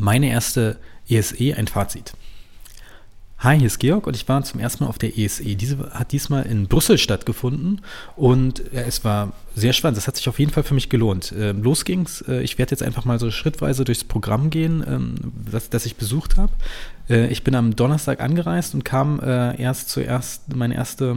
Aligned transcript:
Meine 0.00 0.30
erste 0.30 0.78
ESE, 1.08 1.56
ein 1.56 1.66
Fazit. 1.66 2.12
Hi, 3.40 3.58
hier 3.58 3.66
ist 3.66 3.80
Georg 3.80 4.06
und 4.06 4.14
ich 4.14 4.28
war 4.28 4.40
zum 4.44 4.60
ersten 4.60 4.84
Mal 4.84 4.90
auf 4.90 4.98
der 4.98 5.18
ESE. 5.18 5.56
Diese 5.56 5.90
hat 5.90 6.12
diesmal 6.12 6.46
in 6.46 6.68
Brüssel 6.68 6.98
stattgefunden 6.98 7.80
und 8.14 8.62
es 8.72 9.02
war 9.02 9.32
sehr 9.56 9.72
spannend. 9.72 9.96
Das 9.96 10.06
hat 10.06 10.14
sich 10.14 10.28
auf 10.28 10.38
jeden 10.38 10.52
Fall 10.52 10.62
für 10.62 10.74
mich 10.74 10.88
gelohnt. 10.88 11.34
Ähm, 11.36 11.64
los 11.64 11.84
ging's. 11.84 12.22
Äh, 12.28 12.42
ich 12.42 12.58
werde 12.58 12.70
jetzt 12.70 12.84
einfach 12.84 13.06
mal 13.06 13.18
so 13.18 13.32
schrittweise 13.32 13.84
durchs 13.84 14.04
Programm 14.04 14.50
gehen, 14.50 14.84
ähm, 14.86 15.16
das, 15.50 15.68
das 15.68 15.84
ich 15.84 15.96
besucht 15.96 16.36
habe. 16.36 16.52
Äh, 17.10 17.26
ich 17.26 17.42
bin 17.42 17.56
am 17.56 17.74
Donnerstag 17.74 18.20
angereist 18.20 18.74
und 18.74 18.84
kam 18.84 19.18
äh, 19.18 19.60
erst 19.60 19.90
zuerst, 19.90 20.54
meine 20.54 20.76
erste 20.76 21.16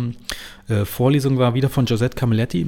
Vorlesung 0.86 1.38
war 1.38 1.54
wieder 1.54 1.70
von 1.70 1.86
Josette 1.86 2.16
Camilletti 2.16 2.68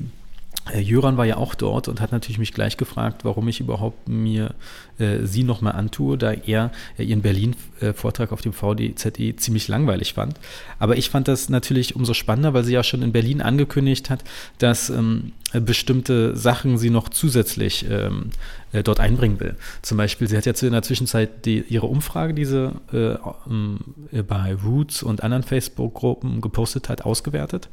Jöran 0.72 1.18
war 1.18 1.26
ja 1.26 1.38
auch 1.38 1.56
dort 1.56 1.90
und 1.90 2.00
hat 2.00 2.14
natürlich 2.14 2.38
mich 2.38 2.54
gleich 2.54 2.78
gefragt, 2.78 3.26
warum 3.26 3.48
ich 3.50 3.60
überhaupt 3.60 4.08
mir 4.08 4.56
äh, 4.98 5.26
sie 5.26 5.44
nochmal 5.44 5.74
antue, 5.74 6.18
da 6.18 6.32
er 6.32 6.72
äh, 6.98 7.04
ihren 7.04 7.22
Berlin-Vortrag 7.22 8.32
auf 8.32 8.42
dem 8.42 8.54
VDZE 8.54 9.36
ziemlich 9.36 9.68
langweilig 9.68 10.14
fand. 10.14 10.40
Aber 10.80 10.98
ich 10.98 11.10
fand 11.10 11.28
das 11.28 11.50
natürlich 11.50 11.98
umso 11.98 12.14
spannender, 12.14 12.54
weil 12.54 12.64
sie 12.64 12.74
ja 12.74 12.84
schon 12.84 13.02
in 13.02 13.12
Berlin 13.12 13.42
angekündigt 13.42 14.10
hat, 14.10 14.24
dass 14.58 14.90
ähm, 14.90 15.34
bestimmte 15.52 16.36
Sachen 16.38 16.78
sie 16.78 16.90
noch 16.90 17.10
zusätzlich 17.10 17.86
ähm, 17.90 18.30
äh, 18.72 18.84
dort 18.84 19.02
einbringen 19.02 19.42
will. 19.42 19.56
Zum 19.82 19.98
Beispiel, 19.98 20.30
sie 20.30 20.38
hat 20.38 20.46
jetzt 20.46 20.64
in 20.64 20.72
der 20.72 20.82
Zwischenzeit 20.82 21.46
die, 21.46 21.60
ihre 21.68 21.88
Umfrage, 21.88 22.34
die 22.34 22.46
sie 22.46 22.72
äh, 22.94 23.18
ähm, 23.50 23.80
bei 24.28 24.56
Roots 24.64 25.04
und 25.04 25.24
anderen 25.24 25.44
Facebook-Gruppen 25.44 26.40
gepostet 26.40 26.88
hat, 26.88 27.04
ausgewertet. 27.04 27.68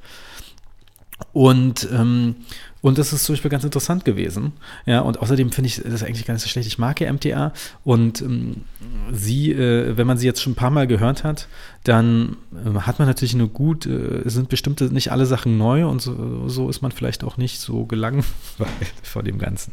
Und, 1.32 1.88
ähm, 1.92 2.36
und 2.82 2.98
das 2.98 3.12
ist 3.12 3.24
zum 3.24 3.34
Beispiel 3.34 3.50
ganz 3.50 3.64
interessant 3.64 4.04
gewesen. 4.04 4.52
Ja, 4.86 5.00
und 5.00 5.20
außerdem 5.20 5.52
finde 5.52 5.68
ich 5.68 5.82
das 5.82 6.02
eigentlich 6.02 6.24
gar 6.24 6.34
nicht 6.34 6.42
so 6.42 6.48
schlecht. 6.48 6.66
Ich 6.66 6.78
mag 6.78 7.00
ja 7.00 7.12
MTA 7.12 7.52
und 7.84 8.22
ähm, 8.22 8.62
sie, 9.12 9.52
äh, 9.52 9.96
wenn 9.96 10.06
man 10.06 10.16
sie 10.16 10.26
jetzt 10.26 10.42
schon 10.42 10.52
ein 10.52 10.56
paar 10.56 10.70
Mal 10.70 10.86
gehört 10.86 11.22
hat, 11.22 11.48
dann 11.84 12.36
äh, 12.54 12.80
hat 12.80 12.98
man 12.98 13.06
natürlich 13.06 13.34
eine 13.34 13.48
gut, 13.48 13.86
äh, 13.86 14.22
sind 14.24 14.48
bestimmte, 14.48 14.84
nicht 14.92 15.12
alle 15.12 15.26
Sachen 15.26 15.58
neu 15.58 15.86
und 15.86 16.00
so, 16.00 16.48
so 16.48 16.70
ist 16.70 16.80
man 16.80 16.92
vielleicht 16.92 17.22
auch 17.22 17.36
nicht 17.36 17.60
so 17.60 17.84
gelangweilt 17.84 18.24
vor 19.02 19.22
dem 19.22 19.38
Ganzen. 19.38 19.72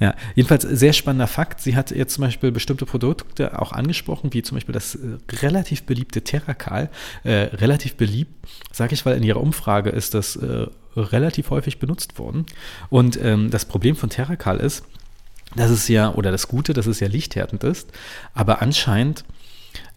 Ja, 0.00 0.14
jedenfalls 0.36 0.62
sehr 0.62 0.92
spannender 0.92 1.26
Fakt. 1.26 1.60
Sie 1.60 1.74
hat 1.74 1.90
jetzt 1.90 2.14
zum 2.14 2.22
Beispiel 2.22 2.52
bestimmte 2.52 2.86
Produkte 2.86 3.60
auch 3.60 3.72
angesprochen, 3.72 4.32
wie 4.32 4.42
zum 4.42 4.56
Beispiel 4.56 4.72
das 4.72 4.94
äh, 4.94 5.18
relativ 5.42 5.82
beliebte 5.84 6.22
Terracal. 6.22 6.88
Äh, 7.24 7.32
relativ 7.32 7.96
beliebt, 7.96 8.32
sage 8.72 8.94
ich, 8.94 9.04
weil 9.04 9.16
in 9.16 9.24
ihrer 9.24 9.40
Umfrage 9.40 9.90
ist 9.90 10.14
das 10.14 10.36
äh, 10.36 10.66
relativ 10.96 11.50
häufig 11.50 11.78
benutzt 11.78 12.18
worden. 12.18 12.46
Und 12.90 13.18
ähm, 13.22 13.50
das 13.50 13.64
Problem 13.64 13.96
von 13.96 14.10
Terracal 14.10 14.58
ist, 14.58 14.84
dass 15.56 15.70
es 15.70 15.88
ja, 15.88 16.14
oder 16.14 16.30
das 16.30 16.48
Gute, 16.48 16.74
dass 16.74 16.86
es 16.86 17.00
ja 17.00 17.08
lichthärtend 17.08 17.64
ist, 17.64 17.90
aber 18.34 18.62
anscheinend 18.62 19.24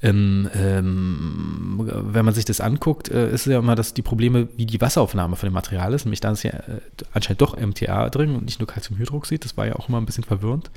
ähm, 0.02 0.50
ähm, 0.56 1.82
wenn 1.86 2.26
man 2.26 2.34
sich 2.34 2.46
das 2.46 2.60
anguckt, 2.60 3.10
äh, 3.10 3.32
ist 3.32 3.46
ja 3.46 3.60
immer 3.60 3.76
das, 3.76 3.94
die 3.94 4.02
Probleme, 4.02 4.48
wie 4.58 4.66
die 4.66 4.82
Wasseraufnahme 4.82 5.36
von 5.36 5.48
dem 5.48 5.54
Material 5.54 5.94
ist. 5.94 6.06
Nämlich 6.06 6.22
da 6.22 6.32
ist 6.32 6.44
ja 6.44 6.52
äh, 6.52 6.82
anscheinend 7.14 7.42
doch 7.42 7.56
MTA 7.56 8.10
drin 8.10 8.36
und 8.36 8.46
nicht 8.46 8.60
nur 8.60 8.68
Calciumhydroxid. 8.68 9.46
Das 9.46 9.58
war 9.58 9.68
ja 9.68 9.76
auch 9.76 9.90
immer 9.90 10.00
ein 10.00 10.06
bisschen 10.06 10.24
verwirrend. 10.24 10.72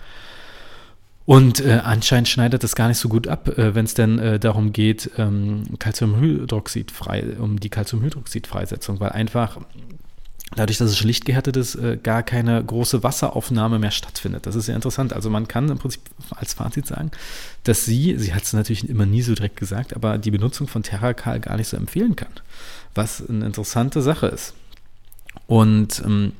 Und 1.26 1.64
äh, 1.64 1.80
anscheinend 1.82 2.28
schneidet 2.28 2.62
das 2.62 2.74
gar 2.74 2.88
nicht 2.88 2.98
so 2.98 3.08
gut 3.08 3.28
ab, 3.28 3.48
äh, 3.56 3.74
wenn 3.74 3.86
es 3.86 3.94
denn 3.94 4.18
äh, 4.18 4.38
darum 4.38 4.72
geht, 4.72 5.10
ähm, 5.16 5.62
Calciumhydroxid 5.78 6.90
frei, 6.90 7.24
um 7.38 7.58
die 7.58 7.70
Calciumhydroxid-Freisetzung, 7.70 9.00
weil 9.00 9.10
einfach 9.10 9.58
dadurch, 10.56 10.78
dass 10.78 10.90
es 10.90 10.98
schlicht 10.98 11.24
gehärtet 11.24 11.56
ist, 11.56 11.74
äh, 11.74 11.98
gar 12.00 12.22
keine 12.22 12.62
große 12.62 13.02
Wasseraufnahme 13.02 13.78
mehr 13.78 13.90
stattfindet. 13.90 14.46
Das 14.46 14.54
ist 14.54 14.66
sehr 14.66 14.76
interessant. 14.76 15.12
Also 15.12 15.30
man 15.30 15.48
kann 15.48 15.68
im 15.68 15.78
Prinzip 15.78 16.02
als 16.30 16.54
Fazit 16.54 16.86
sagen, 16.86 17.10
dass 17.64 17.84
sie, 17.84 18.16
sie 18.18 18.34
hat 18.34 18.44
es 18.44 18.52
natürlich 18.52 18.88
immer 18.88 19.06
nie 19.06 19.22
so 19.22 19.34
direkt 19.34 19.56
gesagt, 19.56 19.94
aber 19.96 20.18
die 20.18 20.30
Benutzung 20.30 20.68
von 20.68 20.82
Terracal 20.82 21.40
gar 21.40 21.56
nicht 21.56 21.68
so 21.68 21.76
empfehlen 21.76 22.16
kann. 22.16 22.32
Was 22.94 23.26
eine 23.28 23.46
interessante 23.46 24.02
Sache 24.02 24.26
ist. 24.26 24.54
Und, 25.46 26.02
ähm, 26.04 26.32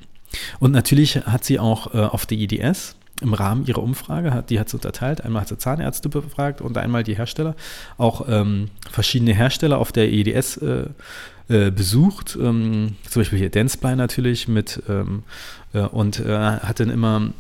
und 0.61 0.73
natürlich 0.73 1.17
hat 1.17 1.45
sie 1.45 1.59
auch 1.59 1.95
äh, 1.95 1.99
auf 1.99 2.27
der 2.27 2.39
IDS 2.39 2.97
im 3.21 3.33
Rahmen 3.33 3.67
ihrer 3.67 3.83
Umfrage, 3.83 4.33
hat, 4.33 4.51
die 4.51 4.59
hat 4.59 4.69
sie 4.69 4.77
unterteilt, 4.77 5.23
einmal 5.25 5.43
hat 5.43 5.49
sie 5.49 5.59
Zahnärzte 5.59 6.09
befragt 6.09 6.61
und 6.61 6.77
einmal 6.77 7.05
die 7.05 7.17
Hersteller, 7.17 7.55
auch 7.97 8.27
ähm, 8.29 8.71
verschiedene 8.91 9.35
Hersteller 9.35 9.79
auf 9.79 9.93
der 9.93 10.13
EDS 10.13 10.57
äh, 10.59 10.87
äh, 11.49 11.71
besucht, 11.71 12.39
ähm, 12.41 12.97
zum 13.09 13.21
Beispiel 13.21 13.39
hier 13.39 13.51
Danceply 13.51 13.97
natürlich 13.97 14.49
mit 14.49 14.83
ähm, 14.89 15.25
äh, 15.73 15.81
und 15.81 16.21
äh, 16.21 16.37
hat 16.37 16.81
dann 16.81 16.91
immer 16.91 17.31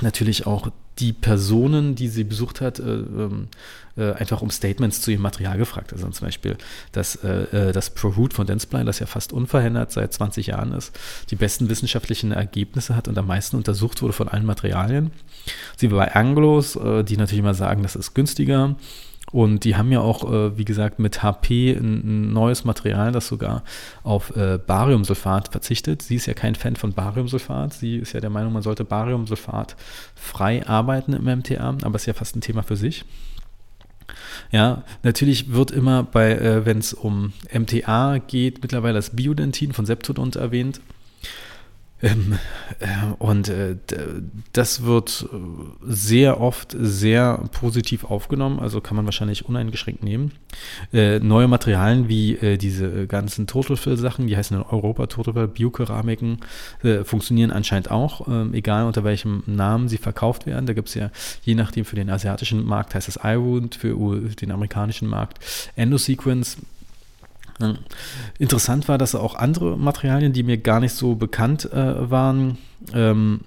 natürlich 0.00 0.46
auch 0.46 0.70
die 0.98 1.12
Personen, 1.12 1.94
die 1.94 2.08
sie 2.08 2.24
besucht 2.24 2.60
hat, 2.60 2.78
äh, 2.78 2.84
ähm, 2.84 3.48
äh, 3.96 4.12
einfach 4.12 4.40
um 4.40 4.50
Statements 4.50 5.02
zu 5.02 5.10
ihrem 5.10 5.22
Material 5.22 5.58
gefragt. 5.58 5.92
Also 5.92 6.08
zum 6.08 6.26
Beispiel 6.26 6.56
das, 6.92 7.16
äh, 7.16 7.72
das 7.72 7.90
ProRoot 7.90 8.32
von 8.32 8.46
Danceply, 8.46 8.84
das 8.84 8.98
ja 9.00 9.06
fast 9.06 9.32
unverändert 9.32 9.92
seit 9.92 10.12
20 10.14 10.46
Jahren 10.46 10.72
ist, 10.72 10.98
die 11.30 11.36
besten 11.36 11.68
wissenschaftlichen 11.68 12.32
Ergebnisse 12.32 12.96
hat 12.96 13.08
und 13.08 13.18
am 13.18 13.26
meisten 13.26 13.56
untersucht 13.56 14.00
wurde 14.00 14.14
von 14.14 14.28
allen 14.28 14.46
Materialien. 14.46 15.10
Sie 15.76 15.90
war 15.90 16.06
bei 16.06 16.14
Anglos, 16.14 16.72
die 16.72 17.16
natürlich 17.16 17.38
immer 17.38 17.54
sagen, 17.54 17.82
das 17.82 17.94
ist 17.94 18.14
günstiger. 18.14 18.76
Und 19.36 19.64
die 19.64 19.76
haben 19.76 19.92
ja 19.92 20.00
auch, 20.00 20.32
äh, 20.32 20.56
wie 20.56 20.64
gesagt, 20.64 20.98
mit 20.98 21.22
HP 21.22 21.72
ein, 21.72 22.30
ein, 22.30 22.32
neues 22.32 22.64
Material, 22.64 23.12
das 23.12 23.26
sogar 23.26 23.64
auf 24.02 24.34
äh, 24.34 24.56
Bariumsulfat 24.56 25.48
verzichtet. 25.48 26.00
Sie 26.00 26.14
ist 26.14 26.24
ja 26.24 26.32
kein 26.32 26.54
Fan 26.54 26.74
von 26.74 26.94
Bariumsulfat. 26.94 27.74
Sie 27.74 27.96
ist 27.96 28.14
ja 28.14 28.20
der 28.20 28.30
Meinung, 28.30 28.54
man 28.54 28.62
sollte 28.62 28.84
Bariumsulfat 28.84 29.76
frei 30.14 30.66
arbeiten 30.66 31.12
im 31.12 31.24
MTA, 31.24 31.76
aber 31.82 31.96
ist 31.96 32.06
ja 32.06 32.14
fast 32.14 32.34
ein 32.34 32.40
Thema 32.40 32.62
für 32.62 32.76
sich. 32.76 33.04
Ja, 34.52 34.84
natürlich 35.02 35.52
wird 35.52 35.70
immer 35.70 36.02
bei, 36.02 36.32
äh, 36.32 36.64
wenn 36.64 36.78
es 36.78 36.94
um 36.94 37.34
MTA 37.52 38.16
geht, 38.16 38.62
mittlerweile 38.62 38.94
das 38.94 39.16
Biodentin 39.16 39.74
von 39.74 39.84
Septodont 39.84 40.36
erwähnt. 40.36 40.80
Ähm, 42.02 42.38
äh, 42.78 42.86
und 43.18 43.48
äh, 43.48 43.76
das 44.52 44.82
wird 44.82 45.26
sehr 45.82 46.40
oft 46.40 46.76
sehr 46.78 47.48
positiv 47.52 48.04
aufgenommen, 48.04 48.60
also 48.60 48.80
kann 48.82 48.96
man 48.96 49.06
wahrscheinlich 49.06 49.46
uneingeschränkt 49.46 50.02
nehmen. 50.02 50.32
Äh, 50.92 51.20
neue 51.20 51.48
Materialien 51.48 52.08
wie 52.08 52.34
äh, 52.34 52.58
diese 52.58 53.06
ganzen 53.06 53.46
Totalfill-Sachen, 53.46 54.26
die 54.26 54.36
heißen 54.36 54.56
in 54.56 54.62
Europa 54.62 55.06
Totalfill, 55.06 55.48
Biokeramiken, 55.48 56.40
äh, 56.82 57.02
funktionieren 57.04 57.50
anscheinend 57.50 57.90
auch, 57.90 58.28
ähm, 58.28 58.52
egal 58.52 58.84
unter 58.86 59.02
welchem 59.02 59.42
Namen 59.46 59.88
sie 59.88 59.98
verkauft 59.98 60.46
werden. 60.46 60.66
Da 60.66 60.74
gibt 60.74 60.88
es 60.88 60.94
ja, 60.94 61.10
je 61.42 61.54
nachdem 61.54 61.86
für 61.86 61.96
den 61.96 62.10
asiatischen 62.10 62.64
Markt 62.64 62.94
heißt 62.94 63.08
es 63.08 63.18
iWound, 63.22 63.74
für 63.74 63.96
den 64.40 64.50
amerikanischen 64.50 65.08
Markt 65.08 65.38
Endosequence 65.76 66.58
Interessant 68.38 68.88
war, 68.88 68.98
dass 68.98 69.14
auch 69.14 69.34
andere 69.34 69.78
Materialien, 69.78 70.32
die 70.32 70.42
mir 70.42 70.58
gar 70.58 70.80
nicht 70.80 70.92
so 70.92 71.14
bekannt 71.14 71.72
äh, 71.72 72.10
waren, 72.10 72.58
ähm, 72.92 73.40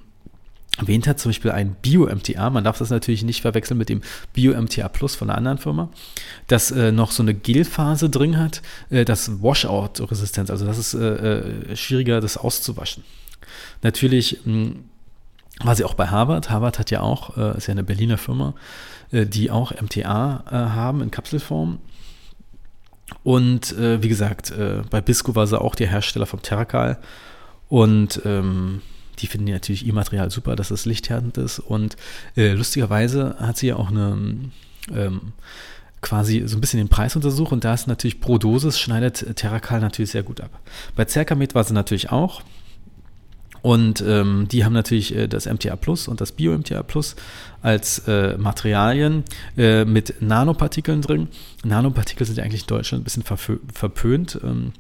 erwähnt 0.80 1.08
hat, 1.08 1.20
zum 1.20 1.30
Beispiel 1.30 1.52
ein 1.52 1.76
Bio-MTA, 1.82 2.50
man 2.50 2.64
darf 2.64 2.78
das 2.78 2.90
natürlich 2.90 3.24
nicht 3.24 3.42
verwechseln 3.42 3.78
mit 3.78 3.90
dem 3.90 4.02
Bio-MTA 4.34 4.88
Plus 4.90 5.16
von 5.16 5.30
einer 5.30 5.38
anderen 5.38 5.58
Firma, 5.58 5.90
das 6.48 6.72
äh, 6.72 6.92
noch 6.92 7.12
so 7.12 7.22
eine 7.22 7.34
Gelphase 7.34 8.10
drin 8.10 8.38
hat, 8.38 8.62
äh, 8.90 9.06
das 9.06 9.44
Washout-Resistenz, 9.44 10.50
also 10.50 10.66
das 10.66 10.78
ist 10.78 10.94
äh, 10.94 11.72
äh 11.72 11.76
schwieriger, 11.76 12.22
das 12.22 12.38
auszuwaschen. 12.38 13.04
Natürlich 13.82 14.40
mh, 14.46 14.54
hm, 14.54 14.84
war 15.62 15.76
sie 15.76 15.84
auch 15.84 15.94
bei 15.94 16.08
Harvard. 16.08 16.50
Harvard 16.50 16.80
hat 16.80 16.90
ja 16.90 17.02
auch, 17.02 17.36
äh, 17.38 17.58
ist 17.58 17.68
ja 17.68 17.74
eine 17.74 17.84
Berliner 17.84 18.18
Firma, 18.18 18.54
äh, 19.12 19.26
die 19.26 19.52
auch 19.52 19.72
MTA 19.72 20.46
haben 20.50 21.02
in 21.02 21.12
Kapselform 21.12 21.80
und 23.24 23.72
äh, 23.78 24.02
wie 24.02 24.10
gesagt, 24.10 24.52
äh, 24.52 24.82
bei 24.90 25.02
Bisco 25.02 25.36
war 25.36 25.48
sie 25.48 25.60
auch 25.60 25.76
der 25.76 25.88
Hersteller 25.88 26.26
vom 26.26 26.42
Terracal. 26.42 26.98
Und 27.68 28.22
ähm, 28.26 28.82
die 29.20 29.28
finden 29.28 29.52
natürlich 29.52 29.86
ihr 29.86 29.94
Material 29.94 30.32
super, 30.32 30.56
dass 30.56 30.72
es 30.72 30.86
lichthärtend 30.86 31.38
ist. 31.38 31.60
Und 31.60 31.98
äh, 32.36 32.54
lustigerweise 32.54 33.36
hat 33.40 33.58
sie 33.58 33.68
ja 33.68 33.76
auch 33.76 33.90
eine 33.90 34.18
ähm, 34.92 35.34
quasi 36.02 36.44
so 36.46 36.58
ein 36.58 36.62
bisschen 36.62 36.80
den 36.80 36.90
Preis 36.90 37.16
untersucht 37.16 37.52
und 37.52 37.64
da 37.64 37.74
ist 37.74 37.88
natürlich 37.88 38.22
pro 38.22 38.38
Dosis 38.38 38.80
schneidet 38.80 39.36
Terracal 39.36 39.82
natürlich 39.82 40.12
sehr 40.12 40.24
gut 40.24 40.40
ab. 40.40 40.52
Bei 40.96 41.06
Cercamet 41.06 41.56
war 41.56 41.64
sie 41.64 41.74
natürlich 41.74 42.10
auch. 42.10 42.42
Und 43.62 44.02
ähm, 44.02 44.48
die 44.52 44.66
haben 44.66 44.74
natürlich 44.74 45.16
äh, 45.16 45.28
das 45.28 45.46
MTA 45.46 45.76
Plus 45.76 46.08
und 46.08 46.22
das 46.22 46.32
Bio-MTA 46.32 46.84
Plus 46.84 47.16
als 47.62 48.00
äh, 48.08 48.38
Materialien 48.38 49.24
äh, 49.58 49.86
mit 49.86 50.22
Nanopartikeln 50.22 51.02
drin. 51.02 51.28
Nanopartikel 51.64 52.26
sind 52.26 52.38
ja 52.38 52.44
eigentlich 52.44 52.62
in 52.62 52.68
Deutschland 52.68 53.02
ein 53.02 53.04
bisschen 53.04 53.24
verpönt. 53.24 54.40
Ähm, 54.44 54.74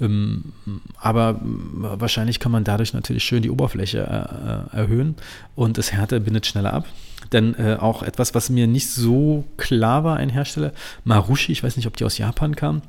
ähm, 0.00 0.52
aber 1.00 1.40
wahrscheinlich 1.42 2.38
kann 2.38 2.52
man 2.52 2.64
dadurch 2.64 2.92
natürlich 2.92 3.24
schön 3.24 3.42
die 3.42 3.50
Oberfläche 3.50 3.98
äh, 3.98 4.76
äh, 4.76 4.82
erhöhen 4.82 5.14
und 5.54 5.78
das 5.78 5.92
Härte 5.92 6.20
bindet 6.20 6.46
schneller 6.46 6.74
ab. 6.74 6.86
Denn 7.32 7.54
äh, 7.54 7.76
auch 7.80 8.02
etwas, 8.02 8.34
was 8.34 8.50
mir 8.50 8.66
nicht 8.66 8.90
so 8.90 9.44
klar 9.56 10.04
war, 10.04 10.16
ein 10.16 10.28
Hersteller, 10.28 10.72
Marushi, 11.04 11.50
ich 11.50 11.62
weiß 11.62 11.76
nicht, 11.76 11.86
ob 11.86 11.96
die 11.96 12.04
aus 12.04 12.18
Japan 12.18 12.54
kam, 12.54 12.82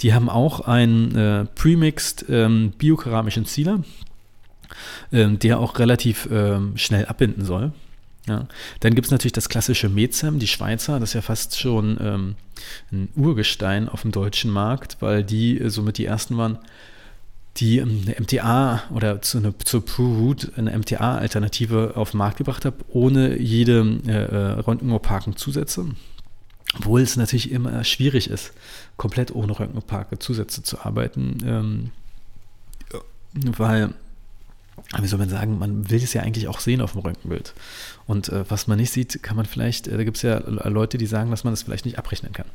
die 0.00 0.14
haben 0.14 0.28
auch 0.28 0.60
einen 0.60 1.14
äh, 1.14 1.44
premixed 1.44 2.24
ähm, 2.28 2.72
biokeramischen 2.76 3.44
Sealer, 3.44 3.84
ähm, 5.12 5.38
der 5.38 5.58
auch 5.58 5.78
relativ 5.78 6.28
ähm, 6.30 6.76
schnell 6.76 7.06
abbinden 7.06 7.44
soll. 7.44 7.72
Ja. 8.26 8.46
Dann 8.80 8.94
gibt 8.94 9.06
es 9.06 9.10
natürlich 9.10 9.32
das 9.32 9.48
klassische 9.48 9.88
Mezem, 9.88 10.38
die 10.38 10.46
Schweizer, 10.46 10.98
das 10.98 11.10
ist 11.10 11.14
ja 11.14 11.22
fast 11.22 11.58
schon 11.58 11.98
ähm, 12.00 12.34
ein 12.90 13.08
Urgestein 13.16 13.88
auf 13.88 14.02
dem 14.02 14.12
deutschen 14.12 14.50
Markt, 14.50 14.96
weil 15.00 15.22
die 15.22 15.60
äh, 15.60 15.68
somit 15.68 15.98
die 15.98 16.06
ersten 16.06 16.38
waren, 16.38 16.58
die 17.58 17.78
ähm, 17.78 18.02
eine 18.06 18.16
MTA 18.18 18.82
oder 18.94 19.20
zu 19.20 19.38
eine, 19.38 19.56
zur 19.58 19.84
ProRoot 19.84 20.52
eine 20.56 20.76
MTA-Alternative 20.76 21.92
auf 21.96 22.12
den 22.12 22.18
Markt 22.18 22.38
gebracht 22.38 22.64
habe, 22.64 22.76
ohne 22.88 23.38
jede 23.38 24.00
äh, 24.06 24.12
äh 24.12 24.60
röntgenopaken 24.60 25.36
Zusätze. 25.36 25.86
Obwohl 26.76 27.02
es 27.02 27.16
natürlich 27.16 27.52
immer 27.52 27.84
schwierig 27.84 28.30
ist, 28.30 28.52
komplett 28.96 29.34
ohne 29.34 29.58
röntgenopake 29.58 30.18
Zusätze 30.18 30.62
zu 30.62 30.80
arbeiten, 30.80 31.38
ähm, 31.44 31.90
weil 33.32 33.94
wie 35.00 35.06
soll 35.06 35.18
man 35.18 35.28
sagen, 35.28 35.58
man 35.58 35.90
will 35.90 36.02
es 36.02 36.12
ja 36.12 36.22
eigentlich 36.22 36.48
auch 36.48 36.60
sehen 36.60 36.80
auf 36.80 36.92
dem 36.92 37.00
Röntgenbild. 37.00 37.54
Und 38.06 38.28
äh, 38.28 38.44
was 38.48 38.66
man 38.66 38.78
nicht 38.78 38.92
sieht, 38.92 39.22
kann 39.22 39.36
man 39.36 39.46
vielleicht, 39.46 39.88
äh, 39.88 39.96
da 39.96 40.04
gibt 40.04 40.16
es 40.16 40.22
ja 40.22 40.38
Leute, 40.38 40.98
die 40.98 41.06
sagen, 41.06 41.30
dass 41.30 41.44
man 41.44 41.52
das 41.52 41.62
vielleicht 41.62 41.84
nicht 41.84 41.98
abrechnen 41.98 42.32
kann. 42.32 42.46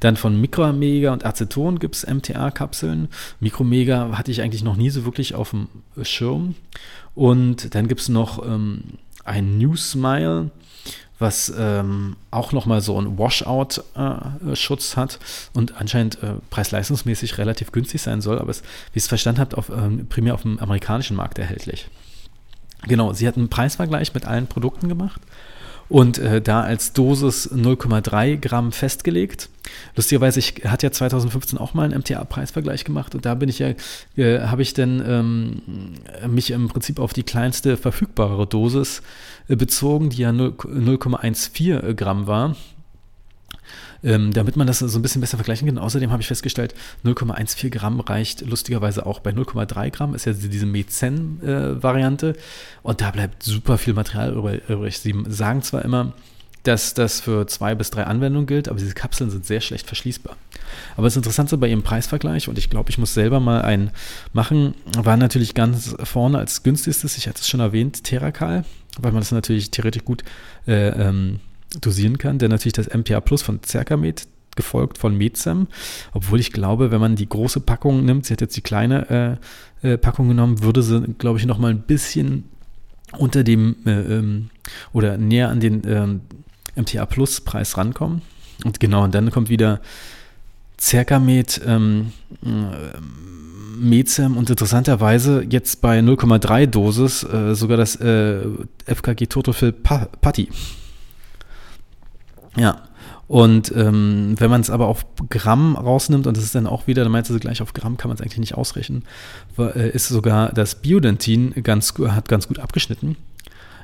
Dann 0.00 0.16
von 0.16 0.40
Mikromega 0.40 1.12
und 1.12 1.24
Aceton 1.24 1.78
gibt 1.78 1.94
es 1.94 2.06
MTA-Kapseln. 2.06 3.08
Mikromega 3.40 4.16
hatte 4.18 4.30
ich 4.30 4.42
eigentlich 4.42 4.64
noch 4.64 4.76
nie 4.76 4.90
so 4.90 5.04
wirklich 5.04 5.34
auf 5.34 5.50
dem 5.50 5.68
Schirm. 6.02 6.56
Und 7.14 7.74
dann 7.74 7.86
gibt 7.86 8.00
es 8.00 8.08
noch 8.08 8.44
ähm, 8.44 8.82
ein 9.24 9.58
New 9.58 9.76
Smile 9.76 10.50
was 11.24 11.52
ähm, 11.58 12.16
auch 12.30 12.52
nochmal 12.52 12.82
so 12.82 12.98
einen 12.98 13.18
Washout-Schutz 13.18 14.92
äh, 14.92 14.96
hat 14.96 15.18
und 15.54 15.80
anscheinend 15.80 16.22
äh, 16.22 16.34
preis-leistungsmäßig 16.50 17.38
relativ 17.38 17.72
günstig 17.72 18.02
sein 18.02 18.20
soll, 18.20 18.38
aber 18.38 18.50
es, 18.50 18.60
wie 18.92 18.98
ich 18.98 19.04
es 19.04 19.08
verstanden 19.08 19.40
habe, 19.40 19.64
ähm, 19.74 20.06
primär 20.06 20.34
auf 20.34 20.42
dem 20.42 20.58
amerikanischen 20.58 21.16
Markt 21.16 21.38
erhältlich. 21.38 21.88
Genau, 22.82 23.14
sie 23.14 23.26
hat 23.26 23.38
einen 23.38 23.48
Preisvergleich 23.48 24.12
mit 24.12 24.26
allen 24.26 24.46
Produkten 24.46 24.88
gemacht 24.90 25.22
und 25.88 26.18
äh, 26.18 26.40
da 26.40 26.62
als 26.62 26.92
Dosis 26.92 27.50
0,3 27.52 28.36
Gramm 28.38 28.72
festgelegt. 28.72 29.48
Lustigerweise, 29.96 30.38
ich 30.38 30.62
hatte 30.64 30.86
ja 30.86 30.92
2015 30.92 31.58
auch 31.58 31.74
mal 31.74 31.84
einen 31.84 32.00
MTA-Preisvergleich 32.00 32.84
gemacht 32.84 33.14
und 33.14 33.24
da 33.24 33.34
bin 33.34 33.48
ich 33.48 33.58
ja, 33.58 33.74
äh, 34.16 34.40
habe 34.40 34.62
ich 34.62 34.74
dann 34.74 35.02
ähm, 35.06 35.62
mich 36.28 36.50
im 36.50 36.68
Prinzip 36.68 36.98
auf 36.98 37.12
die 37.12 37.22
kleinste 37.22 37.76
verfügbare 37.76 38.46
Dosis 38.46 39.02
äh, 39.48 39.56
bezogen, 39.56 40.10
die 40.10 40.22
ja 40.22 40.30
0,14 40.30 41.94
Gramm 41.94 42.26
war 42.26 42.56
ähm, 44.04 44.32
damit 44.32 44.56
man 44.56 44.66
das 44.66 44.80
so 44.80 44.98
ein 44.98 45.02
bisschen 45.02 45.20
besser 45.20 45.38
vergleichen 45.38 45.66
kann. 45.66 45.78
Außerdem 45.78 46.12
habe 46.12 46.22
ich 46.22 46.28
festgestellt, 46.28 46.74
0,14 47.04 47.70
Gramm 47.70 48.00
reicht 48.00 48.42
lustigerweise 48.42 49.06
auch 49.06 49.20
bei 49.20 49.30
0,3 49.30 49.90
Gramm, 49.90 50.14
ist 50.14 50.26
ja 50.26 50.32
diese 50.32 50.66
Mezen-Variante. 50.66 52.30
Äh, 52.30 52.34
und 52.82 53.00
da 53.00 53.10
bleibt 53.10 53.42
super 53.42 53.78
viel 53.78 53.94
Material 53.94 54.60
übrig. 54.68 54.98
Sie 54.98 55.14
sagen 55.28 55.62
zwar 55.62 55.84
immer, 55.84 56.12
dass 56.64 56.94
das 56.94 57.20
für 57.20 57.46
zwei 57.46 57.74
bis 57.74 57.90
drei 57.90 58.04
Anwendungen 58.04 58.46
gilt, 58.46 58.68
aber 58.68 58.78
diese 58.78 58.94
Kapseln 58.94 59.30
sind 59.30 59.46
sehr 59.46 59.60
schlecht 59.60 59.86
verschließbar. 59.86 60.36
Aber 60.96 61.06
das 61.06 61.16
Interessante 61.16 61.58
bei 61.58 61.68
ihrem 61.68 61.82
Preisvergleich, 61.82 62.48
und 62.48 62.58
ich 62.58 62.70
glaube, 62.70 62.90
ich 62.90 62.98
muss 62.98 63.14
selber 63.14 63.38
mal 63.38 63.62
einen 63.62 63.90
machen, 64.32 64.74
war 64.96 65.16
natürlich 65.16 65.54
ganz 65.54 65.94
vorne 66.02 66.38
als 66.38 66.62
günstigstes, 66.62 67.18
ich 67.18 67.28
hatte 67.28 67.40
es 67.40 67.48
schon 67.48 67.60
erwähnt, 67.60 68.04
Terracal, 68.04 68.64
weil 68.98 69.12
man 69.12 69.20
das 69.20 69.30
natürlich 69.30 69.70
theoretisch 69.70 70.04
gut 70.04 70.24
äh, 70.66 70.88
ähm, 70.88 71.40
dosieren 71.80 72.18
kann, 72.18 72.38
denn 72.38 72.50
natürlich 72.50 72.74
das 72.74 72.92
MPA 72.92 73.20
Plus 73.20 73.42
von 73.42 73.60
Cercamed 73.62 74.26
gefolgt 74.56 74.98
von 74.98 75.16
Mezem, 75.16 75.66
obwohl 76.12 76.40
ich 76.40 76.52
glaube, 76.52 76.90
wenn 76.90 77.00
man 77.00 77.16
die 77.16 77.28
große 77.28 77.60
Packung 77.60 78.04
nimmt, 78.04 78.26
sie 78.26 78.32
hat 78.32 78.40
jetzt 78.40 78.56
die 78.56 78.60
kleine 78.60 79.38
äh, 79.82 79.92
äh, 79.92 79.98
Packung 79.98 80.28
genommen, 80.28 80.62
würde 80.62 80.82
sie, 80.82 81.00
glaube 81.18 81.38
ich, 81.38 81.46
noch 81.46 81.58
mal 81.58 81.70
ein 81.70 81.82
bisschen 81.82 82.44
unter 83.18 83.44
dem 83.44 83.76
äh, 83.86 83.90
ähm, 83.90 84.50
oder 84.92 85.16
näher 85.16 85.48
an 85.48 85.60
den 85.60 85.82
ähm, 85.86 86.20
MTA 86.76 87.06
Plus 87.06 87.40
Preis 87.40 87.76
rankommen. 87.76 88.22
Und 88.64 88.80
genau, 88.80 89.04
und 89.04 89.14
dann 89.14 89.30
kommt 89.30 89.48
wieder 89.48 89.80
Cercamed 90.78 91.60
ähm, 91.66 92.12
äh, 92.44 92.98
Mezem 93.76 94.36
und 94.36 94.50
interessanterweise 94.50 95.44
jetzt 95.48 95.80
bei 95.80 95.98
0,3 95.98 96.66
Dosis 96.66 97.24
äh, 97.24 97.54
sogar 97.54 97.76
das 97.76 97.96
äh, 97.96 98.40
FKG 98.86 99.26
Totofil 99.26 99.72
Putty. 99.72 100.48
Ja. 102.56 102.82
Und 103.26 103.72
ähm, 103.74 104.34
wenn 104.38 104.50
man 104.50 104.60
es 104.60 104.70
aber 104.70 104.86
auf 104.86 105.06
Gramm 105.30 105.76
rausnimmt, 105.76 106.26
und 106.26 106.36
das 106.36 106.44
ist 106.44 106.54
dann 106.54 106.66
auch 106.66 106.86
wieder, 106.86 107.04
dann 107.04 107.12
meinst 107.12 107.30
du 107.30 107.38
gleich 107.38 107.62
auf 107.62 107.72
Gramm 107.72 107.96
kann 107.96 108.08
man 108.08 108.16
es 108.16 108.20
eigentlich 108.20 108.38
nicht 108.38 108.54
ausrechnen, 108.54 109.04
äh, 109.58 109.90
ist 109.90 110.08
sogar 110.08 110.52
das 110.52 110.76
Biodentin 110.76 111.54
ganz, 111.62 111.94
hat 111.98 112.28
ganz 112.28 112.48
gut 112.48 112.58
abgeschnitten. 112.58 113.16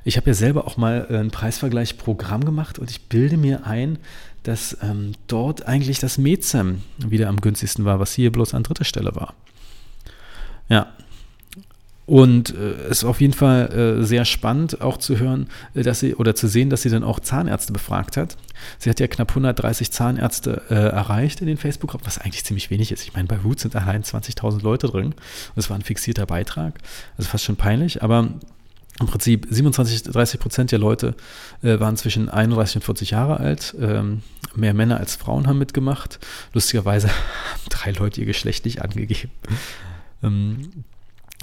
Ich 0.04 0.16
habe 0.16 0.28
ja 0.28 0.34
selber 0.34 0.66
auch 0.66 0.76
mal 0.76 1.06
äh, 1.08 1.16
einen 1.16 1.30
Preisvergleich 1.30 1.96
pro 1.96 2.14
Gramm 2.14 2.44
gemacht 2.44 2.78
und 2.78 2.90
ich 2.90 3.08
bilde 3.08 3.36
mir 3.36 3.66
ein, 3.66 3.98
dass 4.42 4.76
ähm, 4.82 5.12
dort 5.26 5.66
eigentlich 5.66 5.98
das 5.98 6.18
Mezem 6.18 6.82
wieder 6.98 7.28
am 7.28 7.40
günstigsten 7.40 7.84
war, 7.84 7.98
was 7.98 8.12
hier 8.12 8.32
bloß 8.32 8.54
an 8.54 8.62
dritter 8.62 8.84
Stelle 8.84 9.14
war. 9.14 9.34
Ja, 10.68 10.86
und 12.10 12.52
äh, 12.56 12.72
es 12.90 12.98
ist 12.98 13.04
auf 13.04 13.20
jeden 13.20 13.34
Fall 13.34 14.00
äh, 14.00 14.04
sehr 14.04 14.24
spannend 14.24 14.80
auch 14.80 14.96
zu 14.96 15.20
hören, 15.20 15.46
äh, 15.74 15.84
dass 15.84 16.00
sie 16.00 16.16
oder 16.16 16.34
zu 16.34 16.48
sehen, 16.48 16.68
dass 16.68 16.82
sie 16.82 16.90
dann 16.90 17.04
auch 17.04 17.20
Zahnärzte 17.20 17.72
befragt 17.72 18.16
hat. 18.16 18.36
Sie 18.80 18.90
hat 18.90 18.98
ja 18.98 19.06
knapp 19.06 19.28
130 19.30 19.92
Zahnärzte 19.92 20.62
erreicht 20.68 21.40
in 21.40 21.46
den 21.46 21.56
Facebook-Gruppen, 21.56 22.04
was 22.04 22.18
eigentlich 22.18 22.44
ziemlich 22.44 22.68
wenig 22.68 22.90
ist. 22.90 23.04
Ich 23.04 23.14
meine, 23.14 23.28
bei 23.28 23.36
Root 23.36 23.60
sind 23.60 23.76
allein 23.76 24.02
20.000 24.02 24.60
Leute 24.60 24.88
drin. 24.88 25.14
Es 25.54 25.70
war 25.70 25.78
ein 25.78 25.82
fixierter 25.82 26.26
Beitrag. 26.26 26.80
Also 27.16 27.30
fast 27.30 27.44
schon 27.44 27.54
peinlich, 27.54 28.02
aber 28.02 28.28
im 28.98 29.06
Prinzip 29.06 29.46
27, 29.48 30.02
30 30.02 30.40
Prozent 30.40 30.72
der 30.72 30.80
Leute 30.80 31.14
äh, 31.62 31.78
waren 31.78 31.96
zwischen 31.96 32.28
31 32.28 32.76
und 32.76 32.82
40 32.82 33.12
Jahre 33.12 33.38
alt. 33.38 33.76
Ähm, 33.80 34.22
mehr 34.56 34.74
Männer 34.74 34.98
als 34.98 35.14
Frauen 35.14 35.46
haben 35.46 35.58
mitgemacht. 35.58 36.18
Lustigerweise 36.54 37.08
haben 37.08 37.68
drei 37.68 37.92
Leute 37.92 38.20
ihr 38.20 38.26
Geschlecht 38.26 38.64
nicht 38.64 38.82
angegeben. 38.82 39.30
Ähm, 40.24 40.84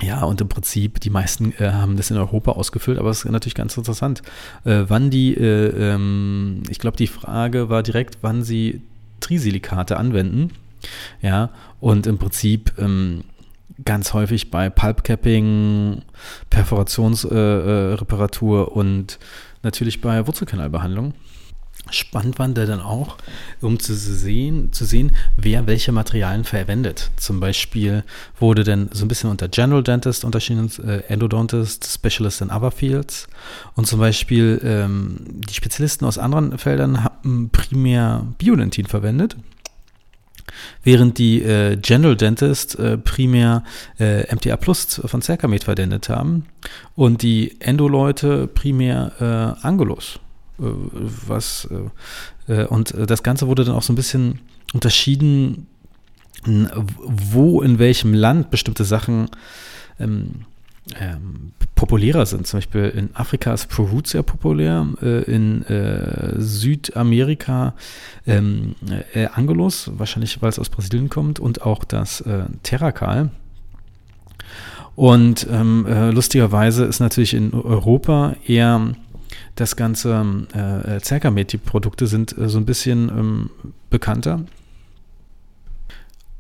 ja, 0.02 0.24
und 0.24 0.42
im 0.42 0.50
Prinzip, 0.50 1.00
die 1.00 1.10
meisten 1.10 1.54
äh, 1.58 1.72
haben 1.72 1.98
das 1.98 2.12
in 2.12 2.18
Europa 2.18 2.52
ausgefüllt, 2.52 3.00
aber 3.00 3.10
es 3.10 3.26
ist 3.26 3.32
natürlich 3.32 3.56
ganz 3.56 3.76
interessant, 3.78 4.22
äh, 4.64 4.84
wann 4.88 5.10
die, 5.10 5.34
äh, 5.34 5.94
ähm, 5.94 6.62
ich 6.70 6.78
glaube, 6.78 6.98
die 6.98 7.08
Frage 7.08 7.70
war 7.70 7.82
direkt, 7.82 8.20
wann 8.22 8.44
sie 8.44 8.82
Trisilikate 9.20 9.98
anwenden. 9.98 10.52
Ja, 11.22 11.50
und 11.80 12.06
im 12.06 12.20
Prinzip 12.20 12.74
ähm, 12.78 13.24
ganz 13.84 14.14
häufig 14.14 14.52
bei 14.52 14.70
Pulpcapping, 14.70 16.04
Perforationsreparatur 16.50 18.60
äh, 18.60 18.64
äh, 18.64 18.74
und 18.74 19.18
natürlich 19.64 20.02
bei 20.02 20.28
Wurzelkanalbehandlung. 20.28 21.16
Spannend 21.92 22.40
war 22.40 22.48
der 22.48 22.66
dann 22.66 22.82
auch, 22.82 23.18
um 23.62 23.80
zu 23.80 23.96
sehen, 23.96 24.72
zu 24.72 24.86
sehen, 24.86 25.16
wer 25.36 25.68
welche 25.68 25.92
Materialien 25.92 26.44
verwendet. 26.44 27.12
Zum 27.18 27.40
Beispiel 27.40 28.04
wurde 28.40 28.64
dann 28.64 28.90
so 28.92 29.06
ein 29.06 29.08
bisschen 29.08 29.30
unter 29.30 29.48
General 29.48 29.84
Dentist 29.84 30.24
unterschieden, 30.24 30.72
äh, 30.86 31.04
Endodontist, 31.08 31.86
Specialist 31.86 32.42
in 32.42 32.52
Other 32.52 32.72
Fields. 32.72 33.28
Und 33.76 33.88
zum 33.88 34.00
Beispiel 34.00 34.62
ähm, 34.64 35.18
die 35.50 35.54
Spezialisten 35.54 36.06
aus 36.06 36.18
anderen 36.18 36.58
Feldern 36.58 37.04
haben 37.04 37.50
primär 37.50 38.26
Biodentin 38.38 38.86
verwendet, 38.86 39.36
während 40.84 41.18
die 41.18 41.42
äh, 41.42 41.78
General 41.78 42.16
Dentist 42.16 42.78
äh, 42.80 42.98
primär 42.98 43.64
äh, 44.00 44.34
MTA 44.34 44.58
Plus 44.58 45.02
von 45.06 45.22
Cercamed 45.22 45.64
verwendet 45.64 46.10
haben 46.10 46.46
und 46.96 47.22
die 47.22 47.60
Endo-Leute 47.60 48.48
primär 48.48 49.58
äh, 49.62 49.66
Angulos. 49.66 50.20
Äh, 50.60 50.64
was 51.28 51.68
äh, 52.48 52.54
äh, 52.54 52.66
und 52.66 52.94
das 52.96 53.24
Ganze 53.24 53.48
wurde 53.48 53.66
dann 53.66 53.76
auch 53.76 53.84
so 53.84 53.94
ein 53.94 53.96
bisschen 53.98 54.40
unterschieden, 54.74 55.68
wo 56.46 57.62
in 57.62 57.80
welchem 57.80 58.14
Land 58.14 58.52
bestimmte 58.52 58.86
Sachen 58.86 59.30
ähm, 60.00 60.46
ähm, 61.00 61.52
populärer 61.76 62.26
sind. 62.26 62.48
Zum 62.48 62.58
Beispiel 62.58 62.86
in 62.86 63.10
Afrika 63.14 63.54
ist 63.54 63.68
Peru 63.68 64.02
sehr 64.04 64.24
populär, 64.24 64.88
äh, 65.02 65.24
in 65.24 65.64
äh, 65.64 66.40
Südamerika 66.40 67.74
ähm, 68.26 68.76
äh, 69.14 69.28
Angelus, 69.28 69.92
wahrscheinlich 69.98 70.42
weil 70.42 70.50
es 70.50 70.60
aus 70.60 70.70
Brasilien 70.70 71.10
kommt, 71.10 71.40
und 71.40 71.64
auch 71.64 71.84
das 71.84 72.24
Terrakal. 72.64 73.30
Und 74.96 75.46
ähm, 75.52 75.86
lustigerweise 76.12 76.86
ist 76.86 77.00
natürlich 77.00 77.36
in 77.36 77.54
Europa 77.54 78.36
eher 78.48 78.96
das 79.58 79.76
ganze 79.76 80.46
äh, 80.54 81.00
Cercamed-Produkte 81.02 82.08
sind 82.08 82.38
äh, 82.38 82.48
so 82.48 82.58
ein 82.58 82.66
bisschen 82.66 83.10
ähm, 83.10 83.50
bekannter. 83.90 84.46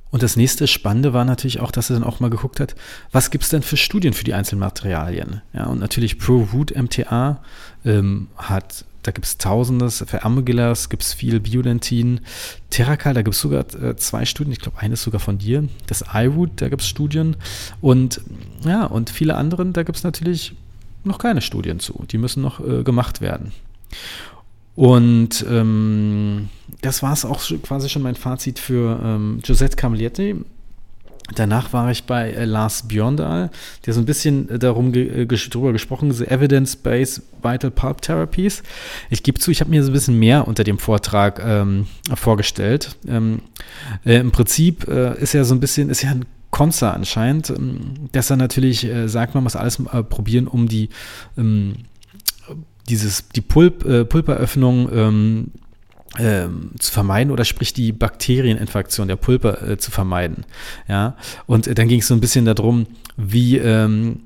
Und 0.09 0.23
das 0.23 0.37
nächste 0.37 0.67
Spannende 0.67 1.13
war 1.13 1.25
natürlich 1.25 1.59
auch, 1.59 1.71
dass 1.71 1.89
er 1.89 1.95
dann 1.95 2.03
auch 2.03 2.19
mal 2.19 2.29
geguckt 2.29 2.59
hat, 2.59 2.75
was 3.11 3.29
gibt 3.29 3.43
es 3.43 3.49
denn 3.49 3.61
für 3.61 3.75
Studien 3.75 4.13
für 4.13 4.23
die 4.23 4.33
einzelnen 4.33 4.61
Materialien? 4.61 5.41
Ja, 5.53 5.65
und 5.65 5.79
natürlich 5.79 6.17
ProRoot 6.17 6.73
MTA 6.75 7.43
ähm, 7.83 8.27
hat, 8.37 8.85
da 9.03 9.11
gibt 9.11 9.25
es 9.25 9.37
Tausendes, 9.37 10.05
für 10.07 10.23
Amogilas 10.23 10.89
gibt 10.89 11.03
es 11.03 11.13
viel 11.13 11.39
Biodentin, 11.39 12.21
Terracal, 12.69 13.15
da 13.15 13.21
gibt 13.21 13.35
es 13.35 13.41
sogar 13.41 13.65
äh, 13.81 13.95
zwei 13.97 14.25
Studien, 14.25 14.53
ich 14.53 14.59
glaube, 14.59 14.79
eine 14.79 14.93
ist 14.93 15.03
sogar 15.03 15.19
von 15.19 15.39
dir, 15.39 15.67
das 15.87 16.05
iRoot, 16.13 16.51
da 16.61 16.69
gibt 16.69 16.83
es 16.83 16.87
Studien 16.87 17.35
und 17.81 18.21
ja, 18.63 18.85
und 18.85 19.09
viele 19.09 19.35
anderen, 19.35 19.73
da 19.73 19.83
gibt 19.83 19.97
es 19.97 20.03
natürlich 20.03 20.55
noch 21.03 21.19
keine 21.19 21.41
Studien 21.41 21.79
zu. 21.79 22.05
Die 22.09 22.17
müssen 22.17 22.41
noch 22.41 22.59
äh, 22.59 22.83
gemacht 22.83 23.21
werden. 23.21 23.51
Und 24.75 25.43
ähm, 25.49 26.49
das 26.81 27.01
war 27.01 27.13
es 27.13 27.25
auch 27.25 27.41
quasi 27.63 27.89
schon 27.89 28.03
mein 28.03 28.15
Fazit 28.15 28.59
für 28.59 28.99
ähm, 29.03 29.39
Giuseppe 29.41 29.75
Camilletti. 29.75 30.35
Danach 31.35 31.73
war 31.73 31.91
ich 31.91 32.05
bei 32.05 32.31
äh, 32.31 32.45
Lars 32.45 32.87
Björndal, 32.87 33.49
der 33.85 33.93
so 33.93 33.99
ein 33.99 34.05
bisschen 34.05 34.49
äh, 34.49 34.59
darum 34.59 34.93
ge 34.93 35.23
äh, 35.23 35.25
drüber 35.25 35.73
gesprochen, 35.73 36.11
The 36.11 36.27
Evidence-Based 36.27 37.21
Vital 37.41 37.71
Pulp 37.71 38.01
Therapies. 38.01 38.63
Ich 39.09 39.23
gebe 39.23 39.39
zu, 39.39 39.51
ich 39.51 39.59
habe 39.59 39.69
mir 39.69 39.83
so 39.83 39.89
ein 39.89 39.93
bisschen 39.93 40.17
mehr 40.17 40.47
unter 40.47 40.63
dem 40.63 40.79
Vortrag 40.79 41.41
ähm, 41.43 41.87
vorgestellt. 42.15 42.95
Ähm, 43.07 43.41
äh, 44.05 44.17
Im 44.19 44.31
Prinzip 44.31 44.87
äh, 44.87 45.19
ist 45.21 45.33
ja 45.33 45.43
so 45.43 45.53
ein 45.53 45.59
bisschen, 45.59 45.89
ist 45.89 46.01
ja 46.01 46.11
ein 46.11 46.25
Konzer 46.51 46.93
anscheinend, 46.93 47.49
ähm, 47.49 48.09
dass 48.11 48.29
er 48.29 48.37
natürlich 48.37 48.85
äh, 48.85 49.07
sagt, 49.07 49.35
man 49.35 49.43
muss 49.43 49.55
alles 49.55 49.81
probieren, 50.09 50.47
um 50.47 50.67
die 50.67 50.89
ähm, 51.37 51.75
dieses, 52.89 53.27
die 53.27 53.41
Pulp, 53.41 53.79
Pulperöffnung 54.07 54.89
ähm, 54.93 55.51
ähm, 56.17 56.71
zu 56.79 56.91
vermeiden 56.91 57.31
oder 57.31 57.45
sprich 57.45 57.73
die 57.73 57.91
Bakterieninfektion 57.91 59.07
der 59.07 59.17
Pulper 59.17 59.61
äh, 59.67 59.77
zu 59.77 59.91
vermeiden. 59.91 60.45
Ja, 60.87 61.15
und 61.45 61.67
äh, 61.67 61.75
dann 61.75 61.87
ging 61.87 61.99
es 61.99 62.07
so 62.07 62.13
ein 62.13 62.21
bisschen 62.21 62.45
darum, 62.45 62.87
wie 63.17 63.57
ähm, 63.57 64.21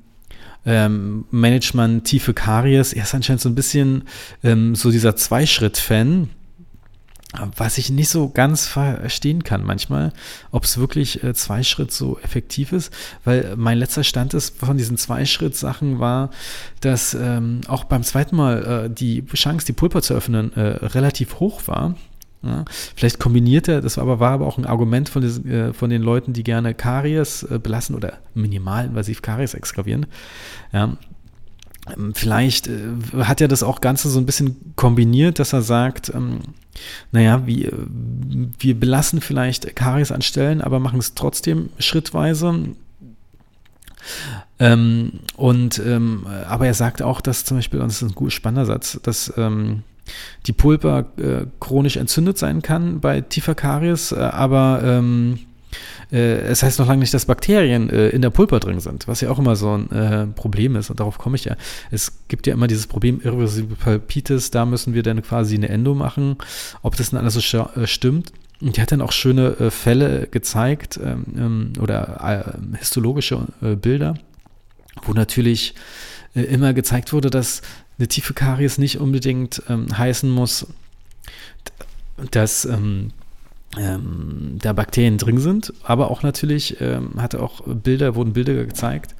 ähm, 0.64 1.24
managt 1.30 1.74
man 1.74 2.04
tiefe 2.04 2.34
Karies. 2.34 2.92
Er 2.92 3.02
ist 3.02 3.14
anscheinend 3.14 3.42
so 3.42 3.48
ein 3.48 3.54
bisschen 3.54 4.04
ähm, 4.44 4.74
so 4.74 4.90
dieser 4.90 5.16
Zweischritt-Fan 5.16 6.30
was 7.56 7.78
ich 7.78 7.90
nicht 7.90 8.10
so 8.10 8.28
ganz 8.28 8.66
verstehen 8.66 9.42
kann 9.42 9.64
manchmal, 9.64 10.12
ob 10.50 10.64
es 10.64 10.78
wirklich 10.78 11.24
äh, 11.24 11.32
Zweischritt 11.34 11.90
so 11.90 12.18
effektiv 12.22 12.72
ist, 12.72 12.92
weil 13.24 13.54
mein 13.56 13.78
letzter 13.78 14.04
Stand 14.04 14.34
ist 14.34 14.58
von 14.58 14.76
diesen 14.76 14.98
Zweischritt-Sachen 14.98 15.98
war, 15.98 16.30
dass 16.80 17.14
ähm, 17.14 17.62
auch 17.68 17.84
beim 17.84 18.02
zweiten 18.02 18.36
Mal 18.36 18.84
äh, 18.86 18.90
die 18.90 19.24
Chance, 19.26 19.66
die 19.66 19.72
Pulper 19.72 20.02
zu 20.02 20.14
öffnen, 20.14 20.52
äh, 20.54 20.60
relativ 20.60 21.40
hoch 21.40 21.66
war. 21.66 21.94
Ja, 22.42 22.64
vielleicht 22.96 23.20
kombiniert 23.20 23.68
er, 23.68 23.80
das 23.80 23.96
war 23.96 24.02
aber, 24.02 24.18
war 24.18 24.32
aber 24.32 24.46
auch 24.46 24.58
ein 24.58 24.66
Argument 24.66 25.08
von, 25.08 25.22
des, 25.22 25.44
äh, 25.44 25.72
von 25.72 25.90
den 25.90 26.02
Leuten, 26.02 26.32
die 26.32 26.42
gerne 26.42 26.74
Karies 26.74 27.44
äh, 27.44 27.60
belassen 27.60 27.94
oder 27.94 28.14
minimalinvasiv 28.34 29.22
Karies 29.22 29.54
exgravieren. 29.54 30.06
Ja, 30.72 30.96
vielleicht 32.14 32.68
äh, 32.68 32.88
hat 33.22 33.40
er 33.40 33.48
das 33.48 33.62
auch 33.62 33.80
Ganze 33.80 34.08
so 34.08 34.18
ein 34.18 34.26
bisschen 34.26 34.74
kombiniert, 34.76 35.38
dass 35.38 35.52
er 35.52 35.62
sagt, 35.62 36.12
ähm, 36.14 36.40
naja, 37.10 37.46
wir, 37.46 37.72
wir 38.58 38.78
belassen 38.78 39.20
vielleicht 39.20 39.74
Karies 39.76 40.12
an 40.12 40.22
Stellen, 40.22 40.60
aber 40.60 40.78
machen 40.78 40.98
es 40.98 41.14
trotzdem 41.14 41.70
schrittweise. 41.78 42.54
Ähm, 44.58 45.20
und 45.36 45.80
ähm, 45.84 46.26
aber 46.48 46.66
er 46.66 46.74
sagt 46.74 47.02
auch, 47.02 47.20
dass 47.20 47.44
zum 47.44 47.58
Beispiel, 47.58 47.80
und 47.80 47.88
das 47.88 48.02
ist 48.02 48.10
ein 48.10 48.14
gut 48.14 48.32
spannender 48.32 48.66
Satz, 48.66 48.98
dass 49.02 49.32
ähm, 49.36 49.82
die 50.46 50.52
Pulpa 50.52 51.06
äh, 51.18 51.46
chronisch 51.60 51.96
entzündet 51.96 52.38
sein 52.38 52.62
kann 52.62 53.00
bei 53.00 53.20
tiefer 53.20 53.54
Karies, 53.54 54.12
äh, 54.12 54.16
aber 54.16 54.80
äh, 56.12 56.40
es 56.42 56.62
heißt 56.62 56.78
noch 56.78 56.86
lange 56.86 57.00
nicht, 57.00 57.14
dass 57.14 57.24
Bakterien 57.24 57.88
äh, 57.88 58.08
in 58.10 58.22
der 58.22 58.30
Pulper 58.30 58.60
drin 58.60 58.80
sind, 58.80 59.08
was 59.08 59.22
ja 59.22 59.30
auch 59.30 59.38
immer 59.38 59.56
so 59.56 59.76
ein 59.76 59.90
äh, 59.90 60.26
Problem 60.26 60.76
ist 60.76 60.90
und 60.90 61.00
darauf 61.00 61.18
komme 61.18 61.36
ich 61.36 61.44
ja. 61.44 61.56
Es 61.90 62.12
gibt 62.28 62.46
ja 62.46 62.52
immer 62.52 62.66
dieses 62.66 62.86
Problem 62.86 63.20
irreversible 63.22 63.76
Palpitis, 63.76 64.50
da 64.50 64.66
müssen 64.66 64.94
wir 64.94 65.02
dann 65.02 65.22
quasi 65.22 65.54
eine 65.54 65.70
Endo 65.70 65.94
machen, 65.94 66.36
ob 66.82 66.96
das 66.96 67.10
dann 67.10 67.20
alles 67.20 67.34
so 67.34 67.40
stimmt. 67.86 68.32
Und 68.60 68.76
die 68.76 68.80
hat 68.80 68.92
dann 68.92 69.00
auch 69.00 69.10
schöne 69.10 69.72
Fälle 69.72 70.28
gezeigt 70.30 71.00
ähm, 71.02 71.24
ähm 71.36 71.72
oder 71.80 72.54
histologische 72.78 73.48
Bilder, 73.60 74.14
wo 75.04 75.14
natürlich 75.14 75.74
immer 76.34 76.72
gezeigt 76.72 77.12
wurde, 77.12 77.28
dass 77.28 77.62
eine 77.98 78.06
tiefe 78.06 78.34
Karies 78.34 78.78
nicht 78.78 79.00
unbedingt 79.00 79.62
ähm, 79.68 79.86
heißen 79.96 80.30
muss, 80.30 80.66
dass 82.30 82.64
ähm, 82.64 83.10
ähm, 83.78 84.58
da 84.60 84.72
Bakterien 84.72 85.18
drin 85.18 85.38
sind, 85.38 85.72
aber 85.82 86.10
auch 86.10 86.22
natürlich 86.22 86.80
ähm, 86.80 87.14
hatte 87.16 87.42
auch 87.42 87.62
Bilder, 87.66 88.14
wurden 88.14 88.32
Bilder 88.32 88.54
gezeigt, 88.64 89.14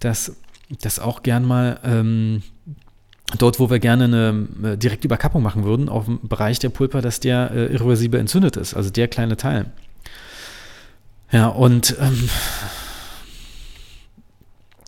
dass 0.00 0.36
das 0.80 0.98
auch 0.98 1.22
gern 1.22 1.44
mal 1.44 1.78
ähm, 1.84 2.42
dort, 3.38 3.60
wo 3.60 3.70
wir 3.70 3.78
gerne 3.78 4.04
eine 4.04 4.48
äh, 4.72 4.78
direkte 4.78 5.06
Überkappung 5.06 5.42
machen 5.42 5.64
würden, 5.64 5.88
auf 5.88 6.04
dem 6.06 6.18
Bereich 6.22 6.58
der 6.58 6.70
Pulpa, 6.70 7.00
dass 7.00 7.20
der 7.20 7.50
äh, 7.50 7.72
irreversibel 7.72 8.18
entzündet 8.20 8.56
ist, 8.56 8.74
also 8.74 8.90
der 8.90 9.08
kleine 9.08 9.36
Teil. 9.36 9.70
Ja, 11.30 11.46
und, 11.48 11.96
ähm, 12.00 12.28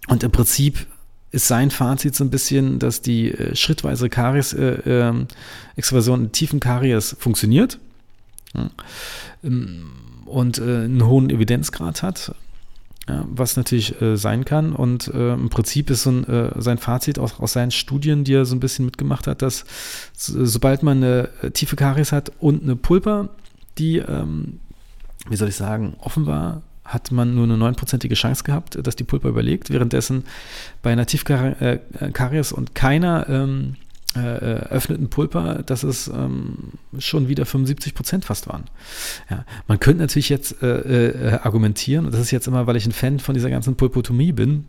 und 0.09 0.23
im 0.23 0.31
Prinzip 0.31 0.87
ist 1.33 1.49
sein 1.49 1.71
Fazit 1.71 2.15
so 2.15 2.25
ein 2.25 2.31
bisschen, 2.31 2.79
dass 2.79 3.03
die 3.03 3.33
äh, 3.33 3.55
schrittweise 3.57 4.09
Karies-Extraversion 4.09 6.21
äh, 6.21 6.25
in 6.25 6.33
tiefen 6.33 6.61
Karies 6.61 7.15
funktioniert 7.19 7.79
und 9.43 10.59
äh, 10.59 10.63
einen 10.63 11.07
hohen 11.07 11.31
Evidenzgrad 11.31 12.03
hat, 12.03 12.35
ja, 13.09 13.25
was 13.29 13.57
natürlich 13.57 14.01
äh, 14.03 14.17
sein 14.17 14.45
kann. 14.45 14.73
Und 14.73 15.09
äh, 15.09 15.35
im 15.35 15.49
Prinzip 15.49 15.91
ist 15.91 16.03
so 16.03 16.11
ein, 16.11 16.25
äh, 16.25 16.51
sein 16.61 16.79
Fazit 16.79 17.19
aus, 17.19 17.39
aus, 17.39 17.53
seinen 17.53 17.71
Studien, 17.71 18.25
die 18.25 18.35
er 18.35 18.45
so 18.45 18.57
ein 18.57 18.61
bisschen 18.61 18.85
mitgemacht 18.85 19.27
hat, 19.27 19.43
dass 19.43 19.65
so, 20.13 20.45
sobald 20.45 20.83
man 20.83 20.99
eine 20.99 21.29
äh, 21.43 21.51
tiefe 21.51 21.77
Karies 21.77 22.13
hat 22.13 22.33
und 22.41 22.63
eine 22.63 22.77
Pulpa, 22.77 23.29
die, 23.79 23.99
ähm, 23.99 24.61
wie 25.29 25.37
soll 25.37 25.49
ich 25.49 25.57
sagen, 25.57 25.97
offen 26.01 26.27
war, 26.27 26.63
hat 26.85 27.11
man 27.11 27.35
nur 27.35 27.45
eine 27.45 27.57
neunprozentige 27.57 28.15
Chance 28.15 28.45
gehabt, 28.45 28.79
dass 28.81 28.97
die 28.97 29.05
Pulpa 29.05 29.29
überlegt. 29.29 29.71
Währenddessen 29.71 30.25
bei 30.83 30.93
einer 30.93 31.07
Tiefkaries 31.07 32.53
und 32.53 32.75
keiner 32.75 33.29
ähm, 33.29 33.75
äh, 34.17 34.69
öffneten 34.71 35.09
Pulper, 35.09 35.63
dass 35.63 35.83
es 35.83 36.09
ähm, 36.09 36.73
schon 36.99 37.29
wieder 37.29 37.47
75 37.47 37.95
Prozent 37.95 38.25
fast 38.25 38.49
waren. 38.49 38.65
Ja, 39.31 39.45
man 39.69 39.79
könnte 39.81 40.03
natürlich 40.03 40.29
jetzt 40.29 40.63
äh, 40.63 41.09
äh, 41.09 41.33
argumentieren, 41.43 42.07
und 42.07 42.13
das 42.13 42.21
ist 42.21 42.31
jetzt 42.31 42.47
immer, 42.47 42.67
weil 42.67 42.77
ich 42.77 42.87
ein 42.87 42.93
Fan 42.93 43.19
von 43.19 43.35
dieser 43.35 43.51
ganzen 43.51 43.77
Pulpotomie 43.77 44.33
bin, 44.33 44.65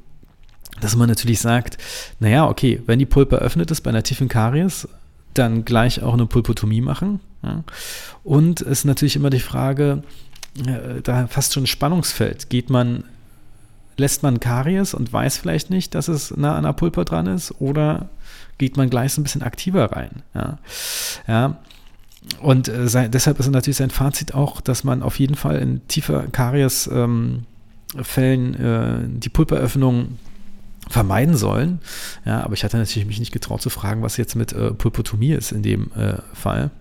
dass 0.81 0.95
man 0.95 1.09
natürlich 1.09 1.39
sagt, 1.39 1.77
naja, 2.19 2.47
okay, 2.47 2.81
wenn 2.85 2.99
die 2.99 3.05
Pulpe 3.05 3.37
öffnet 3.37 3.71
ist 3.71 3.81
bei 3.81 3.89
einer 3.89 4.03
tiefen 4.03 4.27
Karies, 4.27 4.87
dann 5.33 5.65
gleich 5.65 6.01
auch 6.01 6.13
eine 6.13 6.25
Pulpotomie 6.25 6.81
machen. 6.81 7.19
Ja. 7.43 7.63
Und 8.23 8.61
es 8.61 8.79
ist 8.79 8.85
natürlich 8.85 9.15
immer 9.15 9.29
die 9.29 9.39
Frage, 9.39 10.03
äh, 10.65 11.01
da 11.01 11.27
fast 11.27 11.53
schon 11.53 11.63
ein 11.63 11.67
Spannungsfeld. 11.67 12.49
Geht 12.49 12.69
man, 12.69 13.03
lässt 13.97 14.23
man 14.23 14.39
Karies 14.39 14.93
und 14.93 15.11
weiß 15.11 15.37
vielleicht 15.37 15.69
nicht, 15.69 15.95
dass 15.95 16.07
es 16.07 16.35
nah 16.35 16.55
an 16.55 16.63
der 16.63 16.73
Pulpe 16.73 17.05
dran 17.05 17.27
ist, 17.27 17.53
oder 17.59 18.09
geht 18.57 18.77
man 18.77 18.89
gleich 18.89 19.13
so 19.13 19.21
ein 19.21 19.23
bisschen 19.23 19.43
aktiver 19.43 19.91
rein. 19.91 20.23
Ja, 20.33 20.57
ja. 21.27 21.57
Und 22.41 22.67
äh, 22.67 22.87
sein, 22.87 23.11
deshalb 23.11 23.39
ist 23.39 23.49
natürlich 23.49 23.77
sein 23.77 23.89
Fazit 23.89 24.33
auch, 24.33 24.59
dass 24.61 24.83
man 24.83 25.01
auf 25.01 25.19
jeden 25.19 25.35
Fall 25.35 25.57
in 25.57 25.87
tiefer 25.87 26.27
Karies-Fällen 26.27 27.45
ähm, 27.95 29.15
äh, 29.15 29.19
die 29.19 29.29
Pulperöffnung 29.29 30.17
vermeiden 30.89 31.35
sollen. 31.35 31.79
Ja, 32.25 32.43
aber 32.43 32.53
ich 32.53 32.63
hatte 32.63 32.77
natürlich 32.77 33.07
mich 33.07 33.19
nicht 33.19 33.31
getraut 33.31 33.61
zu 33.61 33.69
fragen, 33.69 34.01
was 34.01 34.17
jetzt 34.17 34.35
mit 34.35 34.53
äh, 34.53 34.71
Pulpotomie 34.71 35.31
ist 35.31 35.51
in 35.51 35.63
dem 35.63 35.91
äh, 35.93 36.15
Fall. 36.33 36.71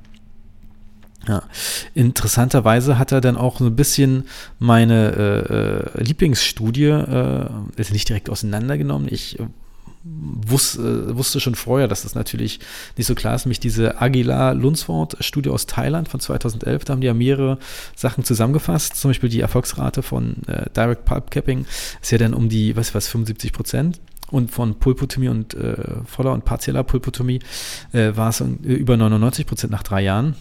Ja. 1.28 1.42
Interessanterweise 1.94 2.98
hat 2.98 3.10
er 3.10 3.20
dann 3.20 3.36
auch 3.36 3.58
so 3.58 3.66
ein 3.66 3.74
bisschen 3.74 4.24
meine 4.58 5.10
äh, 5.12 5.98
äh 6.00 6.02
Lieblingsstudie, 6.02 6.84
äh, 6.84 7.48
ist 7.76 7.92
nicht 7.92 8.08
direkt 8.08 8.30
auseinandergenommen. 8.30 9.08
Ich 9.10 9.38
wusste, 10.06 11.08
äh, 11.10 11.16
wusste 11.16 11.40
schon 11.40 11.54
vorher, 11.54 11.88
dass 11.88 12.02
das 12.02 12.14
natürlich 12.14 12.60
nicht 12.96 13.06
so 13.06 13.14
klar 13.14 13.34
ist, 13.34 13.46
nämlich 13.46 13.60
diese 13.60 14.00
Aguilar-Lunsford-Studie 14.00 15.50
aus 15.50 15.66
Thailand 15.66 16.08
von 16.08 16.20
2011, 16.20 16.84
da 16.84 16.92
haben 16.92 17.00
die 17.00 17.06
ja 17.06 17.14
mehrere 17.14 17.58
Sachen 17.94 18.24
zusammengefasst, 18.24 18.96
zum 18.96 19.10
Beispiel 19.10 19.28
die 19.28 19.40
Erfolgsrate 19.40 20.02
von 20.02 20.42
äh, 20.46 20.70
Direct 20.74 21.04
Pulp 21.04 21.30
Capping 21.30 21.66
ist 22.00 22.12
ja 22.12 22.18
dann 22.18 22.34
um 22.34 22.48
die, 22.48 22.76
was 22.76 22.94
was, 22.94 23.08
75 23.08 23.52
Prozent. 23.52 24.00
Und 24.28 24.50
von 24.50 24.76
Pulpotomie 24.80 25.28
und 25.28 25.54
äh, 25.54 25.76
voller 26.04 26.32
und 26.32 26.44
partieller 26.44 26.82
Pulpotomie 26.82 27.38
äh, 27.92 28.16
war 28.16 28.30
es 28.30 28.40
über 28.40 28.96
99 28.96 29.46
Prozent 29.46 29.70
nach 29.70 29.84
drei 29.84 30.02
Jahren. 30.02 30.34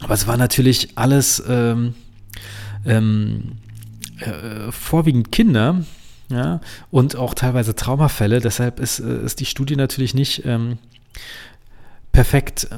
Aber 0.00 0.14
es 0.14 0.26
war 0.26 0.36
natürlich 0.36 0.98
alles 0.98 1.40
ähm, 1.48 1.94
ähm, 2.84 3.52
äh, 4.18 4.72
vorwiegend 4.72 5.30
Kinder, 5.30 5.84
ja, 6.34 6.60
und 6.90 7.16
auch 7.16 7.34
teilweise 7.34 7.74
Traumafälle. 7.74 8.40
Deshalb 8.40 8.80
ist, 8.80 8.98
äh, 8.98 9.24
ist 9.24 9.40
die 9.40 9.46
Studie 9.46 9.76
natürlich 9.76 10.14
nicht 10.14 10.44
ähm, 10.44 10.78
perfekt. 12.12 12.68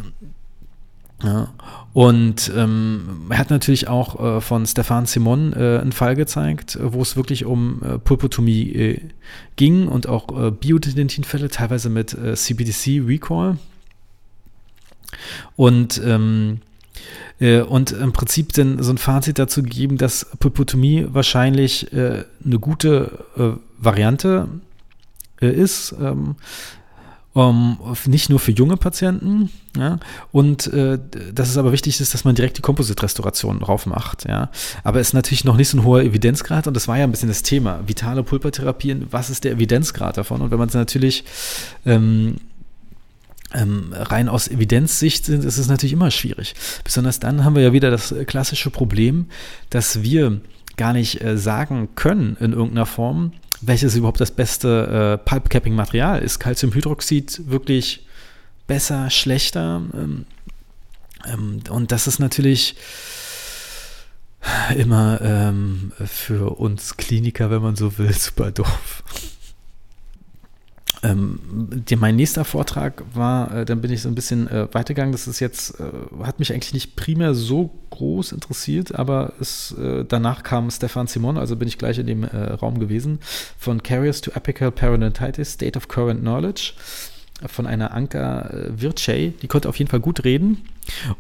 Ja. 1.23 1.49
Und 1.95 2.53
ähm, 2.55 3.27
er 3.31 3.39
hat 3.39 3.49
natürlich 3.49 3.89
auch 3.89 4.23
äh, 4.23 4.41
von 4.43 4.67
Stefan 4.67 5.07
Simon 5.07 5.55
äh, 5.55 5.79
einen 5.81 5.93
Fall 5.93 6.15
gezeigt, 6.15 6.79
wo 6.83 7.01
es 7.01 7.17
wirklich 7.17 7.47
um 7.47 7.83
äh, 7.83 7.99
Pulpotomie 7.99 8.73
äh, 8.73 9.01
ging 9.57 9.89
und 9.89 10.07
auch 10.07 10.29
äh, 10.39 10.51
Biodentinfälle, 10.51 11.49
teilweise 11.49 11.89
mit 11.89 12.11
CBDC 12.11 13.03
Recall. 13.07 13.57
Und 15.57 16.01
ähm, 16.05 16.59
äh, 16.59 16.76
und 17.69 17.93
im 17.93 18.13
Prinzip 18.13 18.55
dann 18.55 18.83
so 18.83 18.91
ein 18.91 18.99
Fazit 18.99 19.39
dazu 19.39 19.63
gegeben, 19.63 19.99
dass 19.99 20.27
Pulpotomie 20.41 21.07
wahrscheinlich 21.11 21.93
äh, 21.93 22.25
eine 22.45 22.59
gute 22.59 23.25
äh, 23.37 23.61
Variante 23.79 24.49
äh, 25.43 25.51
ist. 25.51 25.95
Ähm, 26.01 26.37
um, 27.37 27.77
nicht 28.07 28.31
nur 28.31 28.41
für 28.41 28.53
junge 28.53 28.79
Patienten. 28.79 29.51
Ja, 29.77 29.99
und 30.33 30.69
äh, 30.69 30.99
dass 31.35 31.51
es 31.51 31.59
aber 31.59 31.71
wichtig 31.71 32.01
ist, 32.01 32.15
dass 32.15 32.25
man 32.25 32.35
direkt 32.35 32.57
die 32.57 32.63
Composite-Restauration 32.63 33.61
drauf 33.61 33.85
macht. 33.85 34.27
Ja. 34.27 34.49
Aber 34.85 35.01
es 35.01 35.09
ist 35.09 35.13
natürlich 35.13 35.45
noch 35.45 35.59
nicht 35.59 35.69
so 35.69 35.77
ein 35.77 35.85
hoher 35.85 36.01
Evidenzgrad 36.01 36.67
und 36.67 36.73
das 36.73 36.89
war 36.89 36.97
ja 36.97 37.05
ein 37.05 37.11
bisschen 37.11 37.29
das 37.29 37.43
Thema. 37.43 37.81
Vitale 37.87 38.23
Pulpertherapien, 38.23 39.09
was 39.11 39.29
ist 39.29 39.45
der 39.45 39.53
Evidenzgrad 39.53 40.17
davon? 40.17 40.41
Und 40.41 40.51
wenn 40.51 40.59
man 40.59 40.69
es 40.69 40.75
natürlich 40.75 41.25
ähm, 41.85 42.37
ähm, 43.55 43.93
rein 43.93 44.29
aus 44.29 44.49
Evidenzsicht 44.49 45.25
sind, 45.25 45.45
ist 45.45 45.59
es 45.59 45.69
natürlich 45.69 45.93
immer 45.93 46.11
schwierig. 46.11 46.55
Besonders 46.85 47.21
dann 47.21 47.45
haben 47.45 47.55
wir 47.55 47.63
ja 47.63 47.73
wieder 47.73 47.91
das 47.91 48.15
klassische 48.27 48.71
Problem, 48.71 49.27
dass 49.71 50.03
wir 50.03 50.41
gar 50.77 50.93
nicht 50.93 51.23
äh, 51.23 51.39
sagen 51.39 51.89
können 51.95 52.37
in 52.41 52.53
irgendeiner 52.53 52.87
Form, 52.87 53.33
welches 53.61 53.97
überhaupt 53.97 54.21
das 54.21 54.31
beste 54.31 55.19
äh, 55.23 55.29
Pulp-Capping-Material 55.29 56.23
ist. 56.23 56.39
Calciumhydroxid 56.39 57.49
wirklich 57.51 58.07
besser, 58.67 59.11
schlechter? 59.11 59.83
Ähm, 59.95 60.27
ähm, 61.27 61.61
und 61.71 61.93
das 61.93 62.07
ist 62.07 62.19
natürlich 62.19 62.77
immer 64.77 65.21
ähm, 65.23 65.93
für 66.05 66.59
uns 66.59 66.97
Kliniker, 66.97 67.51
wenn 67.51 67.63
man 67.63 67.77
so 67.77 67.99
will, 67.99 68.13
super 68.19 68.51
doof. 68.51 69.03
Ähm, 71.07 71.39
die, 71.89 71.97
mein 71.97 72.17
nächster 72.17 72.45
Vortrag 72.45 73.05
war, 73.15 73.55
äh, 73.55 73.65
dann 73.65 73.81
bin 73.81 73.93
ich 73.93 74.03
so 74.03 74.09
ein 74.09 74.15
bisschen 74.15 74.49
äh, 74.49 74.67
weitergegangen. 74.73 75.13
Das 75.13 75.27
ist 75.27 75.41
jetzt, 75.41 75.79
äh, 75.81 76.25
hat 76.25 76.39
mich 76.39 76.53
eigentlich 76.53 76.75
nicht 76.75 76.97
primär 76.97 77.35
so 77.35 77.71
groß 77.91 78.33
interessiert, 78.33 78.95
aber 78.95 79.35
es, 79.41 79.73
äh, 79.73 80.05
danach 80.05 80.43
kam 80.43 80.71
Stefan 80.71 81.07
Simon, 81.07 81.39
also 81.39 81.57
bin 81.57 81.69
ich 81.69 81.79
gleich 81.79 81.99
in 81.99 82.07
dem 82.07 82.25
äh, 82.25 82.53
Raum 82.55 82.79
gewesen, 82.79 83.21
von 83.59 83.83
Carriers 83.83 84.21
to 84.21 84.33
Apical 84.33 84.71
Parodontitis, 84.71 85.53
State 85.53 85.77
of 85.77 85.89
Current 85.89 86.21
Knowledge 86.21 86.73
von 87.47 87.67
einer 87.67 87.93
Anka 87.93 88.49
äh, 88.49 88.81
Virchey, 88.81 89.35
die 89.43 89.47
konnte 89.49 89.69
auf 89.69 89.79
jeden 89.79 89.91
Fall 89.91 90.01
gut 90.01 90.25
reden. 90.25 90.65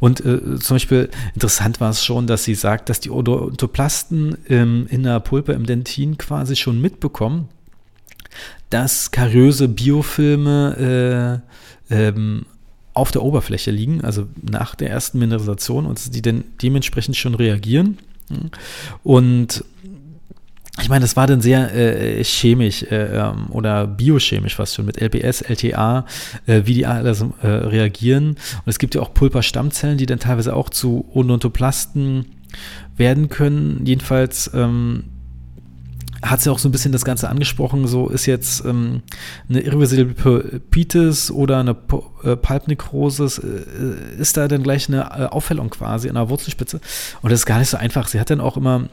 Und 0.00 0.25
äh, 0.25 0.59
zum 0.59 0.76
Beispiel 0.76 1.11
interessant 1.35 1.81
war 1.81 1.90
es 1.90 2.05
schon, 2.05 2.26
dass 2.26 2.45
sie 2.45 2.55
sagt, 2.55 2.88
dass 2.88 3.00
die 3.00 3.11
Odontoplasten 3.11 4.38
ähm, 4.49 4.87
in 4.88 5.02
der 5.02 5.21
Pulpe 5.21 5.52
im 5.52 5.66
Dentin 5.66 6.16
quasi 6.16 6.57
schon 6.57 6.81
mitbekommen, 6.81 7.49
dass 8.71 9.11
kariöse 9.11 9.69
Biofilme 9.69 11.43
äh, 11.90 11.95
ähm, 11.95 12.47
auf 12.95 13.11
der 13.11 13.23
Oberfläche 13.23 13.71
liegen, 13.71 14.02
also 14.02 14.26
nach 14.43 14.75
der 14.75 14.90
ersten 14.90 15.19
Mineralisation 15.19 15.87
und 15.87 16.14
die 16.14 16.23
dann 16.23 16.45
dementsprechend 16.62 17.16
schon 17.16 17.35
reagieren. 17.35 17.99
Und 19.02 19.64
ich 20.83 20.88
meine, 20.88 21.02
das 21.02 21.16
war 21.16 21.26
dann 21.26 21.40
sehr 21.40 21.75
äh, 21.75 22.23
chemisch 22.23 22.83
äh, 22.85 23.19
ähm, 23.19 23.47
oder 23.50 23.87
biochemisch 23.87 24.57
fast 24.57 24.75
schon 24.75 24.85
mit 24.85 25.00
LPS, 25.00 25.43
LTA, 25.43 26.05
äh, 26.47 26.62
wie 26.64 26.75
die 26.75 26.87
alles 26.87 27.25
äh, 27.43 27.47
reagieren. 27.47 28.31
Und 28.31 28.66
es 28.66 28.78
gibt 28.78 28.95
ja 28.95 29.00
auch 29.00 29.14
Pulperstammzellen, 29.14 29.97
die 29.97 30.07
dann 30.07 30.19
teilweise 30.19 30.55
auch 30.55 30.69
zu 30.69 31.07
Odontoplasten 31.14 32.26
werden 32.97 33.28
können. 33.28 33.83
Jedenfalls 33.85 34.50
ähm, 34.55 35.05
hat 36.23 36.40
sie 36.40 36.50
auch 36.50 36.58
so 36.58 36.68
ein 36.68 36.73
bisschen 36.73 36.92
das 36.92 37.04
Ganze 37.04 37.28
angesprochen, 37.28 37.87
so 37.87 38.08
ist 38.08 38.26
jetzt 38.26 38.64
ähm, 38.64 39.02
eine 39.49 39.61
irreversible 39.61 40.14
Pulpitis 40.14 41.30
oder 41.30 41.61
eine 41.61 41.76
äh, 42.23 42.37
Pulpnekrosis, 42.37 43.38
äh, 43.38 44.20
ist 44.20 44.37
da 44.37 44.49
dann 44.49 44.62
gleich 44.62 44.88
eine 44.88 45.02
äh, 45.02 45.26
Auffällung 45.26 45.70
quasi 45.70 46.08
an 46.08 46.14
der 46.14 46.28
Wurzelspitze 46.28 46.80
und 47.23 47.30
das 47.30 47.40
ist 47.40 47.46
gar 47.46 47.58
nicht 47.58 47.70
so 47.70 47.76
einfach. 47.76 48.08
Sie 48.08 48.20
hat 48.20 48.30
dann 48.30 48.40
auch 48.40 48.56
immer 48.56 48.88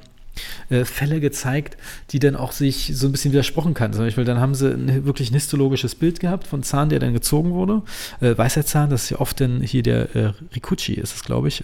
äh, 0.70 0.86
Fälle 0.86 1.20
gezeigt, 1.20 1.78
die 2.12 2.20
dann 2.20 2.36
auch 2.36 2.52
sich 2.52 2.92
so 2.96 3.08
ein 3.08 3.12
bisschen 3.12 3.32
widersprochen 3.32 3.74
kann. 3.74 3.94
Zum 3.94 4.04
Beispiel, 4.04 4.26
dann 4.26 4.40
haben 4.40 4.56
sie 4.56 4.74
ein, 4.74 5.06
wirklich 5.06 5.30
ein 5.30 5.36
histologisches 5.36 5.96
Bild 5.96 6.20
gehabt 6.20 6.48
von 6.48 6.64
Zahn, 6.64 6.90
der 6.90 7.00
dann 7.00 7.14
gezogen 7.14 7.52
wurde. 7.52 7.84
Äh, 8.20 8.38
Weisheitszahn, 8.38 8.90
das 8.90 9.04
ist 9.04 9.10
ja 9.12 9.20
oft 9.20 9.40
dann 9.40 9.62
hier 9.62 9.84
der 9.84 10.16
äh, 10.16 10.34
Rikuchi, 10.56 10.94
ist 10.94 11.16
es, 11.16 11.24
glaube 11.24 11.50
ich, 11.50 11.64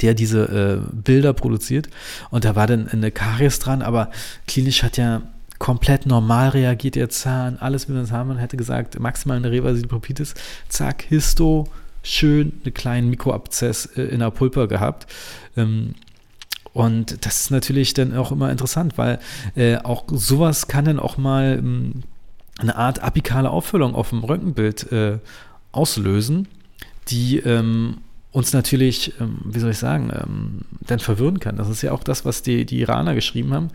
der 0.00 0.14
diese 0.14 0.82
äh, 0.82 0.94
Bilder 0.94 1.32
produziert. 1.32 1.88
Und 2.30 2.44
da 2.44 2.56
war 2.56 2.66
dann 2.66 2.88
eine 2.88 3.10
Karies 3.10 3.58
dran, 3.58 3.82
aber 3.82 4.10
klinisch 4.46 4.82
hat 4.82 4.96
ja 4.96 5.22
komplett 5.58 6.06
normal 6.06 6.50
reagiert 6.50 6.94
der 6.94 7.10
Zahn, 7.10 7.58
alles 7.58 7.88
wie 7.88 7.92
man 7.92 8.04
es 8.04 8.12
haben. 8.12 8.28
Man 8.28 8.38
hätte 8.38 8.56
gesagt, 8.56 8.98
maximal 8.98 9.36
eine 9.36 9.50
reversible 9.50 9.88
Pulpitis, 9.88 10.34
zack, 10.68 11.02
Histo, 11.02 11.68
schön 12.02 12.52
einen 12.64 12.74
kleinen 12.74 13.10
Mikroabzess 13.10 13.86
äh, 13.96 14.02
in 14.02 14.20
der 14.20 14.30
Pulpa 14.30 14.66
gehabt. 14.66 15.06
Ähm, 15.56 15.94
und 16.72 17.26
das 17.26 17.42
ist 17.42 17.50
natürlich 17.50 17.94
dann 17.94 18.16
auch 18.16 18.32
immer 18.32 18.50
interessant, 18.50 18.96
weil 18.96 19.18
äh, 19.56 19.76
auch 19.76 20.04
sowas 20.10 20.68
kann 20.68 20.84
dann 20.84 20.98
auch 20.98 21.18
mal 21.18 21.58
ähm, 21.58 22.04
eine 22.58 22.76
Art 22.76 23.02
apikale 23.02 23.50
Auffüllung 23.50 23.94
auf 23.94 24.10
dem 24.10 24.22
Röntgenbild 24.22 24.90
äh, 24.92 25.18
auslösen, 25.72 26.48
die 27.08 27.38
ähm, 27.38 27.98
uns 28.32 28.52
natürlich, 28.52 29.14
ähm, 29.20 29.40
wie 29.44 29.58
soll 29.58 29.70
ich 29.70 29.78
sagen, 29.78 30.10
ähm, 30.14 30.60
dann 30.80 30.98
verwirren 30.98 31.40
kann. 31.40 31.56
Das 31.56 31.68
ist 31.68 31.82
ja 31.82 31.92
auch 31.92 32.04
das, 32.04 32.24
was 32.24 32.42
die, 32.42 32.64
die 32.64 32.80
Iraner 32.80 33.14
geschrieben 33.14 33.52
haben, 33.52 33.68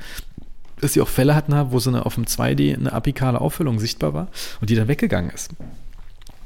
dass 0.80 0.94
sie 0.94 1.02
auch 1.02 1.08
Fälle 1.08 1.36
hatten, 1.36 1.54
wo 1.72 1.80
so 1.80 1.90
eine, 1.90 2.06
auf 2.06 2.16
dem 2.16 2.26
2D 2.26 2.76
eine 2.76 2.94
apikale 2.94 3.42
Auffüllung 3.42 3.80
sichtbar 3.80 4.14
war 4.14 4.28
und 4.62 4.70
die 4.70 4.76
dann 4.76 4.88
weggegangen 4.88 5.32
ist. 5.32 5.52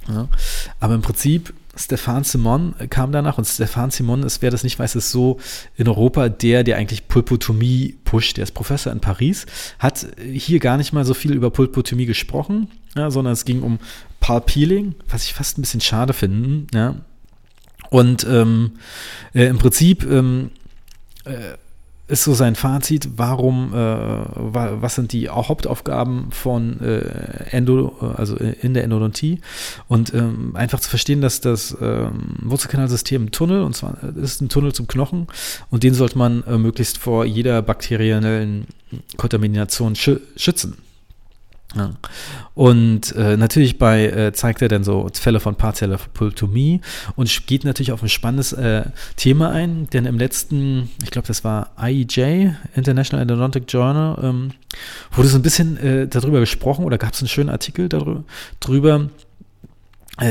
Ja. 0.07 0.27
Aber 0.79 0.95
im 0.95 1.01
Prinzip, 1.01 1.53
Stefan 1.75 2.23
Simon 2.23 2.73
kam 2.89 3.11
danach 3.11 3.37
und 3.37 3.45
Stefan 3.45 3.91
Simon 3.91 4.23
ist, 4.23 4.41
wer 4.41 4.51
das 4.51 4.63
nicht 4.63 4.79
weiß, 4.79 4.95
ist 4.95 5.11
so 5.11 5.39
in 5.77 5.87
Europa 5.87 6.27
der, 6.27 6.63
der 6.63 6.77
eigentlich 6.77 7.07
Pulpotomie 7.07 7.95
pusht. 8.03 8.37
Der 8.37 8.43
ist 8.43 8.53
Professor 8.53 8.91
in 8.91 8.99
Paris, 8.99 9.45
hat 9.77 10.07
hier 10.21 10.59
gar 10.59 10.77
nicht 10.77 10.93
mal 10.93 11.05
so 11.05 11.13
viel 11.13 11.31
über 11.31 11.51
Pulpotomie 11.51 12.05
gesprochen, 12.05 12.69
ja, 12.95 13.11
sondern 13.11 13.33
es 13.33 13.45
ging 13.45 13.61
um 13.61 13.79
Pulp 14.19 14.47
Peeling, 14.47 14.95
was 15.07 15.23
ich 15.23 15.33
fast 15.33 15.57
ein 15.57 15.61
bisschen 15.61 15.81
schade 15.81 16.13
finde. 16.13 16.67
Ja. 16.77 16.95
Und 17.89 18.25
ähm, 18.29 18.73
äh, 19.33 19.45
im 19.45 19.57
Prinzip 19.57 20.05
ähm, 20.09 20.51
äh, 21.25 21.57
ist 22.09 22.23
so 22.23 22.33
sein 22.33 22.55
Fazit, 22.55 23.07
warum, 23.17 23.71
äh, 23.71 23.77
was 23.77 24.95
sind 24.95 25.13
die 25.13 25.29
Hauptaufgaben 25.29 26.31
von 26.31 26.81
äh, 26.81 27.01
Endo, 27.51 27.95
also 28.17 28.35
in 28.35 28.73
der 28.73 28.83
Endodontie 28.83 29.41
und 29.87 30.13
ähm, 30.15 30.55
einfach 30.55 30.79
zu 30.79 30.89
verstehen, 30.89 31.21
dass 31.21 31.39
das 31.39 31.77
ähm, 31.79 32.35
Wurzelkanalsystem 32.41 33.25
ein 33.25 33.31
Tunnel, 33.31 33.61
und 33.61 33.75
zwar 33.75 33.97
ist 34.15 34.41
ein 34.41 34.49
Tunnel 34.49 34.73
zum 34.73 34.87
Knochen 34.87 35.27
und 35.69 35.83
den 35.83 35.93
sollte 35.93 36.17
man 36.17 36.43
äh, 36.43 36.57
möglichst 36.57 36.97
vor 36.97 37.25
jeder 37.25 37.61
bakteriellen 37.61 38.65
Kontamination 39.17 39.95
schü 39.95 40.19
schützen. 40.35 40.77
Ja. 41.75 41.91
Und 42.55 43.15
äh, 43.15 43.37
natürlich 43.37 43.77
bei 43.77 44.07
äh, 44.07 44.33
zeigt 44.33 44.61
er 44.63 44.69
dann 44.69 44.83
so 44.83 45.07
Fälle 45.13 45.39
von 45.39 45.53
partieller 45.53 45.99
Pultomie 46.15 46.81
und 47.15 47.45
geht 47.45 47.63
natürlich 47.63 47.91
auf 47.91 48.01
ein 48.01 48.09
spannendes 48.09 48.53
äh, 48.53 48.85
Thema 49.17 49.51
ein, 49.51 49.87
denn 49.93 50.05
im 50.05 50.17
letzten, 50.17 50.89
ich 51.03 51.11
glaube, 51.11 51.27
das 51.27 51.43
war 51.43 51.71
IEJ, 51.79 52.53
International 52.73 53.21
Endodontic 53.21 53.65
Journal, 53.67 54.17
ähm, 54.23 54.51
wurde 55.11 55.29
so 55.29 55.37
ein 55.37 55.43
bisschen 55.43 55.77
äh, 55.77 56.07
darüber 56.07 56.39
gesprochen 56.39 56.85
oder 56.85 56.97
gab 56.97 57.13
es 57.13 57.21
einen 57.21 57.29
schönen 57.29 57.49
Artikel 57.49 57.87
darüber, 57.87 59.05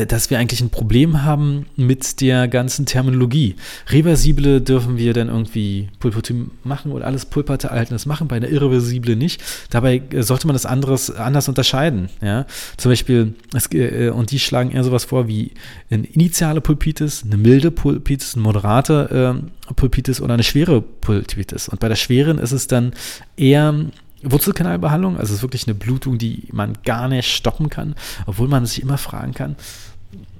dass 0.06 0.28
wir 0.30 0.38
eigentlich 0.38 0.60
ein 0.60 0.70
Problem 0.70 1.22
haben 1.22 1.66
mit 1.76 2.20
der 2.20 2.46
ganzen 2.46 2.84
Terminologie. 2.84 3.56
Reversible 3.88 4.60
dürfen 4.60 4.98
wir 4.98 5.14
dann 5.14 5.28
irgendwie 5.28 5.88
Pulpotim 5.98 6.50
machen 6.62 6.92
oder 6.92 7.06
alles 7.06 7.26
pulperte 7.26 7.68
Erhaltenes 7.68 8.04
machen, 8.04 8.28
bei 8.28 8.38
der 8.38 8.50
Irreversible 8.50 9.16
nicht. 9.16 9.42
Dabei 9.70 10.02
äh, 10.10 10.22
sollte 10.22 10.46
man 10.46 10.54
das 10.54 10.66
anderes 10.66 11.10
anders 11.10 11.48
unterscheiden. 11.48 12.10
Ja? 12.20 12.46
Zum 12.76 12.92
Beispiel, 12.92 13.34
es, 13.54 13.72
äh, 13.72 14.10
und 14.10 14.30
die 14.30 14.38
schlagen 14.38 14.72
eher 14.72 14.84
sowas 14.84 15.04
vor 15.04 15.28
wie 15.28 15.52
eine 15.90 16.06
initiale 16.06 16.60
Pulpitis, 16.60 17.24
eine 17.24 17.36
milde 17.36 17.70
Pulpitis, 17.70 18.34
eine 18.34 18.42
moderate 18.42 19.40
äh, 19.68 19.72
Pulpitis 19.74 20.20
oder 20.20 20.34
eine 20.34 20.42
schwere 20.42 20.82
Pulpitis. 20.82 21.68
Und 21.68 21.80
bei 21.80 21.88
der 21.88 21.96
schweren 21.96 22.38
ist 22.38 22.52
es 22.52 22.66
dann 22.66 22.92
eher 23.36 23.74
Wurzelkanalbehandlung, 24.22 25.16
also 25.16 25.32
es 25.32 25.38
ist 25.38 25.42
wirklich 25.42 25.66
eine 25.66 25.74
Blutung, 25.74 26.18
die 26.18 26.48
man 26.52 26.74
gar 26.84 27.08
nicht 27.08 27.32
stoppen 27.32 27.70
kann, 27.70 27.94
obwohl 28.26 28.48
man 28.48 28.66
sich 28.66 28.82
immer 28.82 28.98
fragen 28.98 29.32
kann, 29.32 29.56